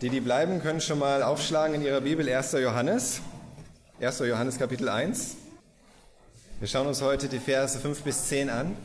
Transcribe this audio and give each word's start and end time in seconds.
Die, 0.00 0.10
die 0.10 0.20
bleiben, 0.20 0.62
können 0.62 0.80
schon 0.80 1.00
mal 1.00 1.24
aufschlagen 1.24 1.74
in 1.74 1.82
ihrer 1.82 2.00
Bibel 2.00 2.28
1. 2.28 2.52
Johannes. 2.52 3.20
1. 4.00 4.20
Johannes 4.20 4.56
Kapitel 4.56 4.88
1. 4.88 5.34
Wir 6.60 6.68
schauen 6.68 6.86
uns 6.86 7.02
heute 7.02 7.26
die 7.26 7.40
Verse 7.40 7.76
5 7.76 8.02
bis 8.02 8.28
10 8.28 8.48
an. 8.48 8.76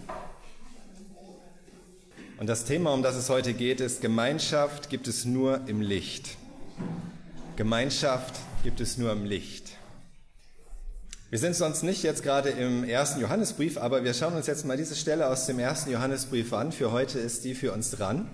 Und 2.40 2.48
das 2.48 2.66
Thema, 2.66 2.94
um 2.96 3.04
das 3.04 3.16
es 3.16 3.30
heute 3.30 3.54
geht, 3.54 3.80
ist 3.80 4.02
Gemeinschaft 4.02 4.90
gibt 4.90 5.08
es 5.08 5.24
nur 5.24 5.62
im 5.68 5.82
Licht. 5.82 6.36
Gemeinschaft 7.58 8.34
gibt 8.64 8.82
es 8.82 8.98
nur 8.98 9.12
im 9.12 9.24
Licht. 9.24 9.70
Wir 11.30 11.38
sind 11.38 11.56
sonst 11.56 11.84
nicht 11.84 12.02
jetzt 12.02 12.24
gerade 12.24 12.50
im 12.50 12.84
ersten 12.84 13.22
Johannesbrief, 13.22 13.78
aber 13.78 14.04
wir 14.04 14.16
schauen 14.16 14.34
uns 14.34 14.48
jetzt 14.48 14.66
mal 14.66 14.78
diese 14.78 14.96
Stelle 14.96 15.28
aus 15.28 15.46
dem 15.46 15.60
ersten 15.60 15.92
Johannesbrief 15.92 16.54
an. 16.54 16.72
Für 16.72 16.92
heute 16.92 17.20
ist 17.20 17.44
die 17.44 17.54
für 17.54 17.72
uns 17.72 17.92
dran. 17.92 18.32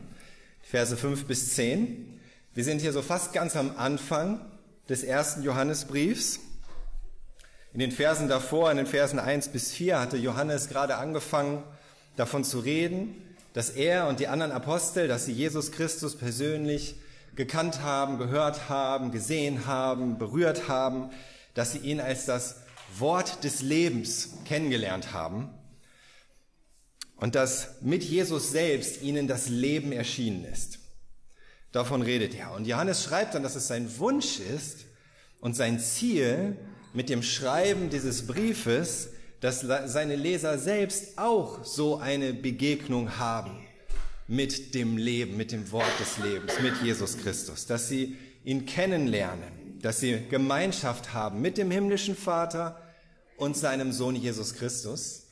Verse 0.61 0.96
5 0.96 1.25
bis 1.25 1.55
10. 1.55 2.19
Wir 2.55 2.63
sind 2.63 2.81
hier 2.81 2.93
so 2.93 3.04
fast 3.04 3.31
ganz 3.31 3.55
am 3.55 3.77
Anfang 3.77 4.41
des 4.90 5.03
ersten 5.03 5.44
Johannesbriefs. 5.44 6.40
In 7.73 7.80
den 7.80 7.91
Versen 7.91 8.27
davor, 8.27 8.71
in 8.71 8.77
den 8.77 8.88
Versen 8.88 9.20
1 9.20 9.49
bis 9.49 9.71
4, 9.71 9.99
hatte 9.99 10.17
Johannes 10.17 10.67
gerade 10.67 10.95
angefangen, 10.95 11.63
davon 12.16 12.43
zu 12.43 12.59
reden, 12.59 13.16
dass 13.54 13.70
er 13.70 14.07
und 14.07 14.20
die 14.20 14.27
anderen 14.27 14.52
Apostel, 14.52 15.07
dass 15.07 15.26
sie 15.26 15.31
Jesus 15.31 15.71
Christus 15.71 16.17
persönlich 16.17 16.95
gekannt 17.35 17.81
haben, 17.84 18.17
gehört 18.17 18.68
haben, 18.68 19.12
gesehen 19.12 19.68
haben, 19.68 20.18
berührt 20.18 20.68
haben, 20.68 21.12
dass 21.54 21.73
sie 21.73 21.79
ihn 21.79 22.02
als 22.02 22.26
das 22.26 22.63
Wort 22.98 23.43
des 23.43 23.62
Lebens 23.62 24.29
kennengelernt 24.45 25.13
haben 25.13 25.49
und 27.16 27.35
dass 27.35 27.79
mit 27.81 28.04
Jesus 28.04 28.49
selbst 28.49 29.04
ihnen 29.04 29.27
das 29.27 29.49
Leben 29.49 29.91
erschienen 29.91 30.45
ist. 30.45 30.79
Davon 31.72 32.02
redet 32.02 32.36
er. 32.36 32.54
Und 32.54 32.66
Johannes 32.66 33.04
schreibt 33.04 33.36
dann, 33.36 33.44
dass 33.44 33.55
es 33.55 33.68
sein 33.68 34.00
Wunsch 34.00 34.40
ist 34.40 34.86
und 35.40 35.55
sein 35.55 35.80
Ziel 35.80 36.57
mit 36.93 37.10
dem 37.10 37.21
Schreiben 37.21 37.90
dieses 37.90 38.26
Briefes, 38.26 39.10
dass 39.40 39.62
seine 39.62 40.16
Leser 40.16 40.58
selbst 40.58 41.18
auch 41.18 41.63
so 41.63 41.98
eine 41.98 42.34
Begegnung 42.34 43.18
haben 43.18 43.52
mit 44.27 44.76
dem 44.76 44.98
Leben, 44.98 45.38
mit 45.38 45.52
dem 45.52 45.71
Wort 45.71 45.99
des 45.99 46.18
Lebens, 46.18 46.60
mit 46.62 46.82
Jesus 46.84 47.18
Christus, 47.18 47.66
dass 47.66 47.88
sie 47.88 48.18
ihn 48.43 48.65
kennenlernen, 48.65 49.80
dass 49.82 49.99
sie 49.99 50.24
Gemeinschaft 50.30 51.13
haben 51.13 51.41
mit 51.41 51.58
dem 51.58 51.71
himmlischen 51.71 52.15
Vater 52.15 52.82
und 53.38 53.55
seinem 53.55 53.91
Sohn 53.91 54.15
Jesus 54.15 54.55
Christus 54.55 55.27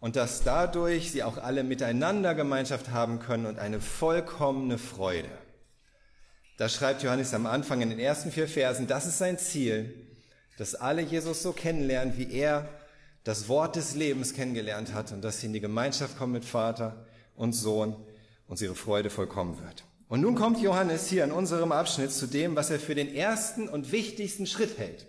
und 0.00 0.16
dass 0.16 0.42
dadurch 0.42 1.12
sie 1.12 1.22
auch 1.22 1.36
alle 1.36 1.62
miteinander 1.62 2.34
Gemeinschaft 2.34 2.90
haben 2.90 3.18
können 3.20 3.46
und 3.46 3.58
eine 3.58 3.80
vollkommene 3.80 4.78
Freude. 4.78 5.28
Da 6.56 6.68
schreibt 6.68 7.02
Johannes 7.02 7.32
am 7.34 7.46
Anfang 7.46 7.80
in 7.80 7.90
den 7.90 7.98
ersten 7.98 8.30
vier 8.30 8.46
Versen, 8.46 8.86
das 8.86 9.06
ist 9.06 9.18
sein 9.18 9.38
Ziel, 9.38 9.94
dass 10.58 10.74
alle 10.74 11.02
Jesus 11.02 11.42
so 11.42 11.52
kennenlernen, 11.52 12.16
wie 12.18 12.30
er 12.30 12.68
das 13.24 13.48
Wort 13.48 13.76
des 13.76 13.94
Lebens 13.94 14.34
kennengelernt 14.34 14.92
hat 14.92 15.12
und 15.12 15.22
dass 15.22 15.40
sie 15.40 15.46
in 15.46 15.52
die 15.52 15.60
Gemeinschaft 15.60 16.18
kommen 16.18 16.32
mit 16.32 16.44
Vater 16.44 17.06
und 17.36 17.52
Sohn 17.52 17.96
und 18.48 18.60
ihre 18.60 18.74
Freude 18.74 19.08
vollkommen 19.08 19.58
wird. 19.60 19.84
Und 20.08 20.20
nun 20.20 20.34
kommt 20.34 20.60
Johannes 20.60 21.08
hier 21.08 21.24
in 21.24 21.32
unserem 21.32 21.72
Abschnitt 21.72 22.12
zu 22.12 22.26
dem, 22.26 22.54
was 22.54 22.68
er 22.68 22.78
für 22.78 22.94
den 22.94 23.14
ersten 23.14 23.68
und 23.68 23.92
wichtigsten 23.92 24.46
Schritt 24.46 24.76
hält. 24.76 25.06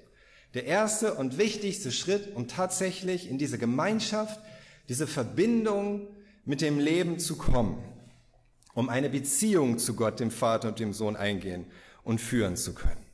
Der 0.54 0.66
erste 0.66 1.16
und 1.16 1.38
wichtigste 1.38 1.92
Schritt, 1.92 2.36
um 2.36 2.48
tatsächlich 2.48 3.30
in 3.30 3.38
diese 3.38 3.58
Gemeinschaft, 3.58 4.40
diese 4.88 5.08
Verbindung 5.08 6.08
mit 6.46 6.62
dem 6.62 6.80
Leben 6.80 7.20
zu 7.20 7.36
kommen 7.36 7.84
um 8.74 8.90
eine 8.90 9.10
Beziehung 9.10 9.78
zu 9.78 9.96
Gott, 9.96 10.20
dem 10.20 10.32
Vater 10.32 10.70
und 10.70 10.80
dem 10.80 10.94
Sohn 10.94 11.16
eingehen 11.16 11.66
und 12.04 12.20
führen 12.20 12.56
zu 12.56 12.74
können. 12.74 13.06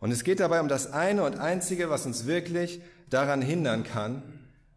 Und 0.00 0.10
es 0.10 0.24
geht 0.24 0.40
dabei 0.40 0.60
um 0.60 0.68
das 0.68 0.92
eine 0.92 1.24
und 1.24 1.38
einzige, 1.38 1.88
was 1.88 2.06
uns 2.06 2.26
wirklich 2.26 2.80
daran 3.08 3.40
hindern 3.40 3.84
kann, 3.84 4.22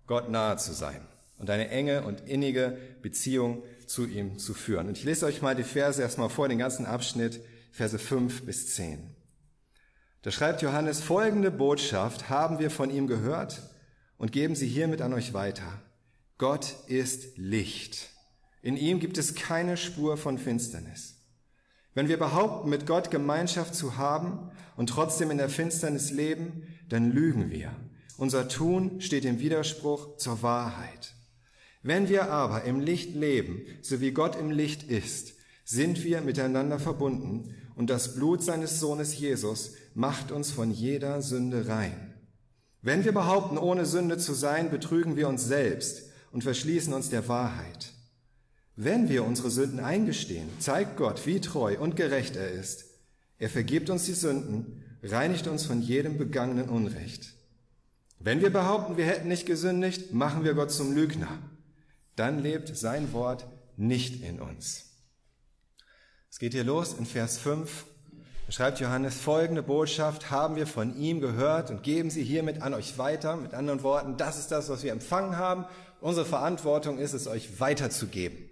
Gott 0.07 0.29
nahe 0.29 0.57
zu 0.57 0.73
sein 0.73 1.01
und 1.39 1.49
eine 1.49 1.69
enge 1.69 2.03
und 2.03 2.27
innige 2.27 2.77
Beziehung 3.01 3.63
zu 3.87 4.05
ihm 4.05 4.37
zu 4.37 4.53
führen. 4.53 4.87
Und 4.87 4.97
ich 4.97 5.03
lese 5.03 5.25
euch 5.25 5.41
mal 5.41 5.55
die 5.55 5.63
Verse 5.63 6.01
erstmal 6.01 6.29
vor, 6.29 6.47
den 6.47 6.59
ganzen 6.59 6.85
Abschnitt, 6.85 7.41
Verse 7.71 7.97
5 7.97 8.45
bis 8.45 8.75
10. 8.75 9.15
Da 10.21 10.31
schreibt 10.31 10.61
Johannes, 10.61 11.01
folgende 11.01 11.51
Botschaft 11.51 12.29
haben 12.29 12.59
wir 12.59 12.71
von 12.71 12.89
ihm 12.89 13.07
gehört 13.07 13.61
und 14.17 14.31
geben 14.31 14.55
sie 14.55 14.67
hiermit 14.67 15.01
an 15.01 15.13
euch 15.13 15.33
weiter. 15.33 15.81
Gott 16.37 16.75
ist 16.87 17.37
Licht 17.37 18.14
in 18.65 18.77
ihm 18.77 18.99
gibt 18.99 19.19
es 19.19 19.35
keine 19.35 19.77
Spur 19.77 20.17
von 20.17 20.39
Finsternis. 20.39 21.17
Wenn 21.93 22.07
wir 22.07 22.17
behaupten, 22.17 22.67
mit 22.67 22.87
Gott 22.87 23.11
Gemeinschaft 23.11 23.75
zu 23.75 23.97
haben 23.97 24.49
und 24.75 24.89
trotzdem 24.89 25.29
in 25.29 25.37
der 25.37 25.49
Finsternis 25.49 26.09
leben, 26.09 26.63
dann 26.89 27.11
lügen 27.11 27.51
wir. 27.51 27.75
Unser 28.17 28.47
Tun 28.47 29.01
steht 29.01 29.23
im 29.23 29.39
Widerspruch 29.39 30.17
zur 30.17 30.41
Wahrheit. 30.41 31.13
Wenn 31.83 32.09
wir 32.09 32.31
aber 32.31 32.63
im 32.63 32.79
Licht 32.79 33.13
leben, 33.13 33.61
so 33.83 34.01
wie 34.01 34.09
Gott 34.09 34.35
im 34.35 34.49
Licht 34.49 34.81
ist, 34.81 35.35
sind 35.63 36.03
wir 36.03 36.21
miteinander 36.21 36.79
verbunden 36.79 37.53
und 37.75 37.91
das 37.91 38.15
Blut 38.15 38.41
seines 38.41 38.79
Sohnes 38.79 39.15
Jesus 39.15 39.73
macht 39.93 40.31
uns 40.31 40.49
von 40.49 40.71
jeder 40.71 41.21
Sünde 41.21 41.67
rein. 41.67 42.15
Wenn 42.81 43.05
wir 43.05 43.11
behaupten, 43.11 43.59
ohne 43.59 43.85
Sünde 43.85 44.17
zu 44.17 44.33
sein, 44.33 44.71
betrügen 44.71 45.17
wir 45.17 45.27
uns 45.29 45.45
selbst 45.45 46.09
und 46.31 46.41
verschließen 46.41 46.93
uns 46.95 47.11
der 47.11 47.27
Wahrheit. 47.27 47.94
Wenn 48.77 49.07
wir 49.07 49.23
unsere 49.23 49.49
Sünden 49.49 49.79
eingestehen, 49.79 50.49
zeigt 50.59 50.97
Gott, 50.97 51.25
wie 51.25 51.39
treu 51.39 51.77
und 51.79 51.95
gerecht 51.95 52.35
er 52.35 52.51
ist. 52.51 52.85
Er 53.37 53.49
vergibt 53.49 53.89
uns 53.89 54.05
die 54.05 54.13
Sünden, 54.13 54.83
reinigt 55.01 55.47
uns 55.47 55.65
von 55.65 55.81
jedem 55.81 56.17
begangenen 56.17 56.67
Unrecht. 56.67 57.33
Wenn 58.19 58.41
wir 58.41 58.51
behaupten, 58.51 58.97
wir 58.97 59.05
hätten 59.05 59.29
nicht 59.29 59.45
gesündigt, 59.45 60.13
machen 60.13 60.43
wir 60.43 60.55
Gott 60.55 60.71
zum 60.71 60.93
Lügner. 60.93 61.39
Dann 62.17 62.39
lebt 62.41 62.75
sein 62.75 63.13
Wort 63.13 63.47
nicht 63.77 64.23
in 64.23 64.41
uns. 64.41 64.85
Es 66.29 66.39
geht 66.39 66.53
hier 66.53 66.63
los 66.65 66.93
in 66.93 67.05
Vers 67.05 67.37
5. 67.37 67.85
Da 68.47 68.51
schreibt 68.51 68.79
Johannes, 68.81 69.15
folgende 69.15 69.63
Botschaft 69.63 70.31
haben 70.31 70.57
wir 70.57 70.67
von 70.67 70.97
ihm 70.97 71.21
gehört 71.21 71.71
und 71.71 71.81
geben 71.81 72.09
sie 72.09 72.23
hiermit 72.23 72.61
an 72.61 72.73
euch 72.73 72.97
weiter. 72.97 73.37
Mit 73.37 73.53
anderen 73.53 73.83
Worten, 73.83 74.17
das 74.17 74.37
ist 74.37 74.51
das, 74.51 74.67
was 74.67 74.83
wir 74.83 74.91
empfangen 74.91 75.37
haben. 75.37 75.65
Unsere 76.01 76.25
Verantwortung 76.25 76.97
ist 76.97 77.13
es, 77.13 77.27
euch 77.27 77.59
weiterzugeben. 77.59 78.44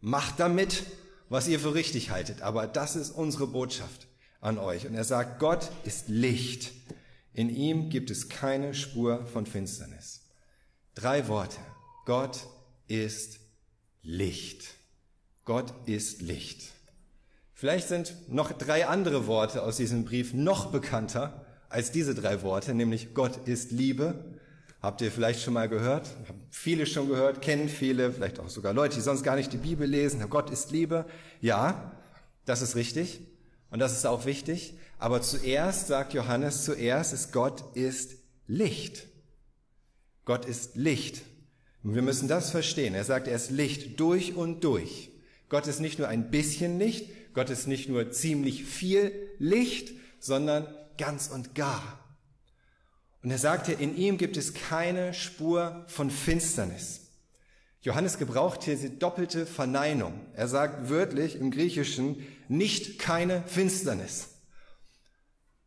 Macht 0.00 0.40
damit, 0.40 0.84
was 1.28 1.48
ihr 1.48 1.60
für 1.60 1.74
richtig 1.74 2.10
haltet. 2.10 2.42
Aber 2.42 2.66
das 2.66 2.96
ist 2.96 3.10
unsere 3.10 3.46
Botschaft 3.46 4.08
an 4.40 4.58
euch. 4.58 4.86
Und 4.86 4.94
er 4.94 5.04
sagt, 5.04 5.38
Gott 5.38 5.70
ist 5.84 6.08
Licht. 6.08 6.72
In 7.32 7.48
ihm 7.48 7.90
gibt 7.90 8.10
es 8.10 8.28
keine 8.28 8.74
Spur 8.74 9.26
von 9.26 9.46
Finsternis. 9.46 10.22
Drei 10.94 11.28
Worte. 11.28 11.58
Gott 12.06 12.46
ist 12.88 13.38
Licht. 14.02 14.74
Gott 15.44 15.72
ist 15.86 16.22
Licht. 16.22 16.72
Vielleicht 17.52 17.88
sind 17.88 18.14
noch 18.28 18.52
drei 18.52 18.86
andere 18.86 19.26
Worte 19.26 19.62
aus 19.62 19.76
diesem 19.76 20.04
Brief 20.04 20.32
noch 20.32 20.72
bekannter 20.72 21.44
als 21.68 21.92
diese 21.92 22.14
drei 22.14 22.42
Worte, 22.42 22.74
nämlich 22.74 23.14
Gott 23.14 23.46
ist 23.46 23.70
Liebe, 23.70 24.29
Habt 24.82 25.02
ihr 25.02 25.12
vielleicht 25.12 25.42
schon 25.42 25.54
mal 25.54 25.68
gehört? 25.68 26.08
Haben 26.26 26.46
viele 26.50 26.86
schon 26.86 27.08
gehört, 27.08 27.42
kennen 27.42 27.68
viele, 27.68 28.12
vielleicht 28.12 28.40
auch 28.40 28.48
sogar 28.48 28.72
Leute, 28.72 28.96
die 28.96 29.02
sonst 29.02 29.22
gar 29.22 29.36
nicht 29.36 29.52
die 29.52 29.58
Bibel 29.58 29.86
lesen. 29.86 30.24
Gott 30.30 30.50
ist 30.50 30.70
Liebe. 30.70 31.04
Ja, 31.40 31.92
das 32.46 32.62
ist 32.62 32.76
richtig. 32.76 33.20
Und 33.70 33.78
das 33.78 33.92
ist 33.92 34.06
auch 34.06 34.24
wichtig. 34.24 34.74
Aber 34.98 35.20
zuerst, 35.20 35.88
sagt 35.88 36.14
Johannes, 36.14 36.64
zuerst 36.64 37.12
ist 37.12 37.32
Gott 37.32 37.76
ist 37.76 38.16
Licht. 38.46 39.06
Gott 40.24 40.46
ist 40.46 40.76
Licht. 40.76 41.22
Und 41.82 41.94
wir 41.94 42.02
müssen 42.02 42.28
das 42.28 42.50
verstehen. 42.50 42.94
Er 42.94 43.04
sagt, 43.04 43.28
er 43.28 43.36
ist 43.36 43.50
Licht 43.50 44.00
durch 44.00 44.34
und 44.34 44.64
durch. 44.64 45.10
Gott 45.50 45.66
ist 45.66 45.80
nicht 45.80 45.98
nur 45.98 46.08
ein 46.08 46.30
bisschen 46.30 46.78
Licht, 46.78 47.10
Gott 47.34 47.50
ist 47.50 47.66
nicht 47.66 47.88
nur 47.88 48.10
ziemlich 48.12 48.64
viel 48.64 49.12
Licht, 49.38 49.92
sondern 50.20 50.66
ganz 50.96 51.28
und 51.28 51.54
gar. 51.54 51.99
Und 53.22 53.30
er 53.30 53.38
sagte, 53.38 53.72
in 53.72 53.96
ihm 53.96 54.16
gibt 54.16 54.36
es 54.36 54.54
keine 54.54 55.12
Spur 55.12 55.84
von 55.88 56.10
Finsternis. 56.10 57.00
Johannes 57.82 58.18
gebraucht 58.18 58.64
hier 58.64 58.76
die 58.76 58.98
doppelte 58.98 59.46
Verneinung. 59.46 60.12
Er 60.34 60.48
sagt 60.48 60.90
wörtlich 60.90 61.36
im 61.36 61.50
Griechischen 61.50 62.26
nicht 62.48 62.98
keine 62.98 63.42
Finsternis. 63.46 64.28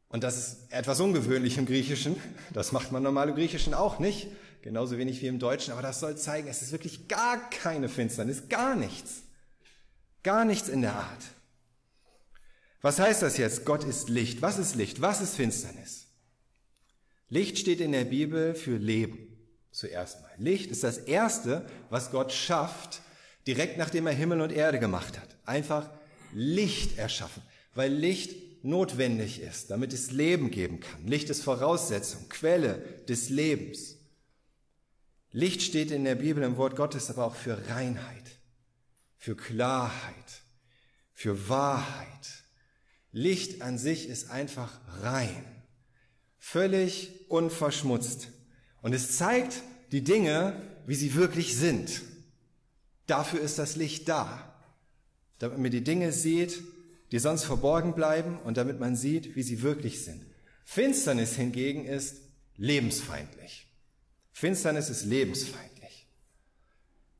Und 0.09 0.23
das 0.23 0.37
ist 0.37 0.71
etwas 0.71 0.99
ungewöhnlich 0.99 1.57
im 1.57 1.65
Griechischen. 1.65 2.15
Das 2.51 2.71
macht 2.71 2.91
man 2.91 3.01
normal 3.01 3.29
im 3.29 3.35
Griechischen 3.35 3.73
auch 3.73 3.97
nicht. 3.97 4.27
Genauso 4.61 4.97
wenig 4.97 5.21
wie 5.23 5.27
im 5.27 5.39
Deutschen. 5.39 5.73
Aber 5.73 5.81
das 5.81 5.99
soll 5.99 6.15
zeigen, 6.15 6.47
es 6.47 6.61
ist 6.61 6.71
wirklich 6.71 7.07
gar 7.07 7.49
keine 7.49 7.89
Finsternis. 7.89 8.47
Gar 8.47 8.75
nichts. 8.75 9.23
Gar 10.21 10.45
nichts 10.45 10.69
in 10.69 10.81
der 10.81 10.93
Art. 10.93 11.23
Was 12.81 12.99
heißt 12.99 13.23
das 13.23 13.37
jetzt? 13.37 13.65
Gott 13.65 13.83
ist 13.83 14.09
Licht. 14.09 14.43
Was 14.43 14.59
ist 14.59 14.75
Licht? 14.75 15.01
Was 15.01 15.19
ist 15.19 15.35
Finsternis? 15.35 16.02
Licht 17.33 17.57
steht 17.57 17.81
in 17.81 17.93
der 17.93 18.05
Bibel 18.05 18.53
für 18.53 18.77
Leben. 18.77 19.17
Zuerst 19.71 20.21
mal. 20.21 20.29
Licht 20.37 20.69
ist 20.69 20.83
das 20.83 20.99
Erste, 20.99 21.65
was 21.89 22.11
Gott 22.11 22.31
schafft, 22.31 23.01
direkt 23.47 23.79
nachdem 23.79 24.05
er 24.05 24.13
Himmel 24.13 24.39
und 24.39 24.51
Erde 24.51 24.77
gemacht 24.77 25.19
hat. 25.19 25.35
Einfach 25.43 25.89
Licht 26.31 26.99
erschaffen. 26.99 27.41
Weil 27.73 27.91
Licht 27.91 28.63
notwendig 28.63 29.41
ist, 29.41 29.71
damit 29.71 29.93
es 29.93 30.11
Leben 30.11 30.51
geben 30.51 30.79
kann. 30.79 31.07
Licht 31.07 31.27
ist 31.31 31.41
Voraussetzung, 31.41 32.29
Quelle 32.29 32.75
des 33.09 33.29
Lebens. 33.29 33.95
Licht 35.31 35.63
steht 35.63 35.89
in 35.89 36.03
der 36.03 36.13
Bibel 36.13 36.43
im 36.43 36.57
Wort 36.57 36.75
Gottes 36.75 37.09
aber 37.09 37.25
auch 37.25 37.35
für 37.35 37.67
Reinheit, 37.67 38.37
für 39.17 39.35
Klarheit, 39.35 40.43
für 41.15 41.49
Wahrheit. 41.49 42.43
Licht 43.11 43.63
an 43.63 43.79
sich 43.79 44.07
ist 44.07 44.29
einfach 44.29 44.79
rein, 45.01 45.62
völlig 46.43 47.09
unverschmutzt. 47.29 48.27
Und 48.81 48.93
es 48.93 49.15
zeigt 49.17 49.63
die 49.93 50.03
Dinge, 50.03 50.61
wie 50.85 50.93
sie 50.93 51.15
wirklich 51.15 51.55
sind. 51.55 52.01
Dafür 53.07 53.39
ist 53.39 53.59
das 53.59 53.77
Licht 53.77 54.09
da, 54.09 54.53
damit 55.39 55.57
man 55.57 55.71
die 55.71 55.85
Dinge 55.85 56.11
sieht, 56.11 56.61
die 57.13 57.19
sonst 57.19 57.45
verborgen 57.45 57.95
bleiben 57.95 58.39
und 58.39 58.57
damit 58.57 58.77
man 58.81 58.97
sieht, 58.97 59.37
wie 59.37 59.41
sie 59.41 59.61
wirklich 59.61 60.03
sind. 60.03 60.25
Finsternis 60.65 61.35
hingegen 61.35 61.85
ist 61.85 62.17
lebensfeindlich. 62.57 63.65
Finsternis 64.33 64.89
ist 64.89 65.05
lebensfeindlich. 65.05 66.07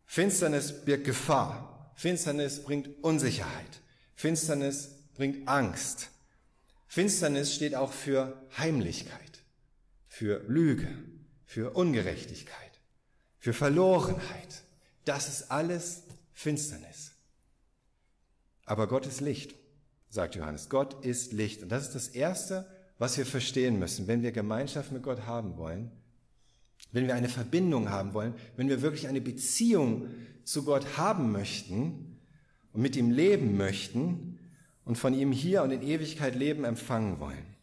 Finsternis 0.05 0.83
birgt 0.83 1.05
Gefahr. 1.05 1.93
Finsternis 1.95 2.61
bringt 2.61 2.89
Unsicherheit. 3.01 3.81
Finsternis 4.15 4.89
bringt 5.15 5.47
Angst. 5.47 6.09
Finsternis 6.93 7.55
steht 7.55 7.73
auch 7.73 7.91
für 7.91 8.39
Heimlichkeit, 8.55 9.41
für 10.07 10.43
Lüge, 10.47 10.87
für 11.43 11.71
Ungerechtigkeit, 11.71 12.81
für 13.39 13.51
Verlorenheit. 13.51 14.61
Das 15.03 15.27
ist 15.27 15.49
alles 15.49 16.03
Finsternis. 16.33 17.13
Aber 18.65 18.85
Gott 18.85 19.07
ist 19.07 19.21
Licht, 19.21 19.55
sagt 20.11 20.35
Johannes. 20.35 20.69
Gott 20.69 21.03
ist 21.03 21.33
Licht. 21.33 21.63
Und 21.63 21.69
das 21.69 21.87
ist 21.87 21.95
das 21.95 22.09
Erste, 22.09 22.67
was 22.99 23.17
wir 23.17 23.25
verstehen 23.25 23.79
müssen, 23.79 24.05
wenn 24.05 24.21
wir 24.21 24.31
Gemeinschaft 24.31 24.91
mit 24.91 25.01
Gott 25.01 25.25
haben 25.25 25.57
wollen, 25.57 25.89
wenn 26.91 27.07
wir 27.07 27.15
eine 27.15 27.29
Verbindung 27.29 27.89
haben 27.89 28.13
wollen, 28.13 28.35
wenn 28.55 28.69
wir 28.69 28.83
wirklich 28.83 29.07
eine 29.07 29.21
Beziehung 29.21 30.09
zu 30.43 30.63
Gott 30.63 30.95
haben 30.95 31.31
möchten 31.31 32.19
und 32.71 32.83
mit 32.83 32.95
ihm 32.95 33.09
leben 33.09 33.57
möchten 33.57 34.32
und 34.85 34.97
von 34.97 35.13
ihm 35.13 35.31
hier 35.31 35.63
und 35.63 35.71
in 35.71 35.81
Ewigkeit 35.81 36.35
Leben 36.35 36.63
empfangen 36.63 37.19
wollen. 37.19 37.55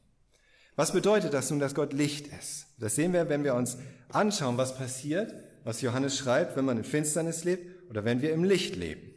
Was 0.76 0.92
bedeutet 0.92 1.34
das 1.34 1.50
nun, 1.50 1.60
dass 1.60 1.74
Gott 1.74 1.92
Licht 1.92 2.28
ist? 2.28 2.66
Das 2.78 2.94
sehen 2.94 3.12
wir, 3.12 3.28
wenn 3.28 3.44
wir 3.44 3.54
uns 3.54 3.76
anschauen, 4.08 4.56
was 4.56 4.76
passiert, 4.76 5.34
was 5.64 5.82
Johannes 5.82 6.16
schreibt, 6.16 6.56
wenn 6.56 6.64
man 6.64 6.78
in 6.78 6.84
Finsternis 6.84 7.44
lebt 7.44 7.90
oder 7.90 8.04
wenn 8.04 8.22
wir 8.22 8.32
im 8.32 8.44
Licht 8.44 8.76
leben. 8.76 9.10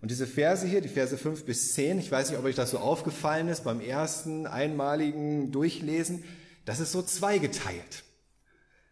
Und 0.00 0.10
diese 0.10 0.26
Verse 0.26 0.66
hier, 0.66 0.80
die 0.80 0.88
Verse 0.88 1.16
5 1.16 1.44
bis 1.44 1.72
10, 1.74 1.98
ich 1.98 2.10
weiß 2.10 2.30
nicht, 2.30 2.38
ob 2.38 2.44
euch 2.44 2.56
das 2.56 2.72
so 2.72 2.78
aufgefallen 2.78 3.48
ist 3.48 3.64
beim 3.64 3.80
ersten 3.80 4.46
einmaligen 4.46 5.50
Durchlesen, 5.52 6.24
das 6.64 6.80
ist 6.80 6.92
so 6.92 7.02
zweigeteilt. 7.02 8.04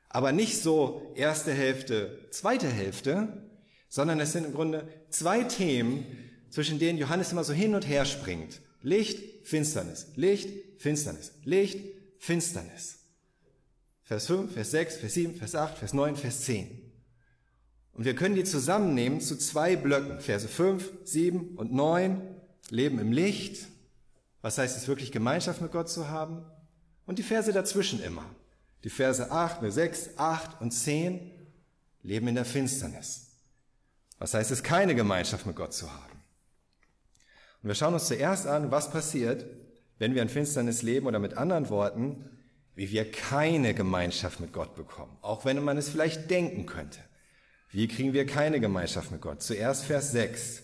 Aber 0.08 0.32
nicht 0.32 0.62
so 0.62 1.12
erste 1.14 1.52
Hälfte, 1.52 2.28
zweite 2.30 2.68
Hälfte, 2.68 3.50
sondern 3.88 4.20
es 4.20 4.32
sind 4.32 4.46
im 4.46 4.54
Grunde 4.54 4.88
zwei 5.10 5.42
Themen, 5.42 6.06
zwischen 6.52 6.78
denen 6.78 6.98
Johannes 6.98 7.32
immer 7.32 7.44
so 7.44 7.52
hin 7.52 7.74
und 7.74 7.88
her 7.88 8.04
springt. 8.04 8.60
Licht, 8.82 9.46
Finsternis, 9.46 10.08
Licht, 10.16 10.48
Finsternis, 10.78 11.32
Licht, 11.44 11.80
Finsternis. 12.18 12.98
Vers 14.04 14.26
5, 14.26 14.52
Vers 14.52 14.70
6, 14.70 14.96
Vers 14.98 15.14
7, 15.14 15.34
Vers 15.36 15.54
8, 15.54 15.78
Vers 15.78 15.94
9, 15.94 16.16
Vers 16.16 16.42
10. 16.42 16.68
Und 17.94 18.04
wir 18.04 18.14
können 18.14 18.34
die 18.34 18.44
zusammennehmen 18.44 19.20
zu 19.20 19.36
zwei 19.36 19.76
Blöcken. 19.76 20.20
Verse 20.20 20.46
5, 20.46 20.90
7 21.04 21.56
und 21.56 21.72
9 21.72 22.20
leben 22.68 22.98
im 22.98 23.12
Licht. 23.12 23.66
Was 24.42 24.58
heißt 24.58 24.76
es 24.76 24.88
wirklich, 24.88 25.10
Gemeinschaft 25.10 25.62
mit 25.62 25.72
Gott 25.72 25.88
zu 25.88 26.08
haben? 26.08 26.44
Und 27.06 27.18
die 27.18 27.22
Verse 27.22 27.52
dazwischen 27.52 28.02
immer. 28.02 28.24
Die 28.84 28.90
Verse 28.90 29.30
8, 29.30 29.60
6, 29.72 30.10
8 30.16 30.60
und 30.60 30.72
10 30.72 31.30
leben 32.02 32.28
in 32.28 32.34
der 32.34 32.44
Finsternis. 32.44 33.28
Was 34.18 34.34
heißt 34.34 34.50
es, 34.50 34.62
keine 34.62 34.94
Gemeinschaft 34.94 35.46
mit 35.46 35.56
Gott 35.56 35.72
zu 35.72 35.90
haben? 35.90 36.11
Und 37.62 37.68
wir 37.68 37.74
schauen 37.74 37.94
uns 37.94 38.06
zuerst 38.06 38.46
an, 38.46 38.70
was 38.70 38.90
passiert, 38.90 39.46
wenn 39.98 40.14
wir 40.14 40.22
in 40.22 40.28
Finsternis 40.28 40.82
leben 40.82 41.06
oder 41.06 41.18
mit 41.18 41.36
anderen 41.36 41.68
Worten, 41.70 42.24
wie 42.74 42.90
wir 42.90 43.10
keine 43.10 43.74
Gemeinschaft 43.74 44.40
mit 44.40 44.52
Gott 44.52 44.74
bekommen, 44.74 45.16
auch 45.20 45.44
wenn 45.44 45.62
man 45.62 45.76
es 45.76 45.88
vielleicht 45.88 46.30
denken 46.30 46.66
könnte. 46.66 46.98
Wie 47.70 47.88
kriegen 47.88 48.12
wir 48.12 48.26
keine 48.26 48.60
Gemeinschaft 48.60 49.10
mit 49.10 49.20
Gott? 49.20 49.42
Zuerst 49.42 49.84
Vers 49.84 50.12
6. 50.12 50.62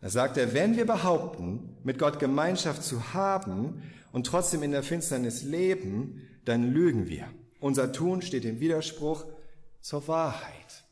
Da 0.00 0.10
sagt 0.10 0.36
er, 0.36 0.52
wenn 0.52 0.76
wir 0.76 0.86
behaupten, 0.86 1.78
mit 1.82 1.98
Gott 1.98 2.18
Gemeinschaft 2.18 2.82
zu 2.82 3.14
haben 3.14 3.82
und 4.12 4.26
trotzdem 4.26 4.62
in 4.62 4.72
der 4.72 4.82
Finsternis 4.82 5.42
leben, 5.42 6.28
dann 6.44 6.72
lügen 6.72 7.08
wir. 7.08 7.26
Unser 7.60 7.92
Tun 7.92 8.20
steht 8.20 8.44
im 8.44 8.60
Widerspruch 8.60 9.24
zur 9.80 10.06
Wahrheit. 10.06 10.84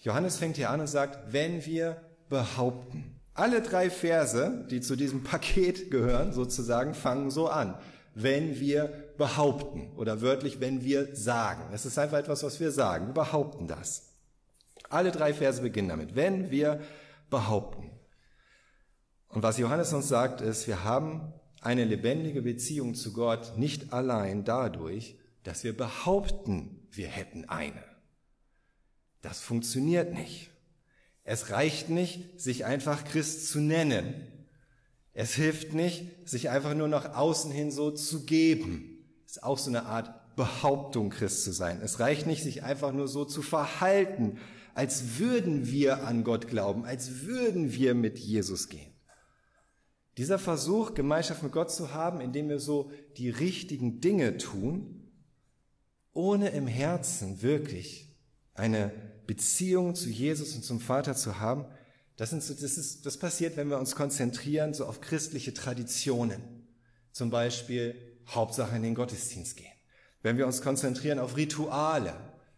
Johannes 0.00 0.38
fängt 0.38 0.56
hier 0.56 0.70
an 0.70 0.80
und 0.80 0.86
sagt, 0.86 1.32
wenn 1.32 1.64
wir 1.66 2.00
behaupten. 2.30 3.13
Alle 3.34 3.60
drei 3.62 3.90
Verse, 3.90 4.64
die 4.70 4.80
zu 4.80 4.94
diesem 4.94 5.24
Paket 5.24 5.90
gehören, 5.90 6.32
sozusagen, 6.32 6.94
fangen 6.94 7.30
so 7.30 7.48
an. 7.48 7.76
Wenn 8.14 8.60
wir 8.60 9.12
behaupten 9.18 9.92
oder 9.96 10.22
wörtlich, 10.22 10.60
wenn 10.60 10.84
wir 10.84 11.16
sagen. 11.16 11.64
Das 11.72 11.84
ist 11.84 11.98
einfach 11.98 12.18
etwas, 12.18 12.44
was 12.44 12.60
wir 12.60 12.70
sagen. 12.70 13.08
Wir 13.08 13.14
behaupten 13.14 13.66
das. 13.66 14.12
Alle 14.88 15.10
drei 15.10 15.34
Verse 15.34 15.60
beginnen 15.60 15.88
damit. 15.88 16.14
Wenn 16.14 16.52
wir 16.52 16.80
behaupten. 17.28 17.90
Und 19.28 19.42
was 19.42 19.58
Johannes 19.58 19.92
uns 19.92 20.06
sagt, 20.06 20.40
ist, 20.40 20.68
wir 20.68 20.84
haben 20.84 21.32
eine 21.60 21.84
lebendige 21.84 22.42
Beziehung 22.42 22.94
zu 22.94 23.12
Gott 23.12 23.58
nicht 23.58 23.92
allein 23.92 24.44
dadurch, 24.44 25.18
dass 25.42 25.64
wir 25.64 25.76
behaupten, 25.76 26.86
wir 26.92 27.08
hätten 27.08 27.46
eine. 27.46 27.82
Das 29.22 29.40
funktioniert 29.40 30.14
nicht. 30.14 30.53
Es 31.24 31.50
reicht 31.50 31.88
nicht, 31.88 32.40
sich 32.40 32.64
einfach 32.64 33.04
Christ 33.04 33.48
zu 33.48 33.58
nennen. 33.58 34.14
Es 35.14 35.34
hilft 35.34 35.72
nicht, 35.72 36.28
sich 36.28 36.50
einfach 36.50 36.74
nur 36.74 36.88
nach 36.88 37.14
außen 37.16 37.50
hin 37.50 37.70
so 37.70 37.90
zu 37.90 38.24
geben. 38.24 39.04
Es 39.26 39.36
ist 39.36 39.42
auch 39.42 39.58
so 39.58 39.70
eine 39.70 39.86
Art 39.86 40.36
Behauptung, 40.36 41.10
Christ 41.10 41.44
zu 41.44 41.52
sein. 41.52 41.80
Es 41.82 41.98
reicht 41.98 42.26
nicht, 42.26 42.42
sich 42.42 42.62
einfach 42.62 42.92
nur 42.92 43.08
so 43.08 43.24
zu 43.24 43.40
verhalten, 43.40 44.38
als 44.74 45.18
würden 45.18 45.70
wir 45.70 46.06
an 46.06 46.24
Gott 46.24 46.48
glauben, 46.48 46.84
als 46.84 47.22
würden 47.22 47.72
wir 47.72 47.94
mit 47.94 48.18
Jesus 48.18 48.68
gehen. 48.68 48.92
Dieser 50.18 50.38
Versuch, 50.38 50.94
Gemeinschaft 50.94 51.42
mit 51.42 51.52
Gott 51.52 51.72
zu 51.72 51.94
haben, 51.94 52.20
indem 52.20 52.48
wir 52.48 52.60
so 52.60 52.90
die 53.16 53.30
richtigen 53.30 54.00
Dinge 54.00 54.36
tun, 54.36 55.10
ohne 56.12 56.50
im 56.50 56.66
Herzen 56.66 57.42
wirklich 57.42 58.14
eine 58.54 58.92
Beziehung 59.26 59.94
zu 59.94 60.08
Jesus 60.08 60.54
und 60.54 60.64
zum 60.64 60.80
Vater 60.80 61.14
zu 61.14 61.38
haben, 61.40 61.66
das, 62.16 62.30
sind 62.30 62.42
so, 62.42 62.54
das, 62.54 62.78
ist, 62.78 63.06
das 63.06 63.16
passiert, 63.16 63.56
wenn 63.56 63.70
wir 63.70 63.78
uns 63.78 63.96
konzentrieren 63.96 64.74
so 64.74 64.86
auf 64.86 65.00
christliche 65.00 65.52
Traditionen. 65.52 66.42
Zum 67.12 67.30
Beispiel 67.30 67.94
Hauptsache 68.28 68.76
in 68.76 68.82
den 68.82 68.94
Gottesdienst 68.94 69.56
gehen. 69.56 69.72
Wenn 70.22 70.38
wir 70.38 70.46
uns 70.46 70.62
konzentrieren 70.62 71.18
auf 71.18 71.36
Rituale, 71.36 72.14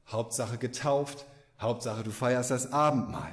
Hauptsache 0.07 0.59
getauft, 0.59 1.27
Hauptsache 1.59 2.03
du 2.05 2.11
feierst 2.11 2.51
das 2.51 2.73
Abendmahl. 2.73 3.33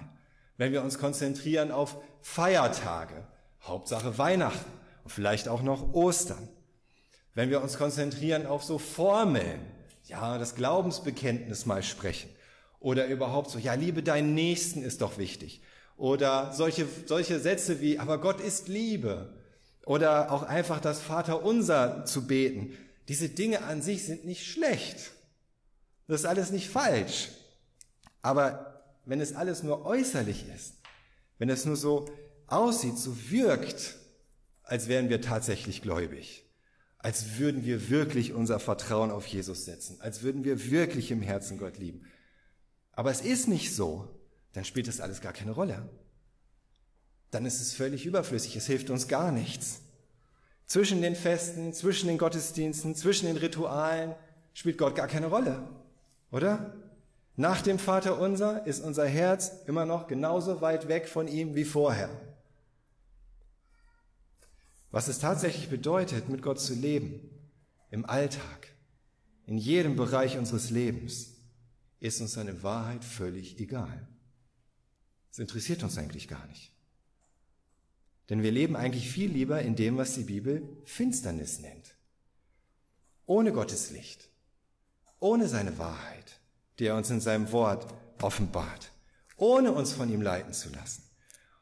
Wenn 0.58 0.72
wir 0.72 0.84
uns 0.84 0.98
konzentrieren 0.98 1.72
auf 1.72 1.98
Feiertage, 2.22 3.28
Hauptsache 3.62 4.18
Weihnachten 4.18 4.72
und 5.04 5.12
vielleicht 5.12 5.48
auch 5.48 5.62
noch 5.62 5.94
Ostern. 5.94 6.48
Wenn 7.36 7.50
wir 7.50 7.62
uns 7.62 7.78
konzentrieren 7.78 8.46
auf 8.46 8.64
so 8.64 8.78
Formeln, 8.78 9.60
ja, 10.06 10.38
das 10.38 10.56
Glaubensbekenntnis 10.56 11.66
mal 11.66 11.84
sprechen, 11.84 12.30
oder 12.84 13.08
überhaupt 13.08 13.50
so, 13.50 13.58
ja, 13.58 13.74
liebe 13.74 14.04
deinen 14.04 14.36
Nächsten 14.36 14.84
ist 14.84 15.02
doch 15.02 15.18
wichtig. 15.18 15.62
Oder 15.96 16.52
solche, 16.54 16.86
solche 17.06 17.40
Sätze 17.40 17.80
wie, 17.80 17.98
aber 17.98 18.20
Gott 18.20 18.42
ist 18.42 18.68
Liebe. 18.68 19.34
Oder 19.86 20.32
auch 20.32 20.44
einfach 20.44 20.82
das 20.82 21.00
Vaterunser 21.00 22.04
zu 22.06 22.28
beten. 22.28 22.78
Diese 23.08 23.30
Dinge 23.30 23.64
an 23.64 23.82
sich 23.82 24.06
sind 24.06 24.26
nicht 24.26 24.46
schlecht. 24.46 25.12
Das 26.08 26.22
ist 26.22 26.26
alles 26.26 26.52
nicht 26.52 26.70
falsch. 26.70 27.30
Aber 28.22 28.84
wenn 29.06 29.22
es 29.22 29.34
alles 29.34 29.64
nur 29.64 29.86
äußerlich 29.86 30.46
ist, 30.54 30.76
wenn 31.38 31.50
es 31.50 31.64
nur 31.66 31.78
so 31.78 32.10
aussieht, 32.48 32.98
so 32.98 33.16
wirkt, 33.30 33.96
als 34.64 34.90
wären 34.90 35.08
wir 35.08 35.22
tatsächlich 35.22 35.82
gläubig, 35.82 36.44
als 36.98 37.38
würden 37.38 37.66
wir 37.66 37.90
wirklich 37.90 38.34
unser 38.34 38.60
Vertrauen 38.60 39.10
auf 39.10 39.26
Jesus 39.26 39.64
setzen, 39.64 40.02
als 40.02 40.22
würden 40.22 40.44
wir 40.44 40.70
wirklich 40.70 41.12
im 41.12 41.22
Herzen 41.22 41.58
Gott 41.58 41.78
lieben, 41.78 42.06
aber 42.94 43.12
es 43.12 43.22
ist 43.22 43.48
nicht 43.48 43.76
so, 43.76 44.08
dann 44.54 44.66
spielt 44.66 44.88
das 44.88 45.02
alles 45.02 45.22
gar 45.22 45.34
keine 45.34 45.52
Rolle. 45.52 45.90
Dann 47.32 47.46
ist 47.46 47.60
es 47.62 47.74
völlig 47.74 48.06
überflüssig, 48.06 48.56
es 48.56 48.68
hilft 48.68 48.90
uns 48.90 49.08
gar 49.08 49.32
nichts. 49.32 49.82
Zwischen 50.66 51.02
den 51.02 51.16
Festen, 51.16 51.74
zwischen 51.74 52.08
den 52.08 52.18
Gottesdiensten, 52.18 52.96
zwischen 52.96 53.26
den 53.26 53.38
Ritualen 53.38 54.16
spielt 54.54 54.78
Gott 54.78 54.96
gar 54.96 55.08
keine 55.08 55.28
Rolle, 55.28 55.68
oder? 56.32 56.76
Nach 57.36 57.62
dem 57.62 57.80
Vater 57.80 58.20
unser 58.20 58.66
ist 58.68 58.84
unser 58.84 59.08
Herz 59.08 59.52
immer 59.66 59.86
noch 59.86 60.08
genauso 60.08 60.62
weit 60.62 60.88
weg 60.88 61.08
von 61.08 61.28
ihm 61.28 61.56
wie 61.56 61.66
vorher. 61.66 62.10
was 64.94 65.08
es 65.08 65.18
tatsächlich 65.18 65.70
bedeutet, 65.70 66.30
mit 66.30 66.44
Gott 66.44 66.60
zu 66.60 66.76
leben, 66.76 67.20
im 67.90 68.06
Alltag, 68.06 68.68
in 69.48 69.58
jedem 69.58 69.96
Bereich 69.96 70.38
unseres 70.38 70.70
Lebens, 70.70 71.33
ist 72.04 72.20
uns 72.20 72.34
seine 72.34 72.64
Wahrheit 72.64 73.06
völlig 73.06 73.60
egal. 73.62 74.08
Es 75.32 75.40
interessiert 75.40 75.84
uns 75.84 75.98
eigentlich 75.98 76.28
gar 76.28 76.46
nicht. 76.48 76.74
Denn 78.30 78.44
wir 78.44 78.52
leben 78.52 78.76
eigentlich 78.76 79.10
viel 79.10 79.32
lieber 79.32 79.62
in 79.62 79.78
dem, 79.78 79.96
was 79.96 80.14
die 80.14 80.24
Bibel 80.24 80.68
Finsternis 80.84 81.60
nennt. 81.60 81.96
Ohne 83.26 83.54
Gottes 83.54 83.92
Licht, 83.92 84.30
ohne 85.20 85.48
seine 85.48 85.78
Wahrheit, 85.78 86.42
die 86.78 86.88
er 86.88 86.98
uns 86.98 87.10
in 87.10 87.22
seinem 87.22 87.54
Wort 87.54 87.94
offenbart, 88.22 88.92
ohne 89.38 89.72
uns 89.72 89.94
von 89.94 90.12
ihm 90.12 90.22
leiten 90.22 90.54
zu 90.54 90.70
lassen, 90.72 91.04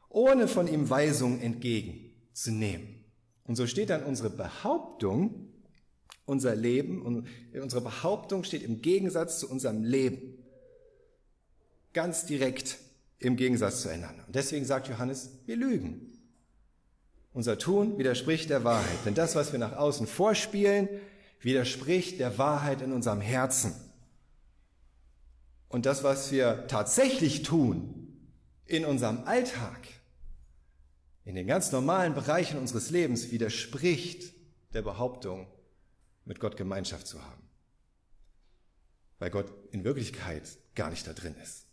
ohne 0.08 0.48
von 0.48 0.66
ihm 0.66 0.90
Weisungen 0.90 1.40
entgegenzunehmen. 1.40 3.04
Und 3.44 3.54
so 3.54 3.68
steht 3.68 3.90
dann 3.90 4.02
unsere 4.02 4.30
Behauptung, 4.30 5.52
unser 6.24 6.54
Leben, 6.54 7.02
und 7.02 7.26
unsere 7.60 7.82
Behauptung 7.82 8.44
steht 8.44 8.62
im 8.62 8.80
Gegensatz 8.82 9.40
zu 9.40 9.50
unserem 9.50 9.84
Leben. 9.84 10.38
Ganz 11.92 12.26
direkt 12.26 12.78
im 13.18 13.36
Gegensatz 13.36 13.82
zueinander. 13.82 14.24
Und 14.26 14.34
deswegen 14.34 14.64
sagt 14.64 14.88
Johannes, 14.88 15.30
wir 15.46 15.56
lügen. 15.56 16.12
Unser 17.32 17.58
Tun 17.58 17.98
widerspricht 17.98 18.50
der 18.50 18.64
Wahrheit, 18.64 18.98
denn 19.06 19.14
das, 19.14 19.34
was 19.34 19.52
wir 19.52 19.58
nach 19.58 19.76
außen 19.76 20.06
vorspielen, 20.06 20.88
widerspricht 21.40 22.20
der 22.20 22.38
Wahrheit 22.38 22.82
in 22.82 22.92
unserem 22.92 23.20
Herzen. 23.20 23.74
Und 25.68 25.86
das, 25.86 26.04
was 26.04 26.30
wir 26.30 26.66
tatsächlich 26.68 27.42
tun 27.42 28.18
in 28.66 28.84
unserem 28.84 29.24
Alltag, 29.24 29.88
in 31.24 31.34
den 31.34 31.46
ganz 31.46 31.72
normalen 31.72 32.14
Bereichen 32.14 32.58
unseres 32.58 32.90
Lebens, 32.90 33.30
widerspricht 33.30 34.34
der 34.74 34.82
Behauptung, 34.82 35.46
mit 36.24 36.40
Gott 36.40 36.56
Gemeinschaft 36.56 37.06
zu 37.06 37.22
haben. 37.22 37.42
Weil 39.18 39.30
Gott 39.30 39.52
in 39.70 39.84
Wirklichkeit 39.84 40.42
gar 40.74 40.90
nicht 40.90 41.06
da 41.06 41.12
drin 41.12 41.34
ist. 41.42 41.66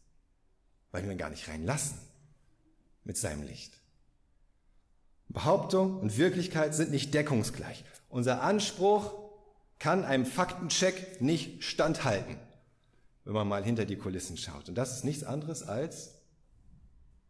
Weil 0.91 1.03
wir 1.03 1.11
ihn 1.11 1.17
gar 1.17 1.29
nicht 1.29 1.47
reinlassen 1.47 1.97
mit 3.03 3.17
seinem 3.17 3.43
Licht. 3.43 3.73
Behauptung 5.29 5.99
und 5.99 6.17
Wirklichkeit 6.17 6.73
sind 6.73 6.91
nicht 6.91 7.13
deckungsgleich. 7.13 7.85
Unser 8.09 8.41
Anspruch 8.41 9.13
kann 9.77 10.03
einem 10.03 10.25
Faktencheck 10.25 11.21
nicht 11.21 11.63
standhalten, 11.63 12.37
wenn 13.23 13.33
man 13.33 13.47
mal 13.47 13.63
hinter 13.63 13.85
die 13.85 13.97
Kulissen 13.97 14.37
schaut. 14.37 14.67
Und 14.67 14.75
das 14.75 14.95
ist 14.95 15.03
nichts 15.03 15.23
anderes 15.23 15.63
als 15.63 16.15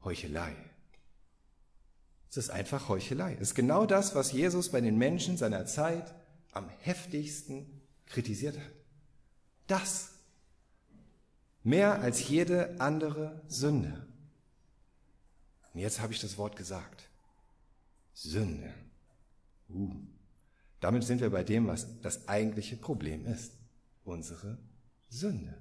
Heuchelei. 0.04 0.56
Es 2.30 2.38
ist 2.38 2.50
einfach 2.50 2.90
Heuchelei. 2.90 3.34
Es 3.34 3.50
ist 3.50 3.56
genau 3.56 3.86
das, 3.86 4.16
was 4.16 4.32
Jesus 4.32 4.70
bei 4.70 4.82
den 4.82 4.98
Menschen 4.98 5.36
seiner 5.36 5.66
Zeit 5.66 6.14
am 6.52 6.70
heftigsten 6.80 7.82
kritisiert 8.06 8.58
hat. 8.58 8.72
Das 9.68 10.12
mehr 11.64 12.02
als 12.02 12.28
jede 12.28 12.80
andere 12.80 13.42
Sünde. 13.48 14.06
Und 15.74 15.82
jetzt 15.82 16.02
habe 16.02 16.14
ich 16.14 16.20
das 16.20 16.38
Wort 16.38 16.56
gesagt. 16.56 17.10
Sünde. 18.14 18.74
Uh. 19.70 19.96
Damit 20.80 21.04
sind 21.04 21.22
wir 21.22 21.30
bei 21.30 21.44
dem, 21.44 21.68
was 21.68 21.88
das 22.02 22.28
eigentliche 22.28 22.76
Problem 22.76 23.26
ist. 23.26 23.54
Unsere 24.06 24.58
Sünde. 25.10 25.54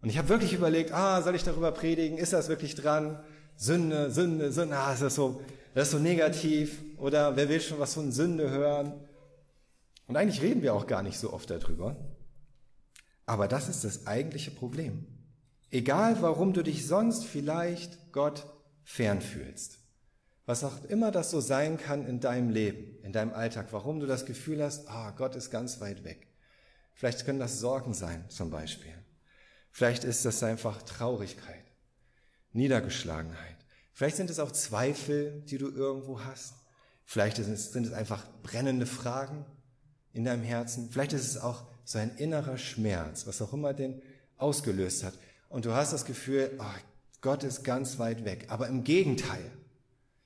Und 0.00 0.08
ich 0.08 0.18
habe 0.18 0.28
wirklich 0.28 0.52
überlegt, 0.52 0.92
ah, 0.92 1.22
soll 1.22 1.34
ich 1.34 1.44
darüber 1.44 1.72
predigen? 1.72 2.18
Ist 2.18 2.32
das 2.32 2.48
wirklich 2.48 2.74
dran? 2.74 3.20
Sünde, 3.56 4.10
Sünde, 4.10 4.52
Sünde, 4.52 4.76
ah, 4.76 4.92
ist 4.92 5.02
das 5.02 5.14
so, 5.14 5.42
das 5.74 5.88
ist 5.88 5.92
so 5.92 5.98
negativ? 5.98 6.82
Oder 6.98 7.36
wer 7.36 7.48
will 7.48 7.60
schon 7.60 7.78
was 7.78 7.94
von 7.94 8.12
Sünde 8.12 8.50
hören? 8.50 8.92
Und 10.08 10.16
eigentlich 10.16 10.42
reden 10.42 10.62
wir 10.62 10.74
auch 10.74 10.88
gar 10.88 11.04
nicht 11.04 11.18
so 11.18 11.32
oft 11.32 11.48
darüber. 11.48 11.96
Aber 13.24 13.46
das 13.46 13.68
ist 13.68 13.84
das 13.84 14.08
eigentliche 14.08 14.50
Problem. 14.50 15.06
Egal, 15.70 16.20
warum 16.20 16.52
du 16.52 16.62
dich 16.62 16.86
sonst 16.86 17.24
vielleicht 17.24 18.12
Gott 18.12 18.44
fernfühlst 18.82 19.78
was 20.48 20.64
auch 20.64 20.82
immer 20.84 21.10
das 21.10 21.30
so 21.30 21.40
sein 21.42 21.76
kann 21.76 22.06
in 22.06 22.20
deinem 22.20 22.48
Leben, 22.48 22.98
in 23.02 23.12
deinem 23.12 23.34
Alltag, 23.34 23.66
warum 23.70 24.00
du 24.00 24.06
das 24.06 24.24
Gefühl 24.24 24.62
hast, 24.62 24.88
ah, 24.88 25.10
Gott 25.10 25.36
ist 25.36 25.50
ganz 25.50 25.78
weit 25.82 26.04
weg. 26.04 26.26
Vielleicht 26.94 27.26
können 27.26 27.38
das 27.38 27.60
Sorgen 27.60 27.92
sein, 27.92 28.24
zum 28.30 28.48
Beispiel. 28.48 28.94
Vielleicht 29.70 30.04
ist 30.04 30.24
das 30.24 30.42
einfach 30.42 30.80
Traurigkeit, 30.80 31.66
Niedergeschlagenheit. 32.52 33.58
Vielleicht 33.92 34.16
sind 34.16 34.30
es 34.30 34.38
auch 34.38 34.50
Zweifel, 34.50 35.42
die 35.42 35.58
du 35.58 35.68
irgendwo 35.68 36.24
hast. 36.24 36.54
Vielleicht 37.04 37.36
sind 37.36 37.86
es 37.86 37.92
einfach 37.92 38.26
brennende 38.42 38.86
Fragen 38.86 39.44
in 40.12 40.24
deinem 40.24 40.42
Herzen. 40.42 40.88
Vielleicht 40.90 41.12
ist 41.12 41.26
es 41.26 41.40
auch 41.40 41.64
so 41.84 41.98
ein 41.98 42.16
innerer 42.16 42.58
Schmerz, 42.58 43.26
was 43.26 43.40
auch 43.40 43.52
immer 43.52 43.72
den 43.72 44.02
ausgelöst 44.36 45.04
hat. 45.04 45.14
Und 45.48 45.64
du 45.64 45.72
hast 45.72 45.92
das 45.92 46.04
Gefühl, 46.04 46.50
oh, 46.58 46.80
Gott 47.20 47.42
ist 47.44 47.64
ganz 47.64 47.98
weit 47.98 48.24
weg. 48.24 48.46
Aber 48.48 48.68
im 48.68 48.84
Gegenteil, 48.84 49.50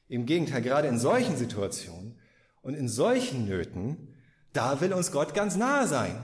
im 0.09 0.27
Gegenteil, 0.27 0.63
gerade 0.63 0.89
in 0.89 0.99
solchen 0.99 1.37
Situationen 1.37 2.19
und 2.63 2.75
in 2.75 2.89
solchen 2.89 3.47
Nöten, 3.47 4.09
da 4.53 4.81
will 4.81 4.93
uns 4.93 5.13
Gott 5.13 5.35
ganz 5.35 5.57
nahe 5.57 5.87
sein. 5.87 6.23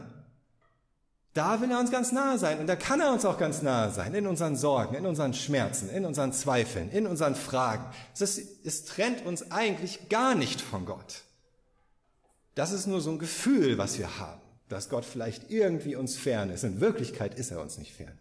Da 1.35 1.61
will 1.61 1.71
er 1.71 1.79
uns 1.79 1.91
ganz 1.91 2.11
nahe 2.11 2.37
sein 2.37 2.59
und 2.59 2.67
da 2.67 2.75
kann 2.75 3.00
er 3.00 3.12
uns 3.12 3.25
auch 3.25 3.38
ganz 3.38 3.62
nahe 3.62 3.93
sein, 3.93 4.12
in 4.12 4.27
unseren 4.27 4.57
Sorgen, 4.57 4.97
in 4.97 5.07
unseren 5.07 5.35
Schmerzen, 5.35 5.88
in 5.88 6.05
unseren 6.05 6.33
Zweifeln, 6.33 6.91
in 6.91 7.07
unseren 7.07 7.37
Fragen. 7.37 7.85
Es, 8.19 8.38
es 8.65 8.85
trennt 8.87 9.25
uns 9.25 9.53
eigentlich 9.53 10.09
gar 10.09 10.35
nicht 10.35 10.61
von 10.61 10.85
Gott. 10.85 11.23
Das 12.59 12.73
ist 12.73 12.88
nur 12.88 13.00
so 13.00 13.12
ein 13.12 13.21
Gefühl, 13.21 13.79
was 13.79 14.00
wir 14.00 14.19
haben, 14.19 14.41
dass 14.69 14.88
Gott 14.88 15.05
vielleicht 15.05 15.49
irgendwie 15.49 15.95
uns 15.95 16.17
fern 16.17 16.50
ist. 16.50 16.65
In 16.65 16.81
Wirklichkeit 16.81 17.38
ist 17.38 17.53
er 17.53 17.61
uns 17.61 17.79
nicht 17.79 17.95
fern, 17.95 18.19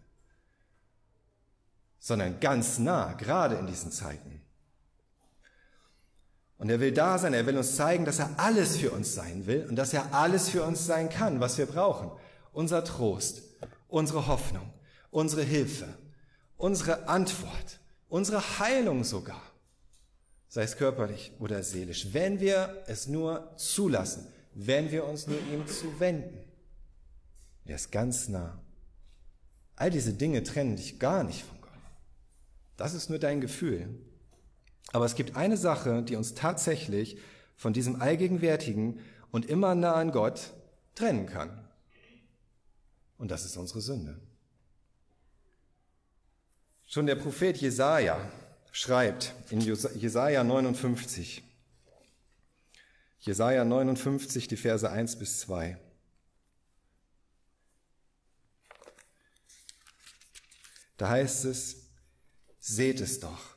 sondern 1.98 2.38
ganz 2.38 2.78
nah, 2.78 3.14
gerade 3.14 3.56
in 3.56 3.66
diesen 3.66 3.90
Zeiten. 3.90 4.40
Und 6.56 6.70
er 6.70 6.78
will 6.78 6.92
da 6.92 7.18
sein, 7.18 7.34
er 7.34 7.46
will 7.46 7.58
uns 7.58 7.74
zeigen, 7.74 8.04
dass 8.04 8.20
er 8.20 8.30
alles 8.38 8.76
für 8.76 8.92
uns 8.92 9.12
sein 9.12 9.48
will 9.48 9.66
und 9.68 9.74
dass 9.74 9.92
er 9.92 10.14
alles 10.14 10.50
für 10.50 10.62
uns 10.62 10.86
sein 10.86 11.10
kann, 11.10 11.40
was 11.40 11.58
wir 11.58 11.66
brauchen. 11.66 12.08
Unser 12.52 12.84
Trost, 12.84 13.42
unsere 13.88 14.28
Hoffnung, 14.28 14.72
unsere 15.10 15.42
Hilfe, 15.42 15.88
unsere 16.56 17.08
Antwort, 17.08 17.80
unsere 18.08 18.60
Heilung 18.60 19.02
sogar, 19.02 19.42
sei 20.48 20.62
es 20.62 20.76
körperlich 20.76 21.32
oder 21.38 21.62
seelisch, 21.62 22.12
wenn 22.12 22.40
wir 22.40 22.82
es 22.86 23.06
nur 23.06 23.52
zulassen, 23.56 24.26
wenn 24.54 24.90
wir 24.90 25.04
uns 25.04 25.26
nur 25.26 25.38
ihm 25.52 25.66
zuwenden. 25.66 26.38
Er 27.64 27.76
ist 27.76 27.92
ganz 27.92 28.28
nah. 28.28 28.58
All 29.76 29.90
diese 29.90 30.14
Dinge 30.14 30.42
trennen 30.42 30.76
dich 30.76 30.98
gar 30.98 31.22
nicht 31.22 31.44
von 31.44 31.60
Gott. 31.60 31.70
Das 32.76 32.94
ist 32.94 33.10
nur 33.10 33.18
dein 33.18 33.40
Gefühl. 33.40 33.88
Aber 34.92 35.04
es 35.04 35.14
gibt 35.14 35.36
eine 35.36 35.56
Sache, 35.56 36.02
die 36.02 36.16
uns 36.16 36.34
tatsächlich 36.34 37.18
von 37.56 37.72
diesem 37.72 38.00
allgegenwärtigen 38.00 39.00
und 39.30 39.46
immer 39.46 39.74
nahen 39.74 40.12
Gott 40.12 40.54
trennen 40.94 41.26
kann. 41.26 41.68
Und 43.18 43.30
das 43.30 43.44
ist 43.44 43.56
unsere 43.56 43.80
Sünde. 43.80 44.18
Schon 46.86 47.06
der 47.06 47.16
Prophet 47.16 47.58
Jesaja 47.58 48.18
schreibt 48.72 49.34
in 49.50 49.60
Jesaja 49.60 50.44
59, 50.44 51.42
Jesaja 53.20 53.64
59, 53.64 54.48
die 54.48 54.56
Verse 54.56 54.88
1 54.88 55.18
bis 55.18 55.40
2. 55.40 55.78
Da 60.96 61.08
heißt 61.08 61.44
es, 61.44 61.88
seht 62.58 63.00
es 63.00 63.20
doch. 63.20 63.56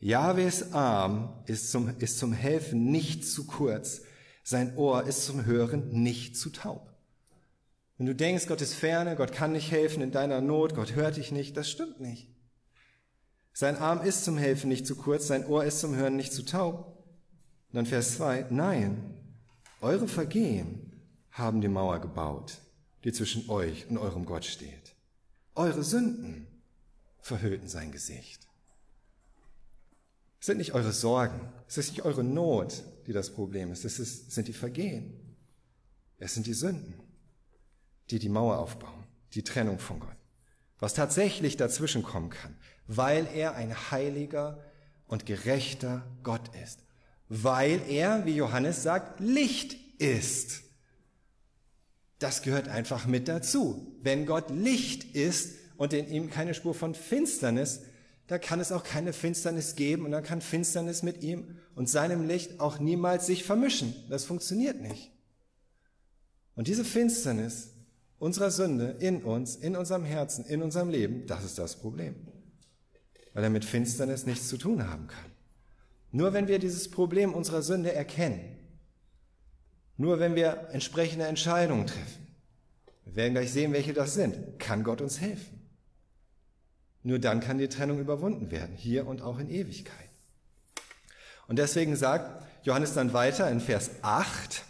Jahwes 0.00 0.72
Arm 0.72 1.42
ist 1.46 1.70
zum, 1.70 1.96
ist 1.98 2.18
zum 2.18 2.32
Helfen 2.32 2.90
nicht 2.90 3.26
zu 3.26 3.46
kurz, 3.46 4.02
sein 4.42 4.76
Ohr 4.76 5.04
ist 5.04 5.26
zum 5.26 5.44
Hören 5.44 6.02
nicht 6.02 6.36
zu 6.36 6.50
taub. 6.50 6.90
Wenn 7.98 8.06
du 8.06 8.14
denkst, 8.14 8.46
Gott 8.46 8.62
ist 8.62 8.74
ferne, 8.74 9.14
Gott 9.14 9.32
kann 9.32 9.52
nicht 9.52 9.70
helfen 9.70 10.02
in 10.02 10.10
deiner 10.10 10.40
Not, 10.40 10.74
Gott 10.74 10.94
hört 10.94 11.18
dich 11.18 11.32
nicht, 11.32 11.56
das 11.56 11.70
stimmt 11.70 12.00
nicht. 12.00 12.29
Sein 13.60 13.76
Arm 13.76 14.00
ist 14.00 14.24
zum 14.24 14.38
Helfen 14.38 14.70
nicht 14.70 14.86
zu 14.86 14.96
kurz, 14.96 15.26
sein 15.26 15.44
Ohr 15.44 15.66
ist 15.66 15.80
zum 15.80 15.94
Hören 15.94 16.16
nicht 16.16 16.32
zu 16.32 16.46
taub. 16.46 16.96
Und 17.68 17.76
dann 17.76 17.84
Vers 17.84 18.14
2, 18.14 18.46
nein, 18.48 19.14
eure 19.82 20.08
Vergehen 20.08 20.98
haben 21.30 21.60
die 21.60 21.68
Mauer 21.68 22.00
gebaut, 22.00 22.56
die 23.04 23.12
zwischen 23.12 23.50
euch 23.50 23.86
und 23.90 23.98
eurem 23.98 24.24
Gott 24.24 24.46
steht. 24.46 24.96
Eure 25.54 25.82
Sünden 25.82 26.46
verhüllten 27.20 27.68
sein 27.68 27.92
Gesicht. 27.92 28.48
Es 30.40 30.46
sind 30.46 30.56
nicht 30.56 30.72
eure 30.72 30.92
Sorgen, 30.92 31.52
es 31.68 31.76
ist 31.76 31.90
nicht 31.90 32.06
eure 32.06 32.24
Not, 32.24 32.82
die 33.06 33.12
das 33.12 33.28
Problem 33.28 33.72
ist, 33.72 33.84
es 33.84 33.98
ist, 33.98 34.32
sind 34.32 34.48
die 34.48 34.54
Vergehen. 34.54 35.36
Es 36.16 36.32
sind 36.32 36.46
die 36.46 36.54
Sünden, 36.54 36.94
die 38.08 38.20
die 38.20 38.30
Mauer 38.30 38.58
aufbauen, 38.58 39.04
die 39.34 39.44
Trennung 39.44 39.78
von 39.78 40.00
Gott. 40.00 40.16
Was 40.78 40.94
tatsächlich 40.94 41.58
dazwischen 41.58 42.02
kommen 42.02 42.30
kann, 42.30 42.56
weil 42.92 43.28
er 43.32 43.54
ein 43.54 43.72
heiliger 43.92 44.58
und 45.06 45.24
gerechter 45.24 46.04
Gott 46.24 46.50
ist, 46.64 46.80
weil 47.28 47.80
er, 47.88 48.26
wie 48.26 48.34
Johannes 48.34 48.82
sagt, 48.82 49.20
Licht 49.20 49.76
ist. 50.00 50.62
Das 52.18 52.42
gehört 52.42 52.66
einfach 52.66 53.06
mit 53.06 53.28
dazu. 53.28 53.96
Wenn 54.02 54.26
Gott 54.26 54.50
Licht 54.50 55.14
ist 55.14 55.54
und 55.76 55.92
in 55.92 56.08
ihm 56.08 56.30
keine 56.30 56.52
Spur 56.52 56.74
von 56.74 56.96
Finsternis, 56.96 57.82
da 58.26 58.38
kann 58.38 58.58
es 58.58 58.72
auch 58.72 58.82
keine 58.82 59.12
Finsternis 59.12 59.76
geben 59.76 60.04
und 60.04 60.10
dann 60.10 60.24
kann 60.24 60.40
Finsternis 60.40 61.04
mit 61.04 61.22
ihm 61.22 61.58
und 61.76 61.88
seinem 61.88 62.26
Licht 62.26 62.58
auch 62.58 62.80
niemals 62.80 63.24
sich 63.24 63.44
vermischen. 63.44 63.94
Das 64.08 64.24
funktioniert 64.24 64.80
nicht. 64.80 65.12
Und 66.56 66.66
diese 66.66 66.84
Finsternis 66.84 67.68
unserer 68.18 68.50
Sünde 68.50 68.96
in 68.98 69.22
uns, 69.22 69.54
in 69.54 69.76
unserem 69.76 70.04
Herzen, 70.04 70.44
in 70.44 70.60
unserem 70.60 70.90
Leben, 70.90 71.28
das 71.28 71.44
ist 71.44 71.56
das 71.56 71.76
Problem. 71.76 72.16
Weil 73.32 73.44
er 73.44 73.50
mit 73.50 73.64
Finsternis 73.64 74.26
nichts 74.26 74.48
zu 74.48 74.56
tun 74.56 74.88
haben 74.88 75.06
kann. 75.06 75.30
Nur 76.12 76.32
wenn 76.32 76.48
wir 76.48 76.58
dieses 76.58 76.90
Problem 76.90 77.32
unserer 77.34 77.62
Sünde 77.62 77.92
erkennen, 77.92 78.56
nur 79.96 80.18
wenn 80.18 80.34
wir 80.34 80.68
entsprechende 80.72 81.26
Entscheidungen 81.26 81.86
treffen, 81.86 82.26
wir 83.04 83.16
werden 83.16 83.34
gleich 83.34 83.52
sehen, 83.52 83.72
welche 83.72 83.92
das 83.92 84.14
sind, 84.14 84.58
kann 84.58 84.82
Gott 84.82 85.00
uns 85.00 85.20
helfen. 85.20 85.60
Nur 87.02 87.18
dann 87.18 87.40
kann 87.40 87.58
die 87.58 87.68
Trennung 87.68 87.98
überwunden 87.98 88.50
werden, 88.50 88.76
hier 88.76 89.06
und 89.06 89.22
auch 89.22 89.38
in 89.38 89.50
Ewigkeit. 89.50 90.08
Und 91.46 91.58
deswegen 91.58 91.96
sagt 91.96 92.44
Johannes 92.64 92.94
dann 92.94 93.12
weiter 93.12 93.50
in 93.50 93.60
Vers 93.60 93.90
8, 94.02 94.64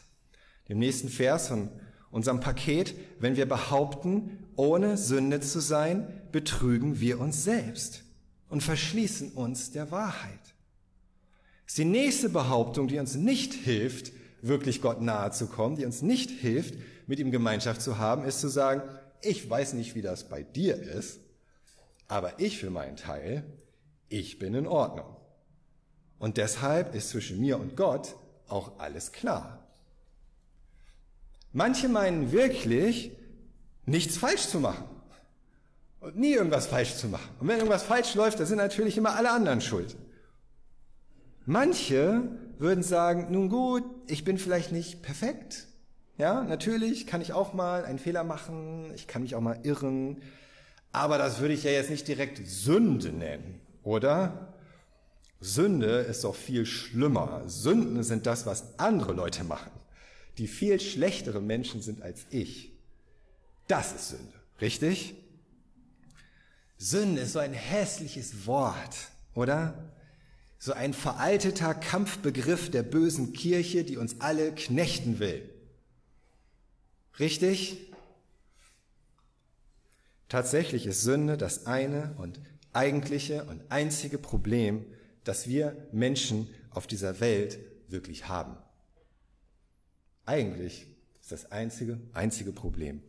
dem 0.68 0.78
nächsten 0.78 1.08
Vers 1.08 1.48
von 1.48 1.68
unserem 2.10 2.40
Paket, 2.40 2.94
wenn 3.18 3.36
wir 3.36 3.46
behaupten, 3.46 4.46
ohne 4.56 4.96
Sünde 4.96 5.40
zu 5.40 5.60
sein, 5.60 6.22
betrügen 6.32 7.00
wir 7.00 7.20
uns 7.20 7.44
selbst 7.44 8.04
und 8.50 8.62
verschließen 8.62 9.32
uns 9.32 9.70
der 9.70 9.90
Wahrheit. 9.90 10.38
Das 11.64 11.72
ist 11.72 11.78
die 11.78 11.84
nächste 11.84 12.28
Behauptung, 12.28 12.88
die 12.88 12.98
uns 12.98 13.14
nicht 13.14 13.54
hilft, 13.54 14.12
wirklich 14.42 14.82
Gott 14.82 15.00
nahe 15.00 15.30
zu 15.30 15.46
kommen, 15.46 15.76
die 15.76 15.86
uns 15.86 16.02
nicht 16.02 16.30
hilft, 16.30 16.74
mit 17.06 17.18
ihm 17.18 17.30
Gemeinschaft 17.30 17.80
zu 17.80 17.98
haben, 17.98 18.24
ist 18.24 18.40
zu 18.40 18.48
sagen, 18.48 18.82
ich 19.22 19.48
weiß 19.48 19.74
nicht, 19.74 19.94
wie 19.94 20.02
das 20.02 20.28
bei 20.28 20.42
dir 20.42 20.76
ist, 20.76 21.20
aber 22.08 22.40
ich 22.40 22.58
für 22.58 22.70
meinen 22.70 22.96
Teil, 22.96 23.44
ich 24.08 24.38
bin 24.38 24.54
in 24.54 24.66
Ordnung. 24.66 25.16
Und 26.18 26.36
deshalb 26.36 26.94
ist 26.94 27.10
zwischen 27.10 27.40
mir 27.40 27.58
und 27.58 27.76
Gott 27.76 28.16
auch 28.48 28.78
alles 28.78 29.12
klar. 29.12 29.64
Manche 31.52 31.88
meinen 31.88 32.32
wirklich, 32.32 33.12
nichts 33.86 34.18
falsch 34.18 34.48
zu 34.48 34.60
machen. 34.60 34.99
Und 36.00 36.16
nie 36.16 36.32
irgendwas 36.32 36.66
falsch 36.66 36.96
zu 36.96 37.08
machen. 37.08 37.28
Und 37.38 37.48
wenn 37.48 37.56
irgendwas 37.56 37.82
falsch 37.82 38.14
läuft, 38.14 38.40
dann 38.40 38.46
sind 38.46 38.56
natürlich 38.56 38.96
immer 38.96 39.14
alle 39.16 39.30
anderen 39.30 39.60
schuld. 39.60 39.96
Manche 41.44 42.22
würden 42.58 42.82
sagen, 42.82 43.28
nun 43.30 43.48
gut, 43.48 43.84
ich 44.06 44.24
bin 44.24 44.38
vielleicht 44.38 44.72
nicht 44.72 45.02
perfekt. 45.02 45.66
Ja, 46.16 46.42
natürlich 46.42 47.06
kann 47.06 47.20
ich 47.20 47.32
auch 47.32 47.54
mal 47.54 47.84
einen 47.84 47.98
Fehler 47.98 48.24
machen, 48.24 48.92
ich 48.94 49.06
kann 49.06 49.22
mich 49.22 49.34
auch 49.34 49.40
mal 49.40 49.58
irren, 49.62 50.20
aber 50.92 51.16
das 51.18 51.40
würde 51.40 51.54
ich 51.54 51.64
ja 51.64 51.70
jetzt 51.70 51.88
nicht 51.88 52.06
direkt 52.06 52.46
Sünde 52.46 53.10
nennen, 53.10 53.60
oder? 53.82 54.54
Sünde 55.40 56.00
ist 56.00 56.24
doch 56.24 56.34
viel 56.34 56.66
schlimmer. 56.66 57.44
Sünden 57.46 58.02
sind 58.02 58.26
das, 58.26 58.44
was 58.44 58.78
andere 58.78 59.14
Leute 59.14 59.44
machen, 59.44 59.70
die 60.36 60.46
viel 60.46 60.78
schlechtere 60.78 61.40
Menschen 61.40 61.80
sind 61.80 62.02
als 62.02 62.26
ich. 62.28 62.72
Das 63.66 63.92
ist 63.92 64.10
Sünde, 64.10 64.34
richtig? 64.60 65.14
Sünde 66.82 67.20
ist 67.20 67.34
so 67.34 67.38
ein 67.38 67.52
hässliches 67.52 68.46
Wort, 68.46 68.96
oder? 69.34 69.90
so 70.60 70.74
ein 70.74 70.92
veralteter 70.92 71.72
Kampfbegriff 71.74 72.70
der 72.70 72.82
bösen 72.82 73.32
Kirche, 73.32 73.82
die 73.82 73.96
uns 73.96 74.20
alle 74.20 74.54
knechten 74.54 75.18
will. 75.18 75.48
Richtig? 77.18 77.78
Tatsächlich 80.28 80.86
ist 80.86 81.00
Sünde 81.00 81.38
das 81.38 81.66
eine 81.66 82.14
und 82.18 82.38
eigentliche 82.74 83.44
und 83.44 83.62
einzige 83.70 84.18
Problem, 84.18 84.84
das 85.24 85.48
wir 85.48 85.88
Menschen 85.92 86.46
auf 86.68 86.86
dieser 86.86 87.20
Welt 87.20 87.58
wirklich 87.88 88.28
haben. 88.28 88.56
Eigentlich 90.26 90.86
ist 91.22 91.32
das 91.32 91.50
einzige, 91.50 91.98
einzige 92.12 92.52
Problem. 92.52 93.02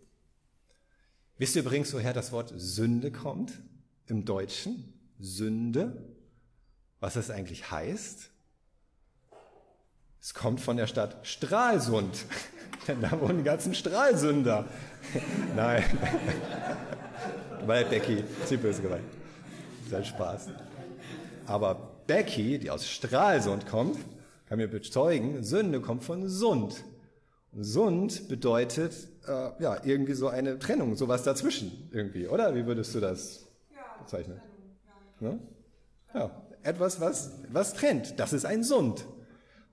Wisst 1.42 1.56
ihr 1.56 1.64
übrigens, 1.64 1.92
woher 1.94 2.14
das 2.14 2.32
Wort 2.32 2.54
Sünde 2.56 3.12
kommt? 3.12 3.54
Im 4.06 4.26
Deutschen? 4.26 4.94
Sünde 5.20 6.12
was 7.02 7.16
das 7.16 7.32
eigentlich 7.32 7.72
heißt? 7.72 8.30
Es 10.22 10.34
kommt 10.36 10.62
von 10.62 10.78
der 10.78 10.86
Stadt 10.86 11.18
Stralsund, 11.24 12.26
denn 12.88 13.02
da 13.02 13.20
wohnen 13.20 13.40
die 13.40 13.44
ganzen 13.44 13.74
Stralsünder. 13.74 14.68
Nein, 15.56 15.84
weil 17.66 17.86
Becky, 17.86 18.24
sie 18.46 18.58
böse 18.58 18.84
gemeint. 18.84 19.04
Sein 19.90 20.06
Spaß. 20.06 20.50
Aber 21.48 22.04
Becky, 22.06 22.60
die 22.60 22.70
aus 22.70 22.88
Stralsund 22.88 23.66
kommt, 23.66 23.98
kann 24.46 24.60
mir 24.60 24.68
bezeugen, 24.68 25.44
Sünde 25.44 25.82
kommt 25.82 26.04
von 26.04 26.30
Sund. 26.30 26.84
Und 27.54 27.64
Sund 27.64 28.30
bedeutet 28.30 29.10
äh, 29.28 29.62
ja 29.62 29.84
irgendwie 29.84 30.14
so 30.14 30.30
eine 30.30 30.58
Trennung, 30.58 30.96
sowas 30.96 31.24
dazwischen 31.24 31.90
irgendwie, 31.92 32.28
oder? 32.28 32.56
Wie 32.56 32.66
würdest 32.66 32.96
du 32.96 33.00
das 33.00 33.48
bezeichnen? 34.00 34.42
Ja, 35.20 35.40
ja 36.14 36.42
etwas, 36.64 37.00
was, 37.00 37.32
was 37.52 37.74
trennt. 37.74 38.20
Das 38.20 38.34
ist 38.34 38.46
ein 38.46 38.64
Sund. 38.64 39.06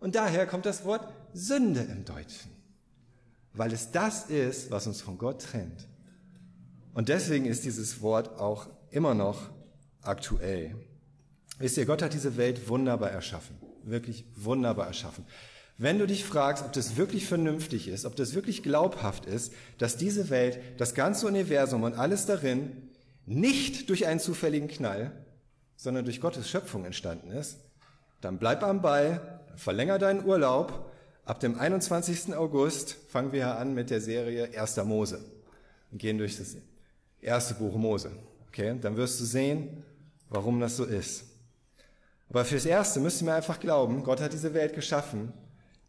Und 0.00 0.14
daher 0.14 0.46
kommt 0.46 0.66
das 0.66 0.84
Wort 0.84 1.12
Sünde 1.32 1.80
im 1.80 2.04
Deutschen. 2.04 2.50
Weil 3.52 3.72
es 3.72 3.90
das 3.90 4.26
ist, 4.30 4.70
was 4.70 4.86
uns 4.86 5.00
von 5.00 5.18
Gott 5.18 5.42
trennt. 5.42 5.88
Und 6.94 7.08
deswegen 7.08 7.46
ist 7.46 7.64
dieses 7.64 8.00
Wort 8.02 8.38
auch 8.38 8.68
immer 8.90 9.14
noch 9.14 9.50
aktuell. 10.02 10.76
Wisst 11.58 11.76
ihr, 11.76 11.86
Gott 11.86 12.02
hat 12.02 12.14
diese 12.14 12.36
Welt 12.36 12.68
wunderbar 12.68 13.10
erschaffen. 13.10 13.56
Wirklich 13.82 14.24
wunderbar 14.36 14.86
erschaffen. 14.86 15.24
Wenn 15.80 16.00
du 16.00 16.06
dich 16.08 16.24
fragst, 16.24 16.64
ob 16.64 16.72
das 16.72 16.96
wirklich 16.96 17.26
vernünftig 17.26 17.86
ist, 17.86 18.04
ob 18.04 18.16
das 18.16 18.34
wirklich 18.34 18.64
glaubhaft 18.64 19.26
ist, 19.26 19.52
dass 19.78 19.96
diese 19.96 20.28
Welt, 20.28 20.58
das 20.76 20.92
ganze 20.94 21.28
Universum 21.28 21.84
und 21.84 21.94
alles 21.94 22.26
darin 22.26 22.90
nicht 23.26 23.88
durch 23.88 24.04
einen 24.06 24.18
zufälligen 24.18 24.66
Knall, 24.66 25.12
sondern 25.76 26.04
durch 26.04 26.20
Gottes 26.20 26.50
Schöpfung 26.50 26.84
entstanden 26.84 27.30
ist, 27.30 27.58
dann 28.20 28.38
bleib 28.38 28.64
am 28.64 28.82
Ball, 28.82 29.40
verlänger 29.54 30.00
deinen 30.00 30.24
Urlaub. 30.24 30.90
Ab 31.24 31.38
dem 31.38 31.56
21. 31.56 32.34
August 32.34 32.96
fangen 33.08 33.30
wir 33.30 33.56
an 33.56 33.72
mit 33.72 33.90
der 33.90 34.00
Serie 34.00 34.58
1. 34.58 34.78
Mose 34.78 35.20
und 35.92 35.98
gehen 35.98 36.18
durch 36.18 36.38
das 36.38 36.56
erste 37.20 37.54
Buch 37.54 37.76
Mose. 37.76 38.10
Okay, 38.48 38.76
dann 38.80 38.96
wirst 38.96 39.20
du 39.20 39.24
sehen, 39.24 39.84
warum 40.28 40.58
das 40.58 40.76
so 40.76 40.84
ist. 40.84 41.24
Aber 42.30 42.44
fürs 42.44 42.66
Erste 42.66 42.98
müssen 42.98 43.26
wir 43.26 43.34
einfach 43.36 43.60
glauben, 43.60 44.02
Gott 44.02 44.20
hat 44.20 44.32
diese 44.32 44.54
Welt 44.54 44.74
geschaffen. 44.74 45.32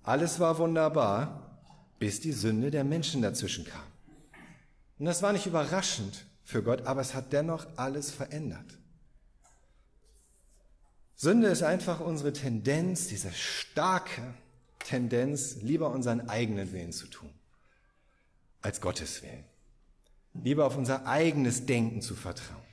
Alles 0.03 0.39
war 0.39 0.57
wunderbar, 0.57 1.59
bis 1.99 2.21
die 2.21 2.31
Sünde 2.31 2.71
der 2.71 2.83
Menschen 2.83 3.21
dazwischen 3.21 3.65
kam. 3.65 3.83
Und 4.97 5.05
das 5.05 5.21
war 5.21 5.33
nicht 5.33 5.45
überraschend 5.45 6.25
für 6.43 6.63
Gott, 6.63 6.85
aber 6.85 7.01
es 7.01 7.13
hat 7.13 7.31
dennoch 7.31 7.67
alles 7.75 8.12
verändert. 8.12 8.77
Sünde 11.15 11.47
ist 11.47 11.63
einfach 11.63 11.99
unsere 11.99 12.31
Tendenz, 12.31 13.07
diese 13.07 13.31
starke 13.31 14.21
Tendenz, 14.79 15.57
lieber 15.57 15.91
unseren 15.91 16.29
eigenen 16.29 16.71
Willen 16.71 16.93
zu 16.93 17.07
tun, 17.07 17.29
als 18.62 18.79
Gottes 18.79 19.21
Willen. 19.21 19.43
Lieber 20.33 20.65
auf 20.65 20.77
unser 20.77 21.05
eigenes 21.05 21.65
Denken 21.65 22.01
zu 22.01 22.15
vertrauen. 22.15 22.63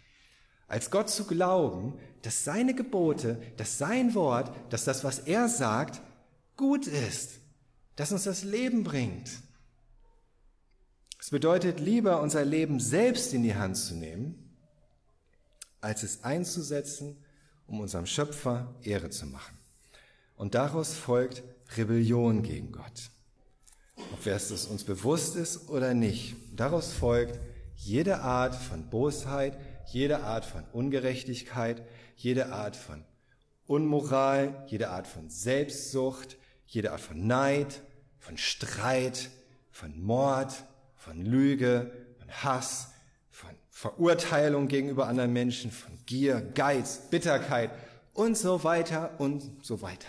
Als 0.68 0.90
Gott 0.90 1.10
zu 1.10 1.26
glauben, 1.26 1.98
dass 2.22 2.44
seine 2.44 2.74
Gebote, 2.74 3.40
dass 3.56 3.78
sein 3.78 4.14
Wort, 4.14 4.52
dass 4.70 4.84
das, 4.84 5.04
was 5.04 5.20
er 5.20 5.48
sagt, 5.48 6.00
gut 6.57 6.87
ist, 6.87 7.40
dass 7.97 8.12
uns 8.12 8.25
das 8.25 8.42
Leben 8.45 8.85
bringt. 8.85 9.31
Es 11.19 11.31
bedeutet 11.31 11.81
lieber 11.81 12.21
unser 12.21 12.45
Leben 12.45 12.79
selbst 12.79 13.33
in 13.35 13.42
die 13.42 13.55
Hand 13.55 13.77
zu 13.77 13.95
nehmen, 13.95 14.57
als 15.81 16.03
es 16.03 16.25
einzusetzen 16.25 17.16
um 17.66 17.81
unserem 17.81 18.07
Schöpfer 18.07 18.75
Ehre 18.83 19.11
zu 19.11 19.27
machen. 19.27 19.59
Und 20.37 20.55
daraus 20.55 20.95
folgt 20.95 21.42
Rebellion 21.77 22.42
gegen 22.42 22.73
Gott. 22.73 23.11
Ob 24.12 24.27
es 24.27 24.66
uns 24.66 24.85
bewusst 24.85 25.37
ist 25.37 25.69
oder 25.69 25.95
nicht, 25.95 26.37
daraus 26.55 26.92
folgt 26.92 27.40
jede 27.75 28.21
Art 28.21 28.55
von 28.55 28.88
Bosheit, 28.88 29.59
jede 29.87 30.23
Art 30.23 30.45
von 30.45 30.64
Ungerechtigkeit, 30.73 31.83
jede 32.16 32.53
Art 32.53 32.77
von 32.77 33.05
Unmoral, 33.66 34.64
jede 34.69 34.90
Art 34.90 35.07
von 35.07 35.29
Selbstsucht, 35.29 36.37
jede 36.66 36.92
Art 36.92 37.00
von 37.00 37.26
Neid, 37.26 37.83
von 38.18 38.37
Streit, 38.37 39.31
von 39.70 40.00
Mord, 40.00 40.52
von 40.96 41.24
Lüge, 41.24 41.92
von 42.18 42.29
Hass, 42.42 42.88
von 43.31 43.50
Verurteilung 43.70 44.68
gegenüber 44.68 45.07
anderen 45.07 45.33
Menschen, 45.33 45.70
von 45.70 45.96
Gier, 46.07 46.40
Geiz, 46.40 47.02
Bitterkeit 47.11 47.70
und 48.14 48.37
so 48.37 48.64
weiter 48.64 49.20
und 49.20 49.64
so 49.64 49.83
weiter. 49.83 50.09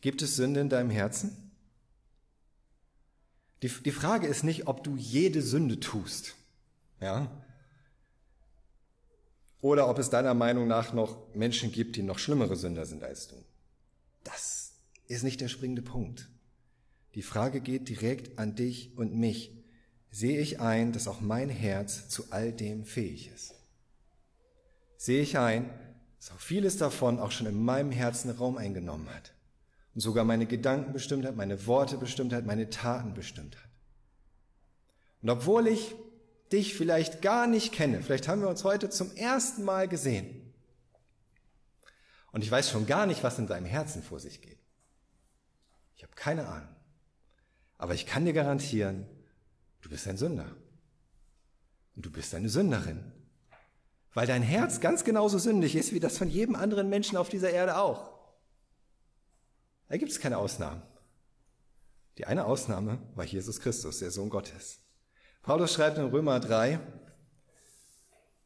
Gibt 0.00 0.22
es 0.22 0.36
Sünde 0.36 0.60
in 0.60 0.68
deinem 0.68 0.90
Herzen? 0.90 1.52
Die, 3.62 3.68
die 3.68 3.92
Frage 3.92 4.26
ist 4.26 4.42
nicht, 4.42 4.66
ob 4.66 4.82
du 4.82 4.96
jede 4.96 5.42
Sünde 5.42 5.78
tust. 5.78 6.34
Ja? 7.00 7.30
Oder 9.60 9.88
ob 9.88 9.98
es 9.98 10.10
deiner 10.10 10.34
Meinung 10.34 10.66
nach 10.66 10.92
noch 10.92 11.16
Menschen 11.34 11.70
gibt, 11.70 11.94
die 11.94 12.02
noch 12.02 12.18
schlimmere 12.18 12.56
Sünder 12.56 12.84
sind 12.84 13.04
als 13.04 13.28
du. 13.28 13.36
Das 14.24 14.74
ist 15.08 15.22
nicht 15.22 15.40
der 15.40 15.48
springende 15.48 15.82
Punkt. 15.82 16.28
Die 17.14 17.22
Frage 17.22 17.60
geht 17.60 17.88
direkt 17.88 18.38
an 18.38 18.54
dich 18.54 18.96
und 18.96 19.14
mich. 19.14 19.52
Sehe 20.10 20.40
ich 20.40 20.60
ein, 20.60 20.92
dass 20.92 21.08
auch 21.08 21.20
mein 21.20 21.48
Herz 21.48 22.08
zu 22.08 22.24
all 22.30 22.52
dem 22.52 22.84
fähig 22.84 23.30
ist? 23.34 23.54
Sehe 24.96 25.22
ich 25.22 25.38
ein, 25.38 25.70
dass 26.18 26.32
auch 26.32 26.40
vieles 26.40 26.76
davon 26.76 27.18
auch 27.18 27.30
schon 27.30 27.46
in 27.46 27.64
meinem 27.64 27.90
Herzen 27.90 28.30
Raum 28.30 28.56
eingenommen 28.56 29.08
hat 29.12 29.32
und 29.94 30.00
sogar 30.00 30.24
meine 30.24 30.46
Gedanken 30.46 30.92
bestimmt 30.92 31.24
hat, 31.24 31.36
meine 31.36 31.66
Worte 31.66 31.96
bestimmt 31.96 32.32
hat, 32.32 32.46
meine 32.46 32.70
Taten 32.70 33.14
bestimmt 33.14 33.56
hat. 33.56 33.68
Und 35.22 35.30
obwohl 35.30 35.66
ich 35.66 35.94
dich 36.52 36.74
vielleicht 36.74 37.22
gar 37.22 37.46
nicht 37.46 37.72
kenne. 37.72 38.02
Vielleicht 38.02 38.28
haben 38.28 38.42
wir 38.42 38.48
uns 38.48 38.64
heute 38.64 38.90
zum 38.90 39.14
ersten 39.16 39.64
Mal 39.64 39.88
gesehen. 39.88 40.41
Und 42.32 42.42
ich 42.42 42.50
weiß 42.50 42.70
schon 42.70 42.86
gar 42.86 43.06
nicht, 43.06 43.22
was 43.22 43.38
in 43.38 43.46
deinem 43.46 43.66
Herzen 43.66 44.02
vor 44.02 44.18
sich 44.18 44.40
geht. 44.40 44.58
Ich 45.96 46.02
habe 46.02 46.14
keine 46.14 46.48
Ahnung. 46.48 46.74
Aber 47.78 47.94
ich 47.94 48.06
kann 48.06 48.24
dir 48.24 48.32
garantieren, 48.32 49.06
du 49.82 49.90
bist 49.90 50.08
ein 50.08 50.16
Sünder. 50.16 50.56
Und 51.94 52.06
du 52.06 52.10
bist 52.10 52.34
eine 52.34 52.48
Sünderin. 52.48 53.12
Weil 54.14 54.26
dein 54.26 54.42
Herz 54.42 54.80
ganz 54.80 55.04
genauso 55.04 55.38
sündig 55.38 55.76
ist, 55.76 55.92
wie 55.92 56.00
das 56.00 56.18
von 56.18 56.28
jedem 56.28 56.54
anderen 56.54 56.88
Menschen 56.88 57.16
auf 57.16 57.28
dieser 57.28 57.50
Erde 57.50 57.76
auch. 57.76 58.12
Da 59.88 59.96
gibt 59.96 60.10
es 60.10 60.20
keine 60.20 60.38
Ausnahmen. 60.38 60.82
Die 62.18 62.26
eine 62.26 62.44
Ausnahme 62.46 62.98
war 63.14 63.24
Jesus 63.24 63.60
Christus, 63.60 63.98
der 63.98 64.10
Sohn 64.10 64.30
Gottes. 64.30 64.80
Paulus 65.42 65.72
schreibt 65.72 65.98
in 65.98 66.06
Römer 66.06 66.40
3, 66.40 66.78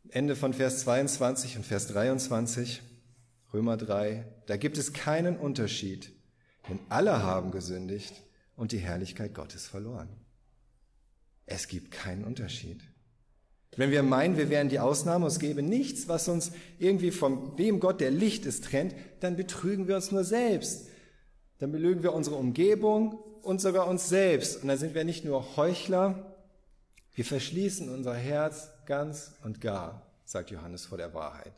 Ende 0.09 0.37
von 0.37 0.55
Vers 0.55 0.81
22 0.81 1.57
und 1.57 1.67
Vers 1.67 1.89
23, 1.89 2.83
Römer 3.57 3.79
3, 3.79 4.27
da 4.45 4.59
gibt 4.59 4.77
es 4.77 4.93
keinen 4.93 5.39
Unterschied, 5.39 6.13
denn 6.69 6.79
alle 6.91 7.23
haben 7.23 7.53
gesündigt 7.53 8.13
und 8.55 8.71
die 8.71 8.79
Herrlichkeit 8.79 9.33
Gottes 9.33 9.67
verloren. 9.67 10.11
Es 11.47 11.67
gibt 11.67 11.91
keinen 11.91 12.25
Unterschied. 12.25 12.83
Wenn 13.75 13.91
wir 13.91 14.03
meinen, 14.03 14.37
wir 14.37 14.51
wären 14.51 14.69
die 14.69 14.79
Ausnahme, 14.79 15.27
es 15.27 15.39
gäbe 15.39 15.63
nichts, 15.63 16.07
was 16.07 16.29
uns 16.29 16.53
irgendwie 16.79 17.11
von 17.11 17.57
dem 17.57 17.81
Gott, 17.81 18.03
der 18.03 18.11
Licht 18.11 18.45
ist, 18.45 18.65
trennt, 18.65 18.95
dann 19.21 19.37
betrügen 19.37 19.89
wir 19.89 19.97
uns 19.97 20.13
nur 20.13 20.25
selbst. 20.25 20.89
Dann 21.57 21.73
belügen 21.73 22.03
wir 22.03 22.13
unsere 22.13 22.37
Umgebung 22.37 23.13
und 23.41 23.63
sogar 23.63 23.89
uns 23.89 24.11
selbst. 24.11 24.61
Und 24.61 24.69
dann 24.69 24.77
sind 24.77 24.95
wir 24.95 25.05
nicht 25.05 25.25
nur 25.25 25.57
Heuchler, 25.57 26.37
wir 27.15 27.25
verschließen 27.25 27.89
unser 27.89 28.15
Herz 28.15 28.69
ganz 28.85 29.33
und 29.45 29.63
gar, 29.63 30.03
sagt 30.27 30.51
Johannes 30.51 30.85
vor 30.85 30.99
der 30.99 31.15
Wahrheit. 31.15 31.55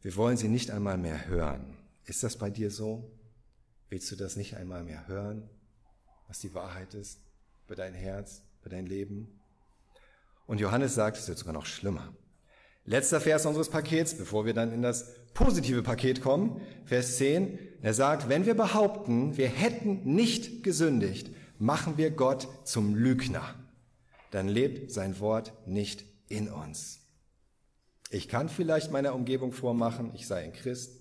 Wir 0.00 0.16
wollen 0.16 0.36
sie 0.36 0.48
nicht 0.48 0.70
einmal 0.70 0.98
mehr 0.98 1.26
hören. 1.26 1.76
Ist 2.04 2.22
das 2.22 2.36
bei 2.36 2.50
dir 2.50 2.70
so? 2.70 3.10
Willst 3.88 4.10
du 4.10 4.16
das 4.16 4.36
nicht 4.36 4.56
einmal 4.56 4.84
mehr 4.84 5.08
hören, 5.08 5.48
was 6.26 6.40
die 6.40 6.54
Wahrheit 6.54 6.94
ist, 6.94 7.20
über 7.66 7.74
dein 7.74 7.94
Herz, 7.94 8.42
über 8.60 8.70
dein 8.70 8.86
Leben? 8.86 9.40
Und 10.46 10.60
Johannes 10.60 10.94
sagt, 10.94 11.16
es 11.16 11.28
wird 11.28 11.38
sogar 11.38 11.54
noch 11.54 11.66
schlimmer. 11.66 12.12
Letzter 12.84 13.20
Vers 13.20 13.44
unseres 13.44 13.68
Pakets, 13.68 14.14
bevor 14.14 14.46
wir 14.46 14.54
dann 14.54 14.72
in 14.72 14.82
das 14.82 15.14
positive 15.34 15.82
Paket 15.82 16.22
kommen, 16.22 16.60
Vers 16.84 17.16
10. 17.18 17.58
Er 17.82 17.94
sagt, 17.94 18.28
wenn 18.28 18.46
wir 18.46 18.54
behaupten, 18.54 19.36
wir 19.36 19.48
hätten 19.48 20.02
nicht 20.04 20.62
gesündigt, 20.62 21.30
machen 21.58 21.98
wir 21.98 22.10
Gott 22.10 22.48
zum 22.64 22.94
Lügner 22.94 23.54
dann 24.30 24.48
lebt 24.48 24.92
sein 24.92 25.18
Wort 25.20 25.52
nicht 25.66 26.04
in 26.28 26.48
uns. 26.48 27.00
Ich 28.10 28.28
kann 28.28 28.48
vielleicht 28.48 28.90
meiner 28.90 29.14
Umgebung 29.14 29.52
vormachen, 29.52 30.12
ich 30.14 30.26
sei 30.26 30.44
ein 30.44 30.52
Christ, 30.52 31.00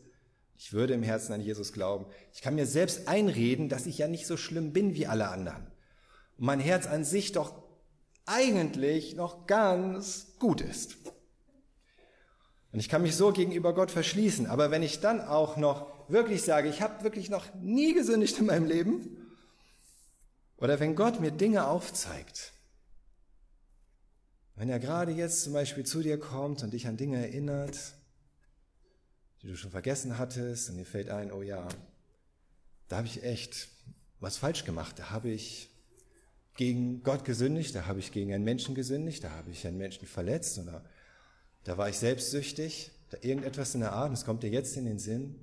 ich 0.57 0.73
würde 0.73 0.93
im 0.93 1.03
Herzen 1.03 1.33
an 1.33 1.41
Jesus 1.41 1.71
glauben. 1.71 2.07
Ich 2.33 2.41
kann 2.41 2.55
mir 2.55 2.65
selbst 2.65 3.07
einreden, 3.07 3.69
dass 3.69 3.85
ich 3.85 3.99
ja 3.99 4.07
nicht 4.07 4.25
so 4.25 4.37
schlimm 4.37 4.73
bin 4.73 4.95
wie 4.95 5.07
alle 5.07 5.29
anderen. 5.29 5.67
Und 6.37 6.45
mein 6.45 6.59
Herz 6.59 6.87
an 6.87 7.03
sich 7.03 7.31
doch 7.31 7.63
eigentlich 8.25 9.15
noch 9.15 9.45
ganz 9.45 10.35
gut 10.39 10.61
ist. 10.61 10.97
Und 12.71 12.79
ich 12.79 12.89
kann 12.89 13.03
mich 13.03 13.15
so 13.15 13.31
gegenüber 13.31 13.73
Gott 13.73 13.91
verschließen. 13.91 14.47
Aber 14.47 14.71
wenn 14.71 14.83
ich 14.83 14.99
dann 14.99 15.21
auch 15.21 15.57
noch 15.57 16.09
wirklich 16.09 16.43
sage, 16.43 16.69
ich 16.69 16.81
habe 16.81 17.03
wirklich 17.03 17.29
noch 17.29 17.53
nie 17.55 17.93
gesündigt 17.93 18.37
in 18.39 18.47
meinem 18.47 18.65
Leben, 18.65 19.17
oder 20.57 20.79
wenn 20.79 20.95
Gott 20.95 21.19
mir 21.19 21.31
Dinge 21.31 21.67
aufzeigt, 21.67 22.53
wenn 24.57 24.69
er 24.69 24.79
gerade 24.79 25.11
jetzt 25.11 25.43
zum 25.43 25.53
Beispiel 25.53 25.85
zu 25.85 26.01
dir 26.01 26.19
kommt 26.19 26.63
und 26.63 26.71
dich 26.71 26.87
an 26.87 26.97
Dinge 26.97 27.17
erinnert, 27.17 27.77
die 29.41 29.47
du 29.47 29.55
schon 29.55 29.69
vergessen 29.69 30.17
hattest, 30.17 30.69
und 30.69 30.77
dir 30.77 30.85
fällt 30.85 31.09
ein, 31.09 31.31
oh 31.31 31.43
ja, 31.43 31.67
da 32.87 32.97
habe 32.97 33.07
ich 33.07 33.23
echt 33.23 33.69
was 34.19 34.37
falsch 34.37 34.65
gemacht, 34.65 34.97
da 34.97 35.11
habe 35.11 35.29
ich 35.29 35.69
gegen 36.55 37.03
Gott 37.03 37.23
gesündigt, 37.23 37.75
da 37.75 37.85
habe 37.85 37.99
ich 37.99 38.11
gegen 38.11 38.33
einen 38.33 38.43
Menschen 38.43 38.73
gesündigt, 38.73 39.23
da 39.23 39.29
habe 39.29 39.51
ich 39.51 39.65
einen 39.67 39.77
Menschen 39.77 40.07
verletzt 40.07 40.57
oder 40.57 40.83
da 41.63 41.77
war 41.77 41.87
ich 41.87 41.99
selbstsüchtig, 41.99 42.89
da 43.11 43.17
irgendetwas 43.21 43.75
in 43.75 43.81
der 43.81 43.93
Art, 43.93 44.09
und 44.09 44.15
es 44.15 44.25
kommt 44.25 44.41
dir 44.41 44.49
jetzt 44.49 44.75
in 44.75 44.85
den 44.85 44.97
Sinn. 44.97 45.35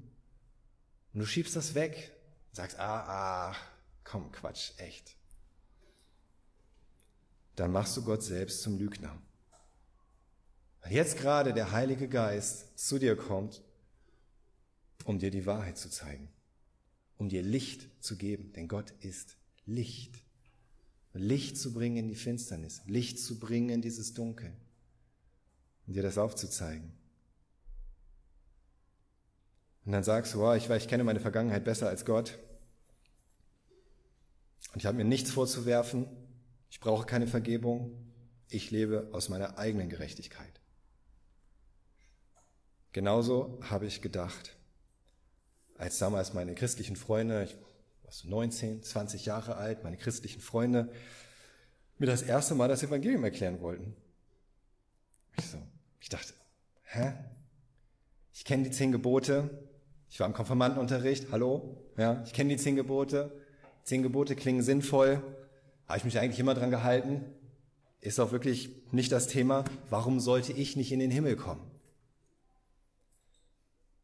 Und 1.12 1.20
du 1.20 1.26
schiebst 1.26 1.54
das 1.54 1.76
weg, 1.76 2.10
sagst, 2.50 2.80
ah, 2.80 3.50
ah, 3.52 3.56
komm, 4.02 4.32
Quatsch, 4.32 4.72
echt 4.78 5.14
dann 7.56 7.72
machst 7.72 7.96
du 7.96 8.02
Gott 8.02 8.22
selbst 8.22 8.62
zum 8.62 8.78
Lügner. 8.78 9.16
Weil 10.82 10.92
jetzt 10.92 11.18
gerade 11.18 11.52
der 11.52 11.72
Heilige 11.72 12.08
Geist 12.08 12.78
zu 12.78 12.98
dir 12.98 13.16
kommt, 13.16 13.62
um 15.04 15.18
dir 15.18 15.30
die 15.30 15.46
Wahrheit 15.46 15.78
zu 15.78 15.88
zeigen, 15.88 16.28
um 17.16 17.28
dir 17.28 17.42
Licht 17.42 17.88
zu 18.02 18.16
geben, 18.16 18.52
denn 18.52 18.68
Gott 18.68 18.92
ist 19.00 19.36
Licht. 19.66 20.22
Licht 21.14 21.56
zu 21.56 21.72
bringen 21.72 21.96
in 21.96 22.08
die 22.08 22.16
Finsternis, 22.16 22.82
Licht 22.86 23.20
zu 23.20 23.38
bringen 23.38 23.68
in 23.70 23.82
dieses 23.82 24.14
Dunkel, 24.14 24.52
um 25.86 25.94
dir 25.94 26.02
das 26.02 26.18
aufzuzeigen. 26.18 26.92
Und 29.84 29.92
dann 29.92 30.02
sagst 30.02 30.34
du, 30.34 30.38
wow, 30.40 30.56
ich, 30.56 30.68
ich 30.68 30.88
kenne 30.88 31.04
meine 31.04 31.20
Vergangenheit 31.20 31.64
besser 31.64 31.88
als 31.88 32.04
Gott. 32.04 32.38
Und 34.72 34.80
ich 34.80 34.86
habe 34.86 34.96
mir 34.96 35.04
nichts 35.04 35.30
vorzuwerfen. 35.30 36.06
Ich 36.74 36.80
brauche 36.80 37.06
keine 37.06 37.28
Vergebung. 37.28 37.92
Ich 38.48 38.72
lebe 38.72 39.08
aus 39.12 39.28
meiner 39.28 39.58
eigenen 39.58 39.88
Gerechtigkeit. 39.88 40.60
Genauso 42.90 43.60
habe 43.62 43.86
ich 43.86 44.02
gedacht, 44.02 44.56
als 45.78 45.98
damals 45.98 46.34
meine 46.34 46.56
christlichen 46.56 46.96
Freunde, 46.96 47.44
ich 47.44 47.56
war 48.02 48.10
so 48.10 48.28
19, 48.28 48.82
20 48.82 49.24
Jahre 49.24 49.54
alt, 49.54 49.84
meine 49.84 49.96
christlichen 49.96 50.40
Freunde, 50.40 50.90
mir 51.98 52.06
das 52.06 52.22
erste 52.22 52.56
Mal 52.56 52.66
das 52.66 52.82
Evangelium 52.82 53.22
erklären 53.22 53.60
wollten. 53.60 53.94
Ich 55.38 55.46
so, 55.46 55.58
ich 56.00 56.08
dachte, 56.08 56.34
hä? 56.82 57.12
Ich 58.32 58.44
kenne 58.44 58.64
die 58.64 58.72
zehn 58.72 58.90
Gebote. 58.90 59.48
Ich 60.08 60.18
war 60.18 60.26
im 60.26 60.34
Konfirmandenunterricht. 60.34 61.30
Hallo? 61.30 61.86
Ja, 61.96 62.24
ich 62.24 62.32
kenne 62.32 62.50
die 62.50 62.60
zehn 62.60 62.74
Gebote. 62.74 63.30
Zehn 63.84 64.02
Gebote 64.02 64.34
klingen 64.34 64.64
sinnvoll. 64.64 65.22
Habe 65.86 65.98
ich 65.98 66.04
mich 66.04 66.18
eigentlich 66.18 66.40
immer 66.40 66.54
dran 66.54 66.70
gehalten? 66.70 67.24
Ist 68.00 68.20
auch 68.20 68.32
wirklich 68.32 68.70
nicht 68.92 69.12
das 69.12 69.28
Thema, 69.28 69.64
warum 69.90 70.20
sollte 70.20 70.52
ich 70.52 70.76
nicht 70.76 70.92
in 70.92 71.00
den 71.00 71.10
Himmel 71.10 71.36
kommen? 71.36 71.70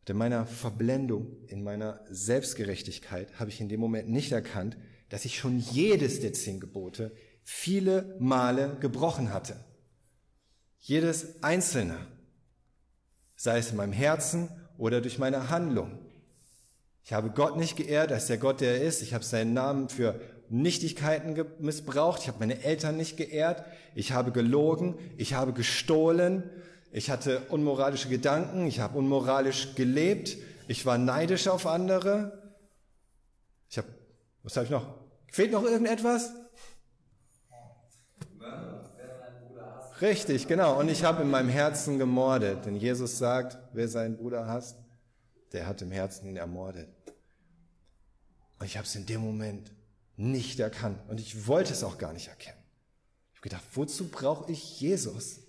In 0.07 0.17
meiner 0.17 0.45
Verblendung, 0.45 1.37
in 1.47 1.63
meiner 1.63 2.01
Selbstgerechtigkeit 2.11 3.39
habe 3.39 3.51
ich 3.51 3.61
in 3.61 3.69
dem 3.69 3.79
Moment 3.79 4.09
nicht 4.09 4.33
erkannt, 4.33 4.77
dass 5.09 5.25
ich 5.25 5.39
schon 5.39 5.61
jedes 5.61 6.21
der 6.21 6.33
zehn 6.33 6.59
Gebote 6.59 7.13
viele 7.45 8.17
Male 8.19 8.77
gebrochen 8.81 9.33
hatte. 9.33 9.55
Jedes 10.81 11.45
einzelne. 11.45 11.97
Sei 13.37 13.59
es 13.59 13.71
in 13.71 13.77
meinem 13.77 13.93
Herzen 13.93 14.49
oder 14.79 15.01
durch 15.01 15.21
meine 15.21 15.49
Handlung. 15.49 15.97
Ich 17.05 17.13
habe 17.13 17.31
Gott 17.31 17.57
nicht 17.57 17.77
geehrt 17.77 18.11
als 18.11 18.27
der 18.27 18.39
Gott, 18.39 18.61
der 18.61 18.79
er 18.79 18.83
ist. 18.83 19.03
Ich 19.03 19.15
habe 19.15 19.23
seinen 19.23 19.53
Namen 19.53 19.89
für 19.89 20.21
Nichtigkeiten 20.51 21.45
missbraucht. 21.61 22.23
Ich 22.23 22.29
habe 22.29 22.41
meine 22.41 22.63
Eltern 22.65 22.97
nicht 22.97 23.17
geehrt. 23.17 23.65
Ich 23.95 24.13
habe 24.13 24.33
gelogen. 24.33 24.97
Ich 25.17 25.35
habe 25.35 25.53
gestohlen. 25.53 26.43
Ich 26.93 27.09
hatte 27.09 27.41
unmoralische 27.51 28.09
Gedanken. 28.09 28.67
Ich 28.67 28.81
habe 28.81 28.99
unmoralisch 28.99 29.77
gelebt. 29.77 30.37
Ich 30.67 30.85
war 30.85 30.99
neidisch 30.99 31.47
auf 31.47 31.67
andere. 31.67 32.53
Ich 33.69 33.79
habe, 33.79 33.89
was 34.43 34.57
habe 34.57 34.65
ich 34.65 34.71
noch? 34.71 34.87
Fehlt 35.29 35.53
noch 35.53 35.63
irgendetwas? 35.63 36.33
Richtig, 40.01 40.49
genau. 40.49 40.81
Und 40.81 40.89
ich 40.89 41.05
habe 41.05 41.23
in 41.23 41.31
meinem 41.31 41.49
Herzen 41.49 41.99
gemordet. 41.99 42.67
Denn 42.67 42.75
Jesus 42.75 43.19
sagt, 43.19 43.57
wer 43.73 43.87
seinen 43.87 44.17
Bruder 44.17 44.49
hasst, 44.49 44.79
der 45.53 45.69
hat 45.69 45.81
im 45.83 45.93
Herzen 45.93 46.27
ihn 46.27 46.37
ermordet. 46.37 46.89
Und 48.59 48.67
ich 48.67 48.77
habe 48.77 48.87
es 48.87 48.97
in 48.97 49.07
dem 49.07 49.21
Moment 49.21 49.71
nicht 50.21 50.61
erkannt. 50.61 50.99
Und 51.09 51.19
ich 51.19 51.47
wollte 51.47 51.73
es 51.73 51.83
auch 51.83 51.97
gar 51.97 52.13
nicht 52.13 52.29
erkennen. 52.29 52.59
Ich 53.33 53.39
habe 53.39 53.49
gedacht, 53.49 53.65
wozu 53.73 54.09
brauche 54.09 54.53
ich 54.53 54.81
Jesus? 54.81 55.41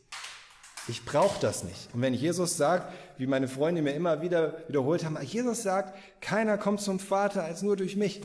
Ich 0.88 1.04
brauche 1.06 1.40
das 1.42 1.64
nicht. 1.64 1.94
Und 1.94 2.02
wenn 2.02 2.14
Jesus 2.14 2.58
sagt, 2.58 2.92
wie 3.18 3.28
meine 3.28 3.48
Freunde 3.48 3.82
mir 3.82 3.94
immer 3.94 4.22
wieder 4.22 4.68
wiederholt 4.68 5.04
haben, 5.04 5.22
Jesus 5.22 5.62
sagt, 5.64 5.98
keiner 6.22 6.58
kommt 6.58 6.82
zum 6.82 7.00
Vater 7.00 7.44
als 7.44 7.62
nur 7.62 7.76
durch 7.76 7.96
mich. 7.96 8.22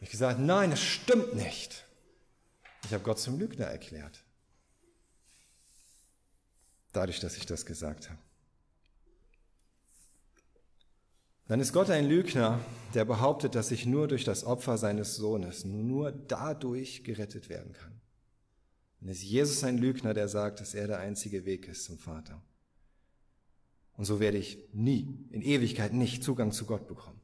Ich 0.00 0.10
gesagt, 0.10 0.40
nein, 0.40 0.70
das 0.70 0.82
stimmt 0.82 1.34
nicht. 1.34 1.84
Ich 2.84 2.92
habe 2.92 3.04
Gott 3.04 3.20
zum 3.20 3.38
Lügner 3.38 3.66
erklärt. 3.66 4.22
Dadurch, 6.92 7.20
dass 7.20 7.36
ich 7.36 7.46
das 7.46 7.64
gesagt 7.64 8.10
habe. 8.10 8.18
Dann 11.48 11.60
ist 11.60 11.72
Gott 11.72 11.88
ein 11.88 12.06
Lügner, 12.06 12.60
der 12.92 13.06
behauptet, 13.06 13.54
dass 13.54 13.70
ich 13.70 13.86
nur 13.86 14.06
durch 14.06 14.24
das 14.24 14.44
Opfer 14.44 14.76
seines 14.76 15.16
Sohnes, 15.16 15.64
nur 15.64 16.12
dadurch 16.12 17.04
gerettet 17.04 17.48
werden 17.48 17.72
kann. 17.72 17.98
Und 19.00 19.08
ist 19.08 19.22
Jesus 19.22 19.64
ein 19.64 19.78
Lügner, 19.78 20.12
der 20.12 20.28
sagt, 20.28 20.60
dass 20.60 20.74
er 20.74 20.86
der 20.86 20.98
einzige 20.98 21.46
Weg 21.46 21.66
ist 21.66 21.84
zum 21.84 21.98
Vater. 21.98 22.42
Und 23.96 24.04
so 24.04 24.20
werde 24.20 24.36
ich 24.36 24.58
nie, 24.74 25.26
in 25.30 25.40
Ewigkeit 25.40 25.94
nicht 25.94 26.22
Zugang 26.22 26.52
zu 26.52 26.66
Gott 26.66 26.86
bekommen. 26.86 27.20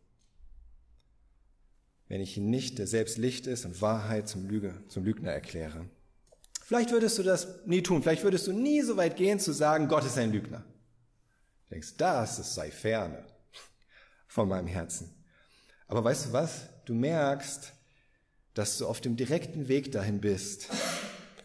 Wenn 2.09 2.23
ich 2.23 2.39
ihn 2.39 2.49
nicht, 2.49 2.79
der 2.79 2.87
selbst 2.87 3.19
Licht 3.19 3.47
ist 3.47 3.67
und 3.67 3.83
Wahrheit 3.83 4.27
zum, 4.27 4.49
Lüge, 4.49 4.83
zum 4.89 5.05
Lügner 5.05 5.33
erkläre. 5.33 5.91
Vielleicht 6.63 6.93
würdest 6.93 7.19
du 7.19 7.23
das 7.23 7.67
nie 7.67 7.83
tun. 7.83 8.03
Vielleicht 8.03 8.25
würdest 8.25 8.47
du 8.47 8.53
nie 8.53 8.81
so 8.81 8.97
weit 8.97 9.17
gehen 9.17 9.39
zu 9.39 9.53
sagen, 9.53 9.89
Gott 9.89 10.05
ist 10.07 10.17
ein 10.17 10.33
Lügner. 10.33 10.65
Du 11.65 11.75
denkst, 11.75 11.97
das, 11.99 12.39
das 12.39 12.55
sei 12.55 12.71
ferne 12.71 13.34
von 14.35 14.49
meinem 14.49 14.67
Herzen. 14.67 15.15
Aber 15.87 16.03
weißt 16.03 16.27
du 16.27 16.33
was? 16.33 16.67
Du 16.87 16.93
merkst, 16.93 17.73
dass 18.55 18.79
du 18.79 18.89
auf 18.89 19.01
dem 19.01 19.17
direkten 19.17 19.69
Weg 19.69 19.93
dahin 19.93 20.21
bist, 20.21 20.71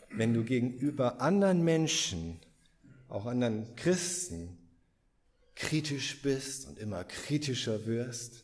wenn 0.09 0.33
du 0.33 0.43
gegenüber 0.43 1.21
anderen 1.21 1.63
Menschen, 1.63 2.39
auch 3.07 3.27
anderen 3.27 3.75
Christen, 3.75 4.57
kritisch 5.53 6.23
bist 6.23 6.67
und 6.67 6.79
immer 6.79 7.03
kritischer 7.03 7.85
wirst, 7.85 8.43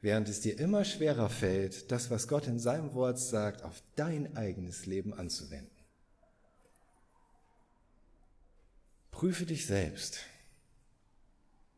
während 0.00 0.30
es 0.30 0.40
dir 0.40 0.58
immer 0.58 0.86
schwerer 0.86 1.28
fällt, 1.28 1.92
das, 1.92 2.10
was 2.10 2.28
Gott 2.28 2.46
in 2.46 2.58
seinem 2.58 2.94
Wort 2.94 3.18
sagt, 3.18 3.62
auf 3.62 3.82
dein 3.94 4.38
eigenes 4.38 4.86
Leben 4.86 5.12
anzuwenden. 5.12 5.76
Prüfe 9.10 9.44
dich 9.44 9.66
selbst. 9.66 10.20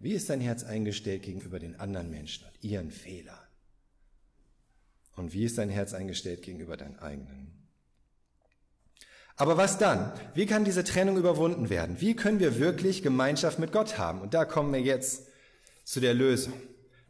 Wie 0.00 0.14
ist 0.14 0.30
dein 0.30 0.40
Herz 0.40 0.64
eingestellt 0.64 1.22
gegenüber 1.22 1.58
den 1.58 1.78
anderen 1.78 2.10
Menschen 2.10 2.46
und 2.46 2.64
ihren 2.64 2.90
Fehlern? 2.90 3.38
Und 5.14 5.34
wie 5.34 5.44
ist 5.44 5.58
dein 5.58 5.68
Herz 5.68 5.92
eingestellt 5.92 6.42
gegenüber 6.42 6.78
deinen 6.78 6.98
eigenen? 6.98 7.52
Aber 9.36 9.58
was 9.58 9.76
dann? 9.76 10.12
Wie 10.34 10.46
kann 10.46 10.64
diese 10.64 10.84
Trennung 10.84 11.18
überwunden 11.18 11.68
werden? 11.68 12.00
Wie 12.00 12.16
können 12.16 12.40
wir 12.40 12.58
wirklich 12.58 13.02
Gemeinschaft 13.02 13.58
mit 13.58 13.72
Gott 13.72 13.98
haben? 13.98 14.22
Und 14.22 14.32
da 14.32 14.46
kommen 14.46 14.72
wir 14.72 14.80
jetzt 14.80 15.28
zu 15.84 16.00
der 16.00 16.14
Lösung. 16.14 16.54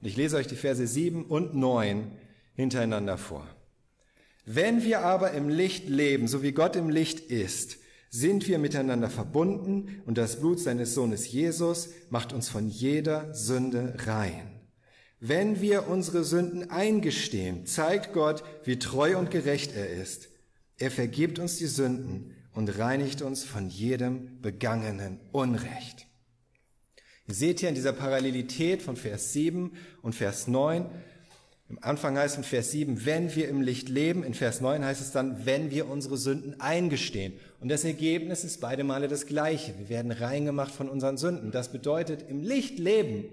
Und 0.00 0.06
ich 0.06 0.16
lese 0.16 0.36
euch 0.36 0.48
die 0.48 0.56
Verse 0.56 0.84
7 0.84 1.24
und 1.26 1.54
9 1.54 2.10
hintereinander 2.54 3.18
vor. 3.18 3.46
Wenn 4.46 4.82
wir 4.82 5.00
aber 5.00 5.30
im 5.32 5.48
Licht 5.48 5.88
leben, 5.88 6.26
so 6.26 6.42
wie 6.42 6.52
Gott 6.52 6.74
im 6.74 6.88
Licht 6.88 7.20
ist, 7.20 7.79
sind 8.10 8.48
wir 8.48 8.58
miteinander 8.58 9.08
verbunden 9.08 10.02
und 10.04 10.18
das 10.18 10.40
Blut 10.40 10.58
seines 10.58 10.94
Sohnes 10.94 11.30
Jesus 11.30 11.90
macht 12.10 12.32
uns 12.32 12.48
von 12.48 12.68
jeder 12.68 13.32
Sünde 13.32 13.94
rein. 14.04 14.60
Wenn 15.20 15.60
wir 15.60 15.88
unsere 15.88 16.24
Sünden 16.24 16.70
eingestehen, 16.70 17.66
zeigt 17.66 18.12
Gott, 18.12 18.42
wie 18.64 18.78
treu 18.78 19.16
und 19.16 19.30
gerecht 19.30 19.76
er 19.76 19.88
ist. 19.90 20.28
Er 20.76 20.90
vergibt 20.90 21.38
uns 21.38 21.56
die 21.56 21.66
Sünden 21.66 22.34
und 22.52 22.78
reinigt 22.78 23.22
uns 23.22 23.44
von 23.44 23.68
jedem 23.68 24.40
begangenen 24.40 25.20
Unrecht. 25.30 26.06
Ihr 27.28 27.34
seht 27.34 27.60
hier 27.60 27.68
in 27.68 27.74
dieser 27.76 27.92
Parallelität 27.92 28.82
von 28.82 28.96
Vers 28.96 29.32
7 29.32 29.72
und 30.02 30.16
Vers 30.16 30.48
9, 30.48 30.90
im 31.70 31.78
Anfang 31.82 32.18
heißt 32.18 32.34
es 32.34 32.38
in 32.38 32.44
Vers 32.44 32.72
7, 32.72 33.06
wenn 33.06 33.32
wir 33.36 33.48
im 33.48 33.60
Licht 33.60 33.88
leben. 33.88 34.24
In 34.24 34.34
Vers 34.34 34.60
9 34.60 34.84
heißt 34.84 35.00
es 35.00 35.12
dann, 35.12 35.46
wenn 35.46 35.70
wir 35.70 35.88
unsere 35.88 36.16
Sünden 36.16 36.60
eingestehen. 36.60 37.34
Und 37.60 37.68
das 37.68 37.84
Ergebnis 37.84 38.42
ist 38.42 38.60
beide 38.60 38.84
Male 38.84 39.06
das 39.06 39.26
gleiche. 39.26 39.78
Wir 39.78 39.88
werden 39.88 40.12
reingemacht 40.12 40.74
von 40.74 40.88
unseren 40.88 41.18
Sünden. 41.18 41.50
Das 41.50 41.70
bedeutet, 41.70 42.24
im 42.28 42.42
Licht 42.42 42.78
leben 42.78 43.26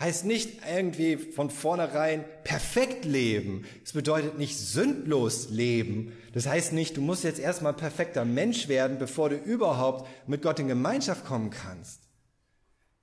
heißt 0.00 0.24
nicht 0.24 0.60
irgendwie 0.68 1.16
von 1.16 1.50
vornherein 1.50 2.24
perfekt 2.44 3.04
leben. 3.04 3.64
Es 3.84 3.92
bedeutet 3.92 4.38
nicht 4.38 4.56
sündlos 4.56 5.50
leben. 5.50 6.12
Das 6.32 6.46
heißt 6.46 6.72
nicht, 6.72 6.96
du 6.96 7.00
musst 7.00 7.24
jetzt 7.24 7.40
erstmal 7.40 7.74
perfekter 7.74 8.24
Mensch 8.24 8.68
werden, 8.68 8.98
bevor 8.98 9.28
du 9.28 9.36
überhaupt 9.36 10.08
mit 10.28 10.42
Gott 10.42 10.60
in 10.60 10.68
Gemeinschaft 10.68 11.24
kommen 11.24 11.50
kannst. 11.50 12.02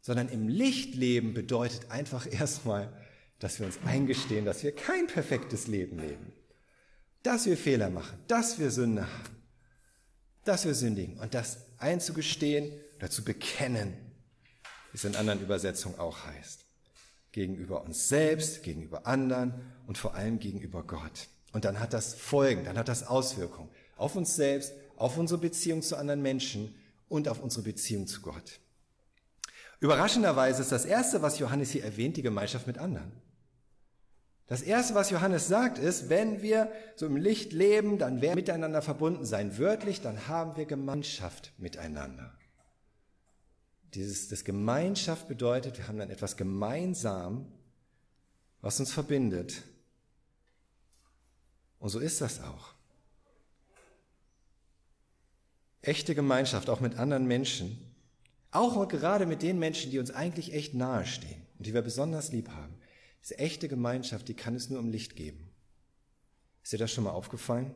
Sondern 0.01 0.29
im 0.29 0.47
Licht 0.47 0.95
leben 0.95 1.33
bedeutet 1.33 1.91
einfach 1.91 2.31
erstmal, 2.31 2.93
dass 3.39 3.59
wir 3.59 3.65
uns 3.65 3.79
eingestehen, 3.85 4.45
dass 4.45 4.63
wir 4.63 4.71
kein 4.71 5.07
perfektes 5.07 5.67
Leben 5.67 5.99
leben, 5.99 6.31
dass 7.23 7.45
wir 7.45 7.57
Fehler 7.57 7.89
machen, 7.89 8.17
dass 8.27 8.59
wir 8.59 8.71
Sünde 8.71 9.01
haben, 9.01 9.35
dass 10.45 10.65
wir 10.65 10.73
sündigen 10.73 11.17
und 11.19 11.33
das 11.33 11.57
einzugestehen 11.77 12.71
oder 12.97 13.09
zu 13.09 13.23
bekennen, 13.23 13.93
wie 14.91 14.97
es 14.97 15.03
in 15.03 15.15
anderen 15.15 15.41
Übersetzungen 15.41 15.99
auch 15.99 16.25
heißt. 16.25 16.61
Gegenüber 17.31 17.83
uns 17.83 18.07
selbst, 18.07 18.63
gegenüber 18.63 19.05
anderen 19.05 19.53
und 19.87 19.97
vor 19.97 20.15
allem 20.15 20.39
gegenüber 20.39 20.83
Gott. 20.83 21.27
Und 21.51 21.65
dann 21.65 21.79
hat 21.79 21.93
das 21.93 22.13
Folgen, 22.13 22.63
dann 22.63 22.77
hat 22.77 22.87
das 22.87 23.05
Auswirkungen 23.05 23.69
auf 23.97 24.15
uns 24.15 24.35
selbst, 24.35 24.73
auf 24.95 25.17
unsere 25.17 25.39
Beziehung 25.39 25.81
zu 25.81 25.97
anderen 25.97 26.21
Menschen 26.21 26.75
und 27.09 27.27
auf 27.27 27.41
unsere 27.41 27.63
Beziehung 27.63 28.07
zu 28.07 28.21
Gott. 28.21 28.59
Überraschenderweise 29.79 30.61
ist 30.61 30.71
das 30.71 30.85
Erste, 30.85 31.21
was 31.21 31.39
Johannes 31.39 31.71
hier 31.71 31.83
erwähnt, 31.83 32.17
die 32.17 32.21
Gemeinschaft 32.21 32.67
mit 32.67 32.77
anderen. 32.77 33.11
Das 34.47 34.61
Erste, 34.61 34.93
was 34.93 35.09
Johannes 35.09 35.47
sagt, 35.47 35.79
ist, 35.79 36.09
wenn 36.09 36.41
wir 36.43 36.71
so 36.95 37.07
im 37.07 37.15
Licht 37.15 37.51
leben, 37.51 37.97
dann 37.97 38.21
werden 38.21 38.35
wir 38.35 38.35
miteinander 38.35 38.81
verbunden 38.81 39.25
sein. 39.25 39.57
Wörtlich, 39.57 40.01
dann 40.01 40.27
haben 40.27 40.55
wir 40.55 40.65
Gemeinschaft 40.65 41.51
miteinander. 41.57 42.37
Dieses, 43.95 44.27
das 44.27 44.43
Gemeinschaft 44.43 45.27
bedeutet, 45.27 45.77
wir 45.77 45.87
haben 45.87 45.97
dann 45.97 46.11
etwas 46.11 46.37
gemeinsam, 46.37 47.51
was 48.61 48.79
uns 48.79 48.91
verbindet. 48.91 49.63
Und 51.79 51.89
so 51.89 51.99
ist 51.99 52.21
das 52.21 52.41
auch. 52.41 52.73
Echte 55.81 56.13
Gemeinschaft, 56.13 56.69
auch 56.69 56.81
mit 56.81 56.97
anderen 56.97 57.25
Menschen, 57.25 57.79
auch 58.51 58.75
und 58.75 58.89
gerade 58.89 59.25
mit 59.25 59.41
den 59.41 59.59
Menschen, 59.59 59.91
die 59.91 59.99
uns 59.99 60.11
eigentlich 60.11 60.53
echt 60.53 60.73
nahestehen 60.73 61.45
und 61.57 61.65
die 61.65 61.73
wir 61.73 61.81
besonders 61.81 62.31
lieb 62.31 62.49
haben. 62.49 62.75
Diese 63.25 63.39
echte 63.39 63.67
Gemeinschaft, 63.67 64.27
die 64.27 64.35
kann 64.35 64.53
es 64.53 64.69
nur 64.69 64.79
im 64.79 64.89
Licht 64.89 65.15
geben. 65.15 65.49
Ist 66.61 66.73
dir 66.73 66.77
das 66.77 66.91
schon 66.91 67.05
mal 67.05 67.11
aufgefallen? 67.11 67.73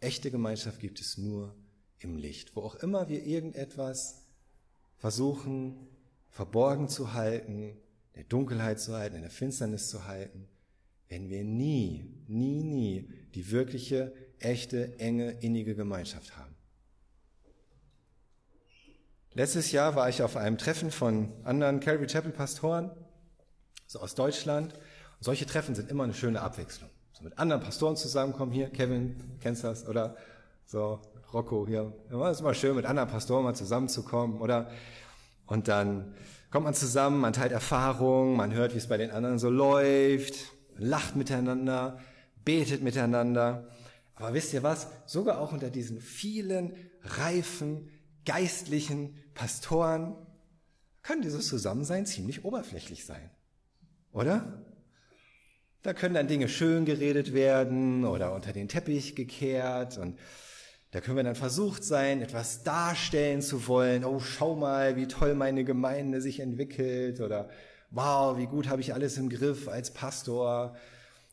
Echte 0.00 0.32
Gemeinschaft 0.32 0.80
gibt 0.80 1.00
es 1.00 1.16
nur 1.16 1.54
im 2.00 2.16
Licht. 2.16 2.56
Wo 2.56 2.62
auch 2.62 2.74
immer 2.74 3.08
wir 3.08 3.24
irgendetwas 3.24 4.22
versuchen, 4.96 5.86
verborgen 6.28 6.88
zu 6.88 7.12
halten, 7.12 7.76
in 8.12 8.14
der 8.16 8.24
Dunkelheit 8.24 8.80
zu 8.80 8.96
halten, 8.96 9.14
in 9.14 9.22
der 9.22 9.30
Finsternis 9.30 9.88
zu 9.88 10.04
halten, 10.06 10.48
wenn 11.08 11.28
wir 11.28 11.44
nie, 11.44 12.12
nie, 12.26 12.64
nie 12.64 13.08
die 13.36 13.52
wirkliche, 13.52 14.12
echte, 14.40 14.98
enge, 14.98 15.38
innige 15.40 15.76
Gemeinschaft 15.76 16.36
haben. 16.36 16.56
Letztes 19.34 19.70
Jahr 19.70 19.94
war 19.94 20.08
ich 20.08 20.24
auf 20.24 20.36
einem 20.36 20.58
Treffen 20.58 20.90
von 20.90 21.32
anderen 21.44 21.78
Calvary 21.78 22.08
Chapel 22.08 22.32
Pastoren 22.32 22.90
so 23.90 23.98
aus 23.98 24.14
Deutschland. 24.14 24.72
Und 24.72 25.24
solche 25.24 25.46
Treffen 25.46 25.74
sind 25.74 25.90
immer 25.90 26.04
eine 26.04 26.14
schöne 26.14 26.40
Abwechslung. 26.40 26.88
So 27.12 27.24
mit 27.24 27.36
anderen 27.38 27.60
Pastoren 27.60 27.96
zusammenkommen 27.96 28.52
hier, 28.52 28.70
Kevin, 28.70 29.16
kennst 29.40 29.64
das, 29.64 29.86
oder 29.88 30.16
so, 30.64 31.00
Rocco 31.32 31.66
hier. 31.66 31.92
Immer 32.08 32.30
ist 32.30 32.40
immer 32.40 32.54
schön, 32.54 32.76
mit 32.76 32.86
anderen 32.86 33.08
Pastoren 33.08 33.42
mal 33.42 33.54
zusammenzukommen, 33.54 34.40
oder? 34.40 34.70
Und 35.46 35.66
dann 35.66 36.14
kommt 36.52 36.66
man 36.66 36.74
zusammen, 36.74 37.18
man 37.18 37.32
teilt 37.32 37.50
Erfahrungen, 37.50 38.36
man 38.36 38.54
hört, 38.54 38.74
wie 38.74 38.78
es 38.78 38.86
bei 38.86 38.96
den 38.96 39.10
anderen 39.10 39.40
so 39.40 39.50
läuft, 39.50 40.52
lacht 40.76 41.16
miteinander, 41.16 41.98
betet 42.44 42.82
miteinander. 42.82 43.68
Aber 44.14 44.34
wisst 44.34 44.52
ihr 44.54 44.62
was? 44.62 44.86
Sogar 45.04 45.40
auch 45.40 45.52
unter 45.52 45.68
diesen 45.68 46.00
vielen 46.00 46.76
reifen, 47.02 47.90
geistlichen 48.24 49.16
Pastoren 49.34 50.14
kann 51.02 51.22
dieses 51.22 51.48
Zusammensein 51.48 52.06
ziemlich 52.06 52.44
oberflächlich 52.44 53.04
sein. 53.04 53.30
Oder? 54.12 54.64
Da 55.82 55.94
können 55.94 56.14
dann 56.14 56.28
Dinge 56.28 56.48
schön 56.48 56.84
geredet 56.84 57.32
werden 57.32 58.04
oder 58.04 58.34
unter 58.34 58.52
den 58.52 58.68
Teppich 58.68 59.16
gekehrt 59.16 59.96
und 59.96 60.18
da 60.92 61.00
können 61.00 61.16
wir 61.16 61.24
dann 61.24 61.36
versucht 61.36 61.84
sein, 61.84 62.20
etwas 62.20 62.64
darstellen 62.64 63.42
zu 63.42 63.68
wollen. 63.68 64.04
Oh, 64.04 64.18
schau 64.18 64.56
mal, 64.56 64.96
wie 64.96 65.06
toll 65.06 65.34
meine 65.34 65.62
Gemeinde 65.64 66.20
sich 66.20 66.40
entwickelt 66.40 67.20
oder 67.20 67.48
wow, 67.90 68.36
wie 68.36 68.46
gut 68.46 68.68
habe 68.68 68.80
ich 68.80 68.92
alles 68.92 69.16
im 69.16 69.28
Griff 69.28 69.68
als 69.68 69.92
Pastor. 69.92 70.76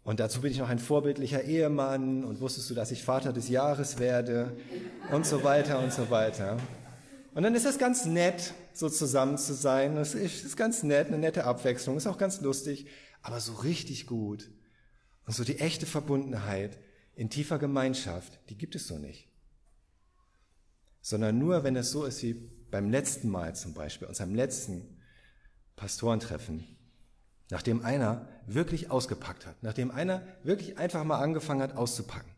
Und 0.04 0.20
dazu 0.20 0.42
bin 0.42 0.52
ich 0.52 0.60
noch 0.60 0.70
ein 0.70 0.80
vorbildlicher 0.80 1.44
Ehemann 1.44 2.24
und 2.24 2.40
wusstest 2.40 2.70
du, 2.70 2.76
dass 2.76 2.92
ich 2.92 3.04
Vater 3.04 3.34
des 3.34 3.50
Jahres 3.50 4.00
werde 4.00 4.56
und 5.12 5.26
so 5.26 5.44
weiter 5.44 5.80
und 5.80 5.92
so 5.92 6.10
weiter. 6.10 6.58
Und 7.38 7.44
dann 7.44 7.54
ist 7.54 7.68
es 7.68 7.78
ganz 7.78 8.06
nett, 8.06 8.56
so 8.74 8.90
zusammen 8.90 9.38
zu 9.38 9.54
sein. 9.54 9.96
Es 9.98 10.16
ist 10.16 10.58
ganz 10.58 10.82
nett, 10.82 11.06
eine 11.06 11.20
nette 11.20 11.44
Abwechslung, 11.44 11.96
ist 11.96 12.08
auch 12.08 12.18
ganz 12.18 12.42
lustig, 12.42 12.88
aber 13.22 13.40
so 13.40 13.54
richtig 13.54 14.08
gut. 14.08 14.50
Und 15.28 15.36
so 15.36 15.44
die 15.44 15.60
echte 15.60 15.86
Verbundenheit 15.86 16.80
in 17.14 17.30
tiefer 17.30 17.60
Gemeinschaft, 17.60 18.40
die 18.50 18.58
gibt 18.58 18.74
es 18.74 18.88
so 18.88 18.98
nicht. 18.98 19.30
Sondern 21.00 21.38
nur, 21.38 21.64
wenn 21.64 21.76
es 21.76 21.92
so 21.92 22.06
ist 22.06 22.24
wie 22.24 22.34
beim 22.72 22.90
letzten 22.90 23.30
Mal 23.30 23.56
zum 23.56 23.76
Beispiel, 23.76 24.08
unserem 24.08 24.34
letzten 24.34 24.98
Pastorentreffen, 25.76 26.64
nachdem 27.52 27.86
einer 27.86 28.28
wirklich 28.48 28.90
ausgepackt 28.90 29.46
hat, 29.46 29.62
nachdem 29.62 29.92
einer 29.92 30.26
wirklich 30.42 30.80
einfach 30.80 31.04
mal 31.04 31.20
angefangen 31.20 31.62
hat 31.62 31.78
auszupacken 31.78 32.32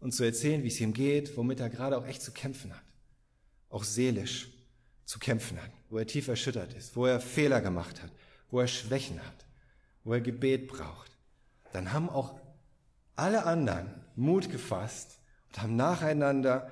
und 0.00 0.12
zu 0.12 0.24
erzählen, 0.24 0.62
wie 0.62 0.68
es 0.68 0.80
ihm 0.80 0.94
geht, 0.94 1.36
womit 1.36 1.60
er 1.60 1.68
gerade 1.68 1.98
auch 1.98 2.06
echt 2.06 2.22
zu 2.22 2.32
kämpfen 2.32 2.74
hat, 2.74 2.84
auch 3.74 3.84
seelisch 3.84 4.48
zu 5.04 5.18
kämpfen 5.18 5.60
hat, 5.60 5.70
wo 5.90 5.98
er 5.98 6.06
tief 6.06 6.28
erschüttert 6.28 6.72
ist, 6.74 6.94
wo 6.94 7.06
er 7.06 7.20
Fehler 7.20 7.60
gemacht 7.60 8.00
hat, 8.02 8.12
wo 8.50 8.60
er 8.60 8.68
Schwächen 8.68 9.18
hat, 9.18 9.46
wo 10.04 10.14
er 10.14 10.20
Gebet 10.20 10.68
braucht, 10.68 11.10
dann 11.72 11.92
haben 11.92 12.08
auch 12.08 12.38
alle 13.16 13.44
anderen 13.44 13.92
Mut 14.14 14.48
gefasst 14.48 15.18
und 15.48 15.60
haben 15.60 15.76
nacheinander 15.76 16.70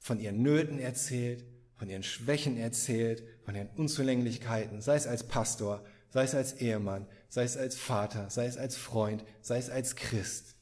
von 0.00 0.18
ihren 0.18 0.42
Nöten 0.42 0.80
erzählt, 0.80 1.44
von 1.76 1.88
ihren 1.88 2.02
Schwächen 2.02 2.56
erzählt, 2.56 3.22
von 3.44 3.54
ihren 3.54 3.68
Unzulänglichkeiten, 3.76 4.82
sei 4.82 4.96
es 4.96 5.06
als 5.06 5.28
Pastor, 5.28 5.84
sei 6.10 6.24
es 6.24 6.34
als 6.34 6.54
Ehemann, 6.54 7.06
sei 7.28 7.44
es 7.44 7.56
als 7.56 7.76
Vater, 7.76 8.30
sei 8.30 8.46
es 8.46 8.56
als 8.56 8.76
Freund, 8.76 9.24
sei 9.42 9.58
es 9.58 9.70
als 9.70 9.94
Christ. 9.94 10.56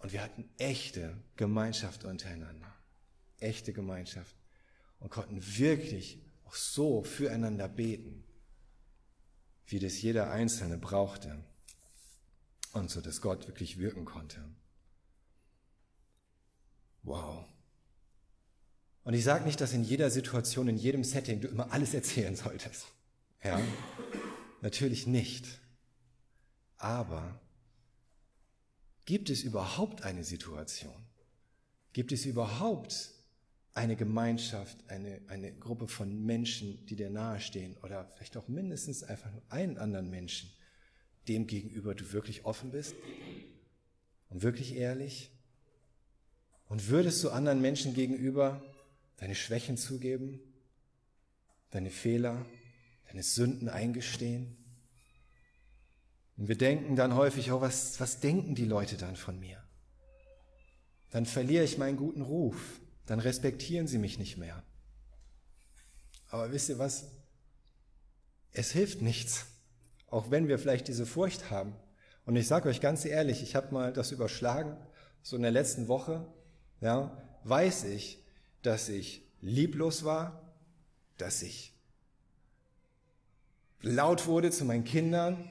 Und 0.00 0.12
wir 0.12 0.22
hatten 0.22 0.50
echte 0.58 1.16
Gemeinschaft 1.36 2.04
untereinander. 2.04 2.74
Echte 3.38 3.72
Gemeinschaft. 3.72 4.36
Und 4.98 5.10
konnten 5.10 5.40
wirklich 5.58 6.22
auch 6.44 6.54
so 6.54 7.02
füreinander 7.02 7.68
beten, 7.68 8.24
wie 9.66 9.78
das 9.78 10.00
jeder 10.00 10.30
Einzelne 10.30 10.78
brauchte. 10.78 11.44
Und 12.72 12.90
so, 12.90 13.00
dass 13.00 13.20
Gott 13.20 13.46
wirklich 13.46 13.78
wirken 13.78 14.04
konnte. 14.04 14.42
Wow. 17.02 17.46
Und 19.04 19.14
ich 19.14 19.22
sage 19.22 19.44
nicht, 19.44 19.60
dass 19.60 19.72
in 19.72 19.84
jeder 19.84 20.10
Situation, 20.10 20.68
in 20.68 20.76
jedem 20.76 21.04
Setting 21.04 21.40
du 21.40 21.48
immer 21.48 21.72
alles 21.72 21.94
erzählen 21.94 22.34
solltest. 22.34 22.86
Ja, 23.42 23.60
natürlich 24.62 25.06
nicht. 25.06 25.46
Aber 26.78 27.40
gibt 29.04 29.30
es 29.30 29.42
überhaupt 29.42 30.02
eine 30.02 30.24
Situation? 30.24 31.06
Gibt 31.92 32.12
es 32.12 32.26
überhaupt 32.26 33.15
eine 33.76 33.94
Gemeinschaft, 33.94 34.78
eine, 34.88 35.20
eine 35.28 35.52
Gruppe 35.52 35.86
von 35.86 36.24
Menschen, 36.24 36.86
die 36.86 36.96
dir 36.96 37.10
nahestehen 37.10 37.76
oder 37.82 38.10
vielleicht 38.16 38.38
auch 38.38 38.48
mindestens 38.48 39.02
einfach 39.02 39.30
nur 39.30 39.42
einen 39.50 39.76
anderen 39.76 40.08
Menschen, 40.08 40.50
dem 41.28 41.46
gegenüber 41.46 41.94
du 41.94 42.10
wirklich 42.12 42.46
offen 42.46 42.70
bist 42.70 42.94
und 44.30 44.42
wirklich 44.42 44.76
ehrlich? 44.76 45.30
Und 46.68 46.88
würdest 46.88 47.22
du 47.22 47.28
anderen 47.28 47.60
Menschen 47.60 47.92
gegenüber 47.92 48.62
deine 49.18 49.34
Schwächen 49.34 49.76
zugeben, 49.76 50.40
deine 51.70 51.90
Fehler, 51.90 52.46
deine 53.08 53.22
Sünden 53.22 53.68
eingestehen? 53.68 54.56
Und 56.38 56.48
wir 56.48 56.56
denken 56.56 56.96
dann 56.96 57.14
häufig, 57.14 57.52
oh, 57.52 57.60
was, 57.60 58.00
was 58.00 58.20
denken 58.20 58.54
die 58.54 58.64
Leute 58.64 58.96
dann 58.96 59.16
von 59.16 59.38
mir? 59.38 59.62
Dann 61.10 61.26
verliere 61.26 61.64
ich 61.64 61.76
meinen 61.76 61.98
guten 61.98 62.22
Ruf, 62.22 62.80
dann 63.06 63.20
respektieren 63.20 63.86
sie 63.86 63.98
mich 63.98 64.18
nicht 64.18 64.36
mehr. 64.36 64.62
Aber 66.28 66.52
wisst 66.52 66.68
ihr 66.68 66.78
was? 66.78 67.06
Es 68.52 68.72
hilft 68.72 69.00
nichts. 69.00 69.46
Auch 70.08 70.30
wenn 70.30 70.48
wir 70.48 70.58
vielleicht 70.58 70.88
diese 70.88 71.06
Furcht 71.06 71.50
haben. 71.50 71.74
Und 72.24 72.36
ich 72.36 72.48
sage 72.48 72.68
euch 72.68 72.80
ganz 72.80 73.04
ehrlich, 73.04 73.42
ich 73.42 73.54
habe 73.54 73.72
mal 73.72 73.92
das 73.92 74.12
überschlagen, 74.12 74.76
so 75.22 75.36
in 75.36 75.42
der 75.42 75.50
letzten 75.50 75.88
Woche, 75.88 76.26
ja, 76.80 77.16
weiß 77.44 77.84
ich, 77.84 78.24
dass 78.62 78.88
ich 78.88 79.22
lieblos 79.40 80.04
war, 80.04 80.54
dass 81.18 81.42
ich 81.42 81.72
laut 83.82 84.26
wurde 84.26 84.50
zu 84.50 84.64
meinen 84.64 84.84
Kindern, 84.84 85.48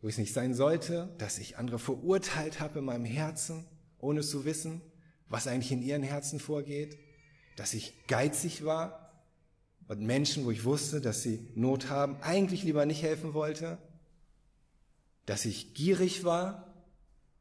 wo 0.00 0.08
ich 0.08 0.14
es 0.14 0.18
nicht 0.18 0.32
sein 0.32 0.54
sollte, 0.54 1.14
dass 1.18 1.38
ich 1.38 1.58
andere 1.58 1.78
verurteilt 1.78 2.60
habe 2.60 2.80
in 2.80 2.86
meinem 2.86 3.04
Herzen, 3.04 3.66
ohne 3.98 4.22
zu 4.22 4.44
wissen, 4.44 4.80
was 5.30 5.46
eigentlich 5.46 5.72
in 5.72 5.82
ihren 5.82 6.02
Herzen 6.02 6.38
vorgeht, 6.38 6.98
dass 7.56 7.72
ich 7.72 7.94
geizig 8.06 8.64
war, 8.64 9.06
und 9.90 10.02
Menschen, 10.02 10.44
wo 10.44 10.52
ich 10.52 10.62
wusste, 10.62 11.00
dass 11.00 11.24
sie 11.24 11.48
Not 11.56 11.88
haben, 11.88 12.16
eigentlich 12.22 12.62
lieber 12.62 12.86
nicht 12.86 13.02
helfen 13.02 13.34
wollte, 13.34 13.76
dass 15.26 15.44
ich 15.44 15.74
gierig 15.74 16.22
war 16.22 16.72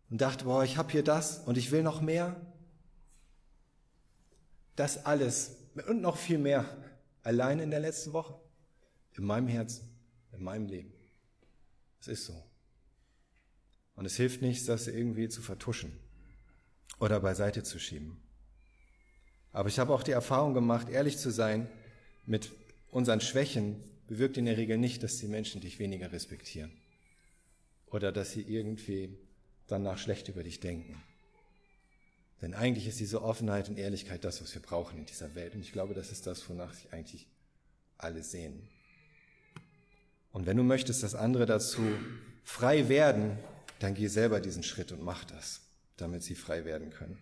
und 0.09 0.19
dachte, 0.19 0.45
boah, 0.45 0.63
ich 0.63 0.75
habe 0.75 0.91
hier 0.91 1.03
das 1.03 1.37
und 1.45 1.59
ich 1.59 1.69
will 1.69 1.83
noch 1.83 2.01
mehr. 2.01 2.41
Das 4.75 5.05
alles 5.05 5.57
und 5.87 6.01
noch 6.01 6.17
viel 6.17 6.39
mehr 6.39 6.65
allein 7.21 7.59
in 7.59 7.69
der 7.69 7.81
letzten 7.81 8.13
Woche, 8.13 8.33
in 9.15 9.25
meinem 9.25 9.47
Herzen, 9.47 9.87
in 10.31 10.43
meinem 10.43 10.65
Leben. 10.65 10.91
Es 12.01 12.07
ist 12.07 12.25
so. 12.25 12.43
Und 13.93 14.07
es 14.07 14.15
hilft 14.15 14.41
nichts, 14.41 14.65
das 14.65 14.87
irgendwie 14.87 15.29
zu 15.29 15.43
vertuschen 15.43 15.91
oder 16.99 17.19
beiseite 17.19 17.63
zu 17.63 17.79
schieben. 17.79 18.17
Aber 19.51 19.69
ich 19.69 19.79
habe 19.79 19.93
auch 19.93 20.03
die 20.03 20.11
Erfahrung 20.11 20.53
gemacht, 20.53 20.89
ehrlich 20.89 21.17
zu 21.17 21.31
sein, 21.31 21.67
mit 22.25 22.51
unseren 22.91 23.21
Schwächen 23.21 23.83
bewirkt 24.07 24.37
in 24.37 24.45
der 24.45 24.57
Regel 24.57 24.77
nicht, 24.77 25.03
dass 25.03 25.17
die 25.17 25.27
Menschen 25.27 25.61
dich 25.61 25.79
weniger 25.79 26.11
respektieren 26.11 26.71
oder 27.87 28.11
dass 28.11 28.31
sie 28.31 28.41
irgendwie 28.41 29.17
danach 29.67 29.97
schlecht 29.97 30.27
über 30.27 30.43
dich 30.43 30.59
denken. 30.59 31.01
Denn 32.41 32.53
eigentlich 32.53 32.87
ist 32.87 32.99
diese 32.99 33.21
Offenheit 33.21 33.69
und 33.69 33.77
Ehrlichkeit 33.77 34.23
das, 34.23 34.41
was 34.41 34.53
wir 34.53 34.61
brauchen 34.61 34.99
in 34.99 35.05
dieser 35.05 35.35
Welt. 35.35 35.55
Und 35.55 35.61
ich 35.61 35.71
glaube, 35.71 35.93
das 35.93 36.11
ist 36.11 36.25
das, 36.25 36.47
wonach 36.49 36.73
sich 36.73 36.91
eigentlich 36.93 37.27
alle 37.97 38.23
sehen. 38.23 38.67
Und 40.31 40.45
wenn 40.45 40.57
du 40.57 40.63
möchtest, 40.63 41.03
dass 41.03 41.15
andere 41.15 41.45
dazu 41.45 41.81
frei 42.43 42.87
werden, 42.87 43.37
dann 43.79 43.93
geh 43.93 44.07
selber 44.07 44.39
diesen 44.39 44.63
Schritt 44.63 44.91
und 44.91 45.03
mach 45.03 45.25
das, 45.25 45.61
damit 46.01 46.23
sie 46.23 46.35
frei 46.35 46.65
werden 46.65 46.89
können. 46.89 47.17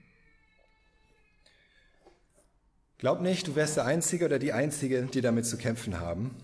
Glaub 2.97 3.21
nicht, 3.21 3.47
du 3.47 3.55
wärst 3.55 3.77
der 3.77 3.85
Einzige 3.85 4.25
oder 4.25 4.39
die 4.39 4.53
Einzige, 4.53 5.03
die 5.03 5.21
damit 5.21 5.45
zu 5.45 5.57
kämpfen 5.57 5.99
haben, 5.99 6.35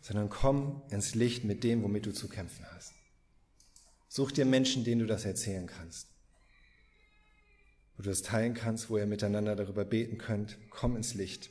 sondern 0.00 0.28
komm 0.28 0.82
ins 0.90 1.14
Licht 1.14 1.44
mit 1.44 1.62
dem, 1.62 1.82
womit 1.82 2.06
du 2.06 2.12
zu 2.12 2.28
kämpfen 2.28 2.66
hast. 2.74 2.92
Such 4.08 4.32
dir 4.32 4.44
Menschen, 4.44 4.84
denen 4.84 5.00
du 5.00 5.06
das 5.06 5.24
erzählen 5.24 5.66
kannst, 5.66 6.08
wo 7.96 8.02
du 8.02 8.10
das 8.10 8.22
teilen 8.22 8.54
kannst, 8.54 8.90
wo 8.90 8.98
ihr 8.98 9.06
miteinander 9.06 9.56
darüber 9.56 9.84
beten 9.84 10.18
könnt. 10.18 10.58
Komm 10.70 10.96
ins 10.96 11.14
Licht. 11.14 11.50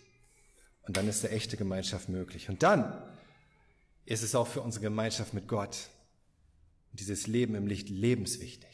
Und 0.86 0.98
dann 0.98 1.08
ist 1.08 1.24
eine 1.24 1.34
echte 1.34 1.56
Gemeinschaft 1.56 2.10
möglich. 2.10 2.50
Und 2.50 2.62
dann 2.62 3.02
ist 4.06 4.22
es 4.22 4.36
auch 4.36 4.48
für 4.48 4.62
unsere 4.62 4.84
Gemeinschaft 4.84 5.34
mit 5.34 5.48
Gott 5.48 5.90
dieses 6.92 7.28
Leben 7.28 7.56
im 7.56 7.68
Licht 7.68 7.90
lebenswichtig. 7.90 8.73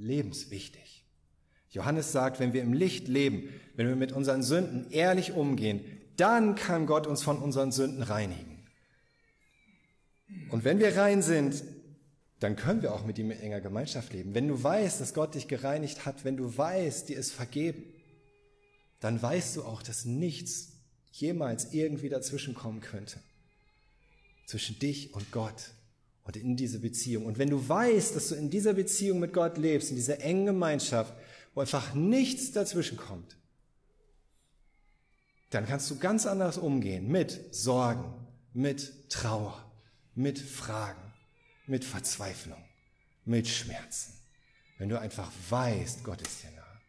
Lebenswichtig. 0.00 1.04
Johannes 1.70 2.10
sagt, 2.10 2.40
wenn 2.40 2.52
wir 2.52 2.62
im 2.62 2.72
Licht 2.72 3.06
leben, 3.06 3.48
wenn 3.76 3.86
wir 3.86 3.96
mit 3.96 4.12
unseren 4.12 4.42
Sünden 4.42 4.90
ehrlich 4.90 5.32
umgehen, 5.32 5.84
dann 6.16 6.54
kann 6.54 6.86
Gott 6.86 7.06
uns 7.06 7.22
von 7.22 7.38
unseren 7.38 7.70
Sünden 7.70 8.02
reinigen. 8.02 8.66
Und 10.50 10.64
wenn 10.64 10.78
wir 10.78 10.96
rein 10.96 11.22
sind, 11.22 11.62
dann 12.40 12.56
können 12.56 12.82
wir 12.82 12.94
auch 12.94 13.04
mit 13.04 13.18
ihm 13.18 13.30
in 13.30 13.40
enger 13.40 13.60
Gemeinschaft 13.60 14.12
leben. 14.12 14.34
Wenn 14.34 14.48
du 14.48 14.60
weißt, 14.60 15.00
dass 15.00 15.14
Gott 15.14 15.34
dich 15.34 15.46
gereinigt 15.46 16.06
hat, 16.06 16.24
wenn 16.24 16.36
du 16.36 16.56
weißt, 16.56 17.08
dir 17.08 17.18
ist 17.18 17.32
vergeben, 17.32 17.84
dann 19.00 19.20
weißt 19.20 19.56
du 19.56 19.64
auch, 19.64 19.82
dass 19.82 20.04
nichts 20.04 20.72
jemals 21.12 21.72
irgendwie 21.72 22.08
dazwischenkommen 22.08 22.80
könnte. 22.80 23.20
Zwischen 24.46 24.78
dich 24.78 25.14
und 25.14 25.30
Gott 25.32 25.72
und 26.30 26.36
in 26.36 26.54
diese 26.56 26.78
Beziehung. 26.78 27.26
Und 27.26 27.38
wenn 27.38 27.50
du 27.50 27.68
weißt, 27.68 28.14
dass 28.14 28.28
du 28.28 28.36
in 28.36 28.50
dieser 28.50 28.74
Beziehung 28.74 29.18
mit 29.18 29.32
Gott 29.32 29.58
lebst, 29.58 29.90
in 29.90 29.96
dieser 29.96 30.20
engen 30.20 30.46
Gemeinschaft, 30.46 31.12
wo 31.54 31.60
einfach 31.60 31.92
nichts 31.94 32.52
dazwischen 32.52 32.96
kommt, 32.96 33.36
dann 35.50 35.66
kannst 35.66 35.90
du 35.90 35.98
ganz 35.98 36.26
anders 36.26 36.56
umgehen 36.56 37.10
mit 37.10 37.52
Sorgen, 37.52 38.14
mit 38.52 39.10
Trauer, 39.10 39.72
mit 40.14 40.38
Fragen, 40.38 41.12
mit 41.66 41.84
Verzweiflung, 41.84 42.62
mit 43.24 43.48
Schmerzen. 43.48 44.12
Wenn 44.78 44.88
du 44.88 45.00
einfach 45.00 45.32
weißt, 45.48 46.04
Gott 46.04 46.22
ist 46.22 46.44
dir 46.44 46.52
nahe. 46.52 46.80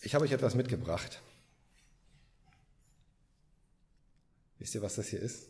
Ich 0.00 0.14
habe 0.14 0.24
euch 0.24 0.32
etwas 0.32 0.54
mitgebracht. 0.54 1.20
Wisst 4.58 4.74
ihr, 4.74 4.80
was 4.80 4.94
das 4.94 5.08
hier 5.08 5.20
ist? 5.20 5.49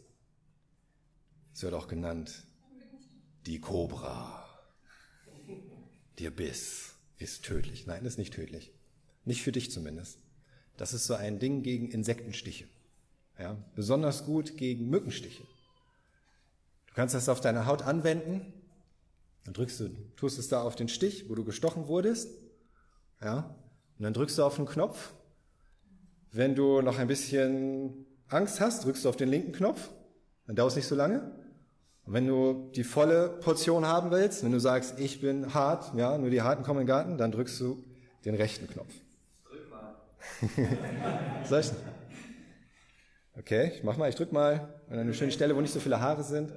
Es 1.53 1.63
wird 1.63 1.75
auch 1.75 1.89
genannt 1.89 2.47
die 3.47 3.61
Kobra. 3.61 4.49
Der 6.19 6.31
Biss 6.31 6.95
ist 7.19 7.45
tödlich. 7.45 7.87
Nein, 7.87 8.05
ist 8.05 8.19
nicht 8.19 8.35
tödlich. 8.35 8.73
Nicht 9.25 9.43
für 9.43 9.53
dich 9.53 9.71
zumindest. 9.71 10.19
Das 10.77 10.93
ist 10.95 11.07
so 11.07 11.15
ein 11.15 11.39
Ding 11.39 11.63
gegen 11.63 11.91
Insektenstiche. 11.91 12.67
Ja, 13.39 13.57
besonders 13.75 14.25
gut 14.25 14.57
gegen 14.57 14.91
Mückenstiche. 14.91 15.43
Du 16.87 16.95
kannst 16.95 17.15
das 17.15 17.29
auf 17.29 17.41
deine 17.41 17.67
Haut 17.67 17.83
anwenden. 17.83 18.53
Dann 19.45 19.55
drückst 19.55 19.81
du, 19.81 19.89
tust 20.17 20.39
es 20.39 20.49
da 20.49 20.63
auf 20.63 20.77
den 20.77 20.89
Stich, 20.89 21.29
wo 21.29 21.35
du 21.35 21.45
gestochen 21.45 21.89
wurdest. 21.89 22.29
Ja, 23.23 23.55
und 23.99 24.05
dann 24.05 24.15
drückst 24.15 24.39
du 24.39 24.45
auf 24.45 24.57
den 24.57 24.67
Knopf. 24.67 25.13
Wenn 26.33 26.55
du 26.55 26.83
noch 26.83 26.99
ein 26.99 27.09
bisschen 27.09 28.07
Angst 28.29 28.61
hast, 28.61 28.85
drückst 28.85 29.05
du 29.05 29.09
auf 29.09 29.17
den 29.17 29.29
linken 29.29 29.53
Knopf. 29.53 29.91
Dann 30.51 30.57
dauert 30.57 30.73
es 30.73 30.77
nicht 30.77 30.89
so 30.89 30.97
lange. 30.97 31.31
Und 32.07 32.13
wenn 32.13 32.27
du 32.27 32.73
die 32.75 32.83
volle 32.83 33.29
Portion 33.29 33.87
haben 33.87 34.11
willst, 34.11 34.43
wenn 34.43 34.51
du 34.51 34.59
sagst, 34.59 34.99
ich 34.99 35.21
bin 35.21 35.55
hart, 35.55 35.95
ja, 35.95 36.19
nur 36.19 36.29
die 36.29 36.43
Harten 36.43 36.65
kommen 36.65 36.81
in 36.81 36.87
den 36.87 36.93
Garten, 36.93 37.19
dann 37.19 37.31
drückst 37.31 37.61
du 37.61 37.85
den 38.25 38.35
rechten 38.35 38.67
Knopf. 38.67 38.93
Drück 39.49 39.71
mal. 39.71 39.95
Soll 41.45 41.61
ich? 41.61 41.71
Okay, 43.39 43.71
ich 43.77 43.85
mach 43.85 43.97
mal, 43.97 44.09
ich 44.09 44.17
drück 44.17 44.33
mal 44.33 44.75
an 44.89 44.99
eine 44.99 45.15
schöne 45.15 45.31
Stelle, 45.31 45.55
wo 45.55 45.61
nicht 45.61 45.73
so 45.73 45.79
viele 45.79 46.01
Haare 46.01 46.25
sind. 46.25 46.53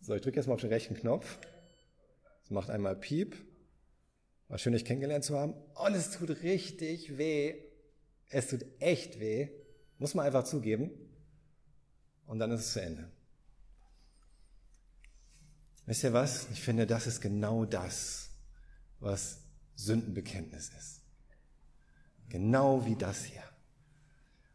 So, 0.00 0.12
ich 0.16 0.22
drücke 0.22 0.38
jetzt 0.38 0.48
mal 0.48 0.54
auf 0.54 0.60
den 0.60 0.70
rechten 0.70 0.96
Knopf. 0.96 1.38
Es 2.42 2.50
macht 2.50 2.68
einmal 2.68 2.96
Piep. 2.96 3.36
War 4.48 4.58
schön, 4.58 4.72
dich 4.72 4.84
kennengelernt 4.84 5.22
zu 5.22 5.38
haben. 5.38 5.54
Und 5.76 5.94
es 5.94 6.10
tut 6.10 6.42
richtig 6.42 7.16
weh. 7.16 7.62
Es 8.28 8.48
tut 8.48 8.66
echt 8.80 9.20
weh. 9.20 9.50
Muss 9.98 10.16
man 10.16 10.26
einfach 10.26 10.42
zugeben. 10.42 10.90
Und 12.26 12.38
dann 12.38 12.50
ist 12.50 12.60
es 12.60 12.72
zu 12.72 12.82
Ende. 12.82 13.08
Wisst 15.86 16.04
ihr 16.04 16.12
was? 16.12 16.46
Ich 16.52 16.60
finde, 16.60 16.86
das 16.86 17.06
ist 17.06 17.20
genau 17.20 17.64
das, 17.64 18.30
was 19.00 19.38
Sündenbekenntnis 19.76 20.70
ist. 20.78 21.00
Genau 22.30 22.86
wie 22.86 22.96
das 22.96 23.24
hier. 23.24 23.42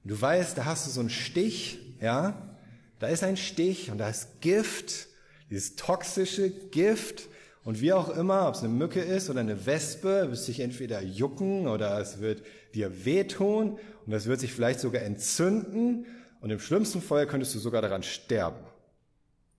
Du 0.04 0.20
weißt, 0.20 0.58
da 0.58 0.66
hast 0.66 0.88
du 0.88 0.92
so 0.92 1.02
einen 1.02 1.10
Stich, 1.10 1.80
ja? 2.02 2.56
Da 3.00 3.08
ist 3.08 3.24
ein 3.24 3.38
Stich 3.38 3.92
und 3.92 4.00
da 4.00 4.10
ist 4.10 4.42
Gift, 4.42 5.08
dieses 5.50 5.76
toxische 5.76 6.50
Gift. 6.50 7.28
Und 7.64 7.80
wie 7.82 7.94
auch 7.94 8.10
immer, 8.10 8.48
ob 8.48 8.56
es 8.56 8.62
eine 8.62 8.70
Mücke 8.70 9.02
ist 9.02 9.30
oder 9.30 9.42
eine 9.42 9.66
Wespe, 9.66 10.30
wird 10.30 10.38
sich 10.38 10.60
entweder 10.62 11.02
jucken 11.02 11.68
oder 11.68 12.00
es 12.00 12.20
wird 12.20 12.44
dir 12.74 13.06
wehtun 13.06 13.78
und 14.06 14.14
es 14.14 14.26
wird 14.26 14.40
sich 14.40 14.52
vielleicht 14.52 14.80
sogar 14.80 15.04
entzünden 15.04 16.06
und 16.40 16.50
im 16.50 16.60
schlimmsten 16.60 17.02
Fall 17.02 17.28
könntest 17.28 17.54
du 17.56 17.60
sogar 17.60 17.82
daran 17.82 18.04
sterben 18.04 18.66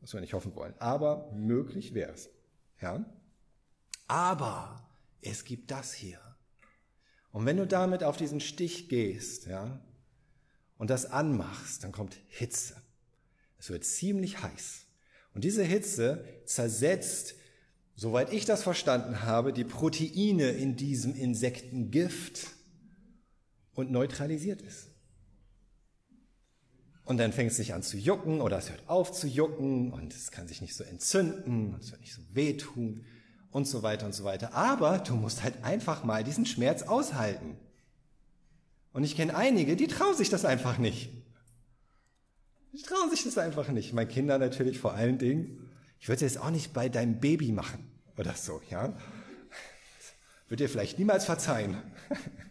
was 0.01 0.15
wir 0.15 0.21
nicht 0.21 0.33
hoffen 0.33 0.55
wollen. 0.55 0.75
Aber 0.79 1.31
möglich 1.33 1.95
wäre 1.95 2.13
es. 2.13 2.31
Ja? 2.81 3.05
Aber 4.09 4.89
es 5.21 5.45
gibt 5.45 5.71
das 5.71 5.93
hier. 5.93 6.19
Und 7.33 7.47
wenn 7.47 7.59
du 7.59 7.67
damit 7.67 8.03
auf 8.03 8.17
diesen 8.17 8.41
Stich 8.41 8.89
gehst, 8.89 9.47
ja, 9.47 9.81
und 10.79 10.91
das 10.91 11.07
anmachst, 11.07 11.85
dann 11.85 11.93
kommt 11.93 12.17
Hitze. 12.29 12.75
Es 13.59 13.71
wird 13.71 13.85
ziemlich 13.85 14.43
heiß. 14.43 14.87
Und 15.35 15.45
diese 15.45 15.63
Hitze 15.63 16.25
zersetzt, 16.47 17.35
soweit 17.95 18.33
ich 18.33 18.47
das 18.47 18.63
verstanden 18.63 19.23
habe, 19.23 19.53
die 19.53 19.65
Proteine 19.65 20.51
in 20.51 20.77
diesem 20.77 21.15
Insektengift 21.15 22.47
und 23.75 23.93
neutralisiert 23.93 24.63
es. 24.63 24.89
Und 27.11 27.17
dann 27.17 27.33
fängt 27.33 27.51
es 27.51 27.57
sich 27.57 27.75
an 27.75 27.83
zu 27.83 27.97
jucken 27.97 28.41
oder 28.41 28.59
es 28.59 28.71
hört 28.71 28.89
auf 28.89 29.11
zu 29.11 29.27
jucken 29.27 29.93
und 29.93 30.15
es 30.15 30.31
kann 30.31 30.47
sich 30.47 30.61
nicht 30.63 30.77
so 30.77 30.85
entzünden, 30.85 31.75
es 31.81 31.91
wird 31.91 32.03
nicht 32.03 32.15
so 32.15 32.23
wehtun 32.35 33.05
und 33.51 33.67
so 33.67 33.83
weiter 33.83 34.07
und 34.07 34.15
so 34.15 34.23
weiter. 34.23 34.55
Aber 34.55 34.99
du 34.99 35.17
musst 35.17 35.43
halt 35.43 35.65
einfach 35.65 36.05
mal 36.05 36.23
diesen 36.23 36.47
Schmerz 36.47 36.85
aushalten. 36.85 37.57
Und 38.93 39.03
ich 39.03 39.17
kenne 39.17 39.35
einige, 39.35 39.75
die 39.75 39.89
trauen 39.89 40.17
sich 40.17 40.29
das 40.29 40.45
einfach 40.45 40.79
nicht. 40.79 41.11
Die 42.75 42.83
trauen 42.83 43.11
sich 43.11 43.25
das 43.25 43.39
einfach 43.39 43.67
nicht. 43.71 43.93
Meine 43.93 44.09
Kinder 44.09 44.39
natürlich 44.39 44.79
vor 44.79 44.95
allen 44.95 45.19
Dingen. 45.19 45.69
Ich 45.99 46.09
würde 46.09 46.25
es 46.25 46.37
auch 46.37 46.51
nicht 46.51 46.73
bei 46.73 46.89
deinem 46.89 47.19
Baby 47.19 47.51
machen 47.51 47.91
oder 48.19 48.35
so, 48.35 48.63
ja. 48.71 48.97
Würde 50.47 50.63
dir 50.63 50.69
vielleicht 50.69 51.01
niemals 51.01 51.25
verzeihen. 51.25 51.77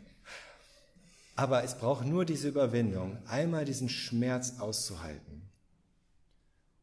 Aber 1.39 1.63
es 1.63 1.75
braucht 1.75 2.05
nur 2.05 2.25
diese 2.25 2.49
Überwindung, 2.49 3.17
einmal 3.25 3.63
diesen 3.63 3.87
Schmerz 3.87 4.59
auszuhalten. 4.59 5.41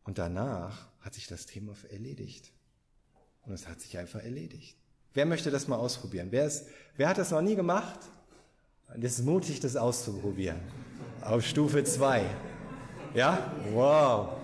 Und 0.05 0.17
danach 0.17 0.89
hat 1.03 1.13
sich 1.13 1.27
das 1.27 1.45
Thema 1.45 1.75
erledigt. 1.91 2.51
Und 3.45 3.53
es 3.53 3.69
hat 3.69 3.83
sich 3.83 3.99
einfach 3.99 4.25
erledigt. 4.25 4.79
Wer 5.13 5.27
möchte 5.27 5.51
das 5.51 5.69
mal 5.69 5.77
ausprobieren? 5.77 6.29
Wer, 6.31 6.47
ist, 6.47 6.69
wer 6.97 7.11
hat 7.11 7.19
das 7.19 7.33
noch 7.33 7.43
nie 7.43 7.55
gemacht? 7.55 8.01
Es 8.99 9.19
ist 9.19 9.27
mutig, 9.27 9.61
das 9.61 9.77
auszuprobieren. 9.77 10.61
Auf 11.21 11.45
Stufe 11.45 11.85
2. 11.85 12.25
Ja? 13.13 13.53
Wow. 13.75 14.39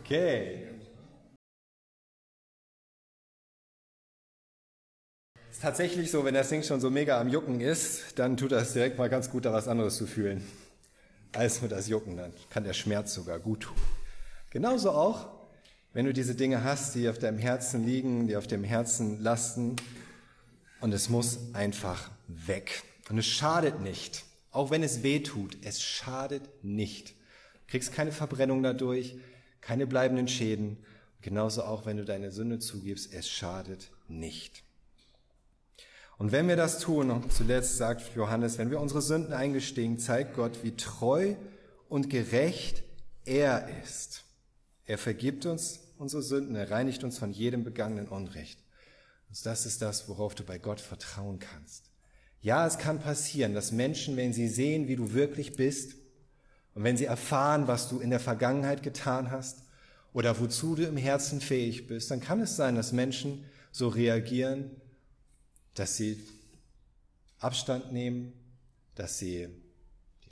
Okay. 0.00 0.65
Ist 5.56 5.62
tatsächlich 5.62 6.10
so, 6.10 6.22
wenn 6.22 6.34
das 6.34 6.50
Ding 6.50 6.62
schon 6.62 6.82
so 6.82 6.90
mega 6.90 7.18
am 7.18 7.30
Jucken 7.30 7.62
ist, 7.62 8.18
dann 8.18 8.36
tut 8.36 8.52
das 8.52 8.74
direkt 8.74 8.98
mal 8.98 9.08
ganz 9.08 9.30
gut, 9.30 9.46
da 9.46 9.54
was 9.54 9.68
anderes 9.68 9.96
zu 9.96 10.06
fühlen. 10.06 10.46
Als 11.32 11.62
nur 11.62 11.70
das 11.70 11.88
Jucken, 11.88 12.18
dann 12.18 12.34
kann 12.50 12.64
der 12.64 12.74
Schmerz 12.74 13.14
sogar 13.14 13.38
gut 13.38 13.60
tun. 13.60 13.76
Genauso 14.50 14.90
auch, 14.90 15.30
wenn 15.94 16.04
du 16.04 16.12
diese 16.12 16.34
Dinge 16.34 16.62
hast, 16.62 16.94
die 16.94 17.08
auf 17.08 17.18
deinem 17.18 17.38
Herzen 17.38 17.86
liegen, 17.86 18.28
die 18.28 18.36
auf 18.36 18.46
dem 18.46 18.64
Herzen 18.64 19.22
lasten, 19.22 19.76
und 20.82 20.92
es 20.92 21.08
muss 21.08 21.38
einfach 21.54 22.10
weg. 22.28 22.82
Und 23.08 23.16
es 23.16 23.26
schadet 23.26 23.80
nicht. 23.80 24.24
Auch 24.50 24.70
wenn 24.70 24.82
es 24.82 25.02
weh 25.02 25.20
tut, 25.20 25.56
es 25.64 25.80
schadet 25.80 26.42
nicht. 26.62 27.12
Du 27.12 27.68
kriegst 27.68 27.94
keine 27.94 28.12
Verbrennung 28.12 28.62
dadurch, 28.62 29.16
keine 29.62 29.86
bleibenden 29.86 30.28
Schäden. 30.28 30.76
Genauso 31.22 31.62
auch, 31.62 31.86
wenn 31.86 31.96
du 31.96 32.04
deine 32.04 32.30
Sünde 32.30 32.58
zugibst, 32.58 33.14
es 33.14 33.26
schadet 33.26 33.90
nicht. 34.06 34.65
Und 36.18 36.32
wenn 36.32 36.48
wir 36.48 36.56
das 36.56 36.78
tun, 36.78 37.10
und 37.10 37.32
zuletzt 37.32 37.76
sagt 37.76 38.14
Johannes, 38.14 38.56
wenn 38.58 38.70
wir 38.70 38.80
unsere 38.80 39.02
Sünden 39.02 39.34
eingestehen, 39.34 39.98
zeigt 39.98 40.34
Gott, 40.34 40.62
wie 40.62 40.74
treu 40.74 41.34
und 41.88 42.08
gerecht 42.08 42.82
er 43.24 43.68
ist. 43.82 44.24
Er 44.86 44.98
vergibt 44.98 45.44
uns 45.44 45.80
unsere 45.98 46.22
Sünden, 46.22 46.56
er 46.56 46.70
reinigt 46.70 47.04
uns 47.04 47.18
von 47.18 47.32
jedem 47.32 47.64
begangenen 47.64 48.08
Unrecht. 48.08 48.58
Und 49.28 49.44
das 49.44 49.66
ist 49.66 49.82
das, 49.82 50.08
worauf 50.08 50.34
du 50.34 50.44
bei 50.44 50.58
Gott 50.58 50.80
vertrauen 50.80 51.38
kannst. 51.38 51.90
Ja, 52.40 52.66
es 52.66 52.78
kann 52.78 53.00
passieren, 53.00 53.54
dass 53.54 53.72
Menschen, 53.72 54.16
wenn 54.16 54.32
sie 54.32 54.48
sehen, 54.48 54.88
wie 54.88 54.96
du 54.96 55.12
wirklich 55.12 55.56
bist, 55.56 55.96
und 56.74 56.84
wenn 56.84 56.98
sie 56.98 57.06
erfahren, 57.06 57.68
was 57.68 57.88
du 57.88 58.00
in 58.00 58.10
der 58.10 58.20
Vergangenheit 58.20 58.82
getan 58.82 59.30
hast, 59.30 59.62
oder 60.12 60.38
wozu 60.40 60.76
du 60.76 60.84
im 60.84 60.96
Herzen 60.96 61.40
fähig 61.40 61.86
bist, 61.86 62.10
dann 62.10 62.20
kann 62.20 62.40
es 62.40 62.56
sein, 62.56 62.74
dass 62.74 62.92
Menschen 62.92 63.44
so 63.72 63.88
reagieren, 63.88 64.70
dass 65.76 65.96
sie 65.96 66.18
Abstand 67.38 67.92
nehmen, 67.92 68.32
dass 68.94 69.18
sie 69.18 69.48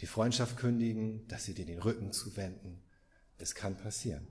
die 0.01 0.07
Freundschaft 0.07 0.57
kündigen, 0.57 1.27
dass 1.29 1.45
sie 1.45 1.55
dir 1.55 1.67
den 1.67 1.81
Rücken 1.81 2.13
zuwenden. 2.13 2.83
Es 3.39 3.55
kann 3.55 3.77
passieren. 3.77 4.27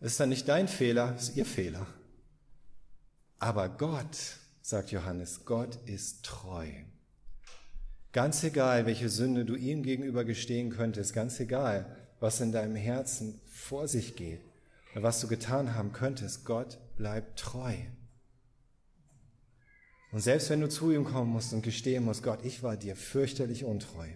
Es 0.00 0.12
ist 0.12 0.20
dann 0.20 0.28
nicht 0.28 0.48
dein 0.48 0.68
Fehler, 0.68 1.14
es 1.16 1.30
ist 1.30 1.36
ihr 1.36 1.46
Fehler. 1.46 1.86
Aber 3.38 3.68
Gott, 3.68 4.16
sagt 4.60 4.90
Johannes, 4.90 5.44
Gott 5.44 5.78
ist 5.86 6.24
treu. 6.24 6.68
Ganz 8.12 8.42
egal, 8.44 8.86
welche 8.86 9.08
Sünde 9.08 9.44
du 9.44 9.54
ihm 9.54 9.82
gegenüber 9.82 10.24
gestehen 10.24 10.70
könntest, 10.70 11.12
ganz 11.12 11.38
egal, 11.38 11.96
was 12.18 12.40
in 12.40 12.52
deinem 12.52 12.76
Herzen 12.76 13.40
vor 13.46 13.88
sich 13.88 14.16
geht, 14.16 14.40
was 14.94 15.20
du 15.20 15.28
getan 15.28 15.74
haben 15.74 15.92
könntest, 15.92 16.44
Gott 16.44 16.78
bleibt 16.96 17.38
treu. 17.38 17.74
Und 20.12 20.20
selbst 20.20 20.50
wenn 20.50 20.60
du 20.60 20.68
zu 20.68 20.92
ihm 20.92 21.04
kommen 21.04 21.30
musst 21.30 21.52
und 21.52 21.62
gestehen 21.62 22.04
musst, 22.04 22.22
Gott, 22.22 22.44
ich 22.44 22.62
war 22.62 22.76
dir 22.76 22.96
fürchterlich 22.96 23.64
untreu. 23.64 24.08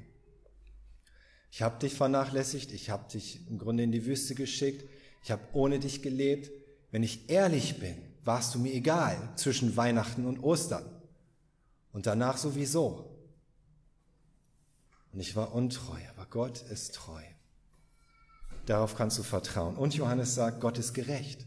Ich 1.50 1.62
habe 1.62 1.78
dich 1.78 1.94
vernachlässigt, 1.94 2.72
ich 2.72 2.90
habe 2.90 3.10
dich 3.10 3.48
im 3.48 3.58
Grunde 3.58 3.82
in 3.82 3.92
die 3.92 4.06
Wüste 4.06 4.34
geschickt, 4.34 4.88
ich 5.22 5.30
habe 5.30 5.42
ohne 5.52 5.78
dich 5.78 6.02
gelebt. 6.02 6.50
Wenn 6.92 7.02
ich 7.02 7.28
ehrlich 7.28 7.78
bin, 7.78 7.96
warst 8.24 8.54
du 8.54 8.58
mir 8.58 8.72
egal 8.72 9.16
zwischen 9.36 9.76
Weihnachten 9.76 10.26
und 10.26 10.40
Ostern. 10.40 10.84
Und 11.92 12.06
danach 12.06 12.36
sowieso. 12.36 13.16
Und 15.12 15.20
ich 15.20 15.34
war 15.34 15.54
untreu, 15.54 15.98
aber 16.10 16.26
Gott 16.26 16.62
ist 16.62 16.94
treu. 16.94 17.22
Darauf 18.66 18.94
kannst 18.94 19.18
du 19.18 19.22
vertrauen. 19.22 19.76
Und 19.76 19.94
Johannes 19.94 20.34
sagt, 20.34 20.60
Gott 20.60 20.78
ist 20.78 20.92
gerecht. 20.94 21.46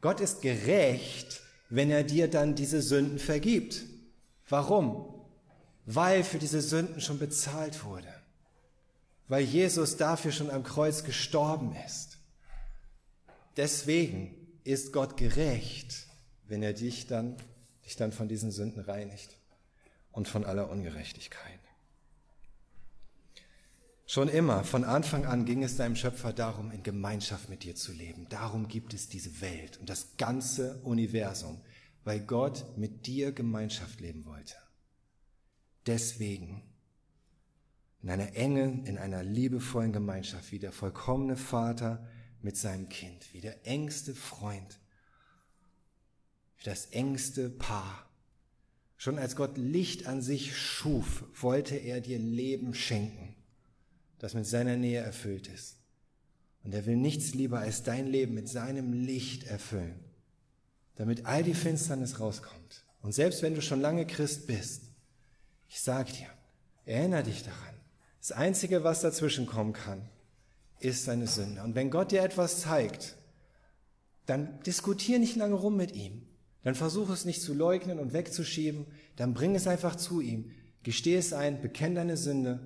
Gott 0.00 0.20
ist 0.20 0.42
gerecht, 0.42 1.42
wenn 1.70 1.90
er 1.90 2.04
dir 2.04 2.28
dann 2.28 2.54
diese 2.54 2.82
Sünden 2.82 3.18
vergibt. 3.18 3.84
Warum? 4.48 5.14
Weil 5.86 6.24
für 6.24 6.38
diese 6.38 6.60
Sünden 6.60 7.00
schon 7.00 7.18
bezahlt 7.18 7.84
wurde. 7.84 8.12
weil 9.30 9.44
Jesus 9.44 9.96
dafür 9.96 10.32
schon 10.32 10.50
am 10.50 10.64
Kreuz 10.64 11.04
gestorben 11.04 11.76
ist. 11.86 12.18
Deswegen 13.56 14.34
ist 14.64 14.92
Gott 14.92 15.16
gerecht, 15.16 16.08
wenn 16.48 16.64
er 16.64 16.72
dich 16.72 17.06
dann, 17.06 17.36
dich 17.84 17.94
dann 17.94 18.10
von 18.10 18.26
diesen 18.26 18.50
Sünden 18.50 18.82
reinigt 18.82 19.36
und 20.10 20.26
von 20.26 20.44
aller 20.44 20.68
Ungerechtigkeit. 20.68 21.59
Schon 24.10 24.28
immer, 24.28 24.64
von 24.64 24.82
Anfang 24.82 25.24
an 25.24 25.44
ging 25.44 25.62
es 25.62 25.76
deinem 25.76 25.94
Schöpfer 25.94 26.32
darum, 26.32 26.72
in 26.72 26.82
Gemeinschaft 26.82 27.48
mit 27.48 27.62
dir 27.62 27.76
zu 27.76 27.92
leben. 27.92 28.26
Darum 28.28 28.66
gibt 28.66 28.92
es 28.92 29.08
diese 29.08 29.40
Welt 29.40 29.78
und 29.78 29.88
das 29.88 30.16
ganze 30.16 30.80
Universum, 30.82 31.60
weil 32.02 32.18
Gott 32.18 32.76
mit 32.76 33.06
dir 33.06 33.30
Gemeinschaft 33.30 34.00
leben 34.00 34.24
wollte. 34.24 34.56
Deswegen, 35.86 36.60
in 38.02 38.10
einer 38.10 38.34
engen, 38.34 38.84
in 38.84 38.98
einer 38.98 39.22
liebevollen 39.22 39.92
Gemeinschaft, 39.92 40.50
wie 40.50 40.58
der 40.58 40.72
vollkommene 40.72 41.36
Vater 41.36 42.04
mit 42.42 42.56
seinem 42.56 42.88
Kind, 42.88 43.32
wie 43.32 43.40
der 43.40 43.64
engste 43.64 44.16
Freund, 44.16 44.80
wie 46.58 46.64
das 46.64 46.86
engste 46.86 47.48
Paar. 47.48 48.10
Schon 48.96 49.20
als 49.20 49.36
Gott 49.36 49.56
Licht 49.56 50.08
an 50.08 50.20
sich 50.20 50.56
schuf, 50.56 51.22
wollte 51.40 51.76
er 51.76 52.00
dir 52.00 52.18
Leben 52.18 52.74
schenken 52.74 53.29
das 54.20 54.34
mit 54.34 54.46
seiner 54.46 54.76
Nähe 54.76 55.00
erfüllt 55.00 55.48
ist. 55.48 55.78
Und 56.62 56.74
er 56.74 56.86
will 56.86 56.96
nichts 56.96 57.34
lieber 57.34 57.58
als 57.58 57.82
dein 57.82 58.06
Leben 58.06 58.34
mit 58.34 58.48
seinem 58.48 58.92
Licht 58.92 59.44
erfüllen, 59.44 59.98
damit 60.94 61.24
all 61.24 61.42
die 61.42 61.54
Finsternis 61.54 62.20
rauskommt. 62.20 62.84
Und 63.00 63.12
selbst 63.12 63.42
wenn 63.42 63.54
du 63.54 63.62
schon 63.62 63.80
lange 63.80 64.06
Christ 64.06 64.46
bist, 64.46 64.82
ich 65.68 65.80
sag 65.80 66.12
dir, 66.12 66.26
erinnere 66.84 67.22
dich 67.24 67.42
daran, 67.42 67.74
das 68.20 68.32
Einzige, 68.32 68.84
was 68.84 69.00
dazwischen 69.00 69.46
kommen 69.46 69.72
kann, 69.72 70.06
ist 70.80 71.08
deine 71.08 71.26
Sünde. 71.26 71.62
Und 71.62 71.74
wenn 71.74 71.90
Gott 71.90 72.12
dir 72.12 72.22
etwas 72.22 72.60
zeigt, 72.60 73.16
dann 74.26 74.60
diskutier 74.64 75.18
nicht 75.18 75.36
lange 75.36 75.54
rum 75.54 75.76
mit 75.76 75.94
ihm. 75.94 76.26
Dann 76.62 76.74
versuch 76.74 77.08
es 77.08 77.24
nicht 77.24 77.40
zu 77.40 77.54
leugnen 77.54 77.98
und 77.98 78.12
wegzuschieben. 78.12 78.86
Dann 79.16 79.32
bring 79.32 79.54
es 79.54 79.66
einfach 79.66 79.96
zu 79.96 80.20
ihm. 80.20 80.50
Gesteh 80.82 81.16
es 81.16 81.32
ein, 81.32 81.62
bekenn 81.62 81.94
deine 81.94 82.18
Sünde 82.18 82.60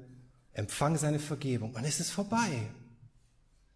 Empfang 0.54 0.96
seine 0.96 1.18
Vergebung 1.18 1.74
und 1.74 1.84
es 1.84 2.00
ist 2.00 2.10
vorbei. 2.10 2.70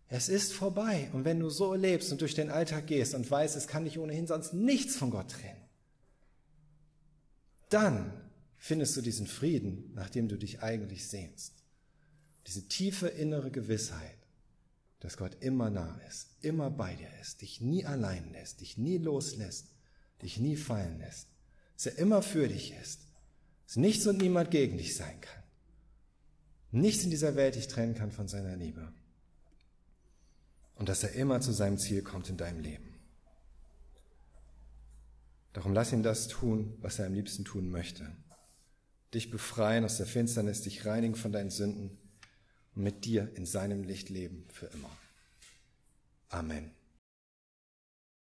Es 0.07 0.29
ist 0.29 0.53
vorbei. 0.53 1.11
Und 1.13 1.25
wenn 1.25 1.41
du 1.41 1.51
so 1.51 1.75
lebst 1.75 2.13
und 2.13 2.21
durch 2.21 2.35
den 2.35 2.51
Alltag 2.51 2.87
gehst 2.87 3.15
und 3.15 3.31
weißt, 3.31 3.57
es 3.57 3.67
kann 3.67 3.85
dich 3.85 3.99
ohnehin 3.99 4.27
sonst 4.27 4.55
nichts 4.55 4.97
von 4.97 5.11
Gott 5.11 5.33
trennen, 5.33 5.61
dann 7.69 8.13
findest 8.57 8.97
du 8.97 9.03
diesen 9.03 9.27
Frieden, 9.27 9.93
nach 9.95 10.09
dem 10.09 10.29
du 10.29 10.37
dich 10.37 10.63
eigentlich 10.63 11.09
sehnst. 11.09 11.53
Diese 12.47 12.67
tiefe 12.69 13.09
innere 13.09 13.51
Gewissheit, 13.51 14.17
dass 15.01 15.17
Gott 15.17 15.37
immer 15.41 15.69
nah 15.69 16.01
ist, 16.09 16.29
immer 16.41 16.71
bei 16.71 16.95
dir 16.95 17.11
ist, 17.21 17.43
dich 17.43 17.61
nie 17.61 17.85
allein 17.85 18.33
lässt, 18.33 18.61
dich 18.61 18.79
nie 18.79 18.99
loslässt, 18.99 19.67
dich 20.23 20.39
nie 20.39 20.57
fallen 20.57 20.99
lässt, 20.99 21.27
dass 21.75 21.87
er 21.87 21.99
immer 21.99 22.23
für 22.23 22.49
dich 22.49 22.73
ist, 22.81 23.01
dass 23.67 23.77
nichts 23.77 24.07
und 24.07 24.19
niemand 24.19 24.51
gegen 24.51 24.79
dich 24.79 24.97
sein 24.97 25.21
kann 25.21 25.38
nichts 26.71 27.05
in 27.05 27.11
dieser 27.11 27.37
Welt 27.37 27.55
dich 27.55 27.69
trennen 27.69 27.95
kann 27.95 28.13
von 28.13 28.29
seiner 28.29 28.57
Liebe. 28.57 28.93
Und 30.75 30.89
dass 30.89 31.03
er 31.03 31.13
immer 31.13 31.41
zu 31.41 31.53
seinem 31.53 31.79
Ziel 31.79 32.03
kommt 32.03 32.29
in 32.29 32.37
deinem 32.37 32.61
Leben. 32.61 32.95
Darum 35.53 35.73
lass 35.73 35.93
ihn 35.93 36.03
das 36.03 36.29
tun, 36.29 36.77
was 36.81 36.99
er 36.99 37.07
am 37.07 37.15
liebsten 37.15 37.45
tun 37.45 37.71
möchte. 37.71 38.11
Dich 39.13 39.31
befreien 39.31 39.85
aus 39.85 39.97
der 39.97 40.07
Finsternis, 40.07 40.63
dich 40.63 40.85
reinigen 40.87 41.17
von 41.17 41.33
deinen 41.33 41.51
Sünden 41.51 41.99
und 42.75 42.83
mit 42.83 43.05
dir 43.05 43.33
in 43.35 43.47
seinem 43.47 43.83
Licht 43.83 44.09
leben 44.09 44.47
für 44.53 44.67
immer. 44.67 44.91
Amen. 46.29 46.78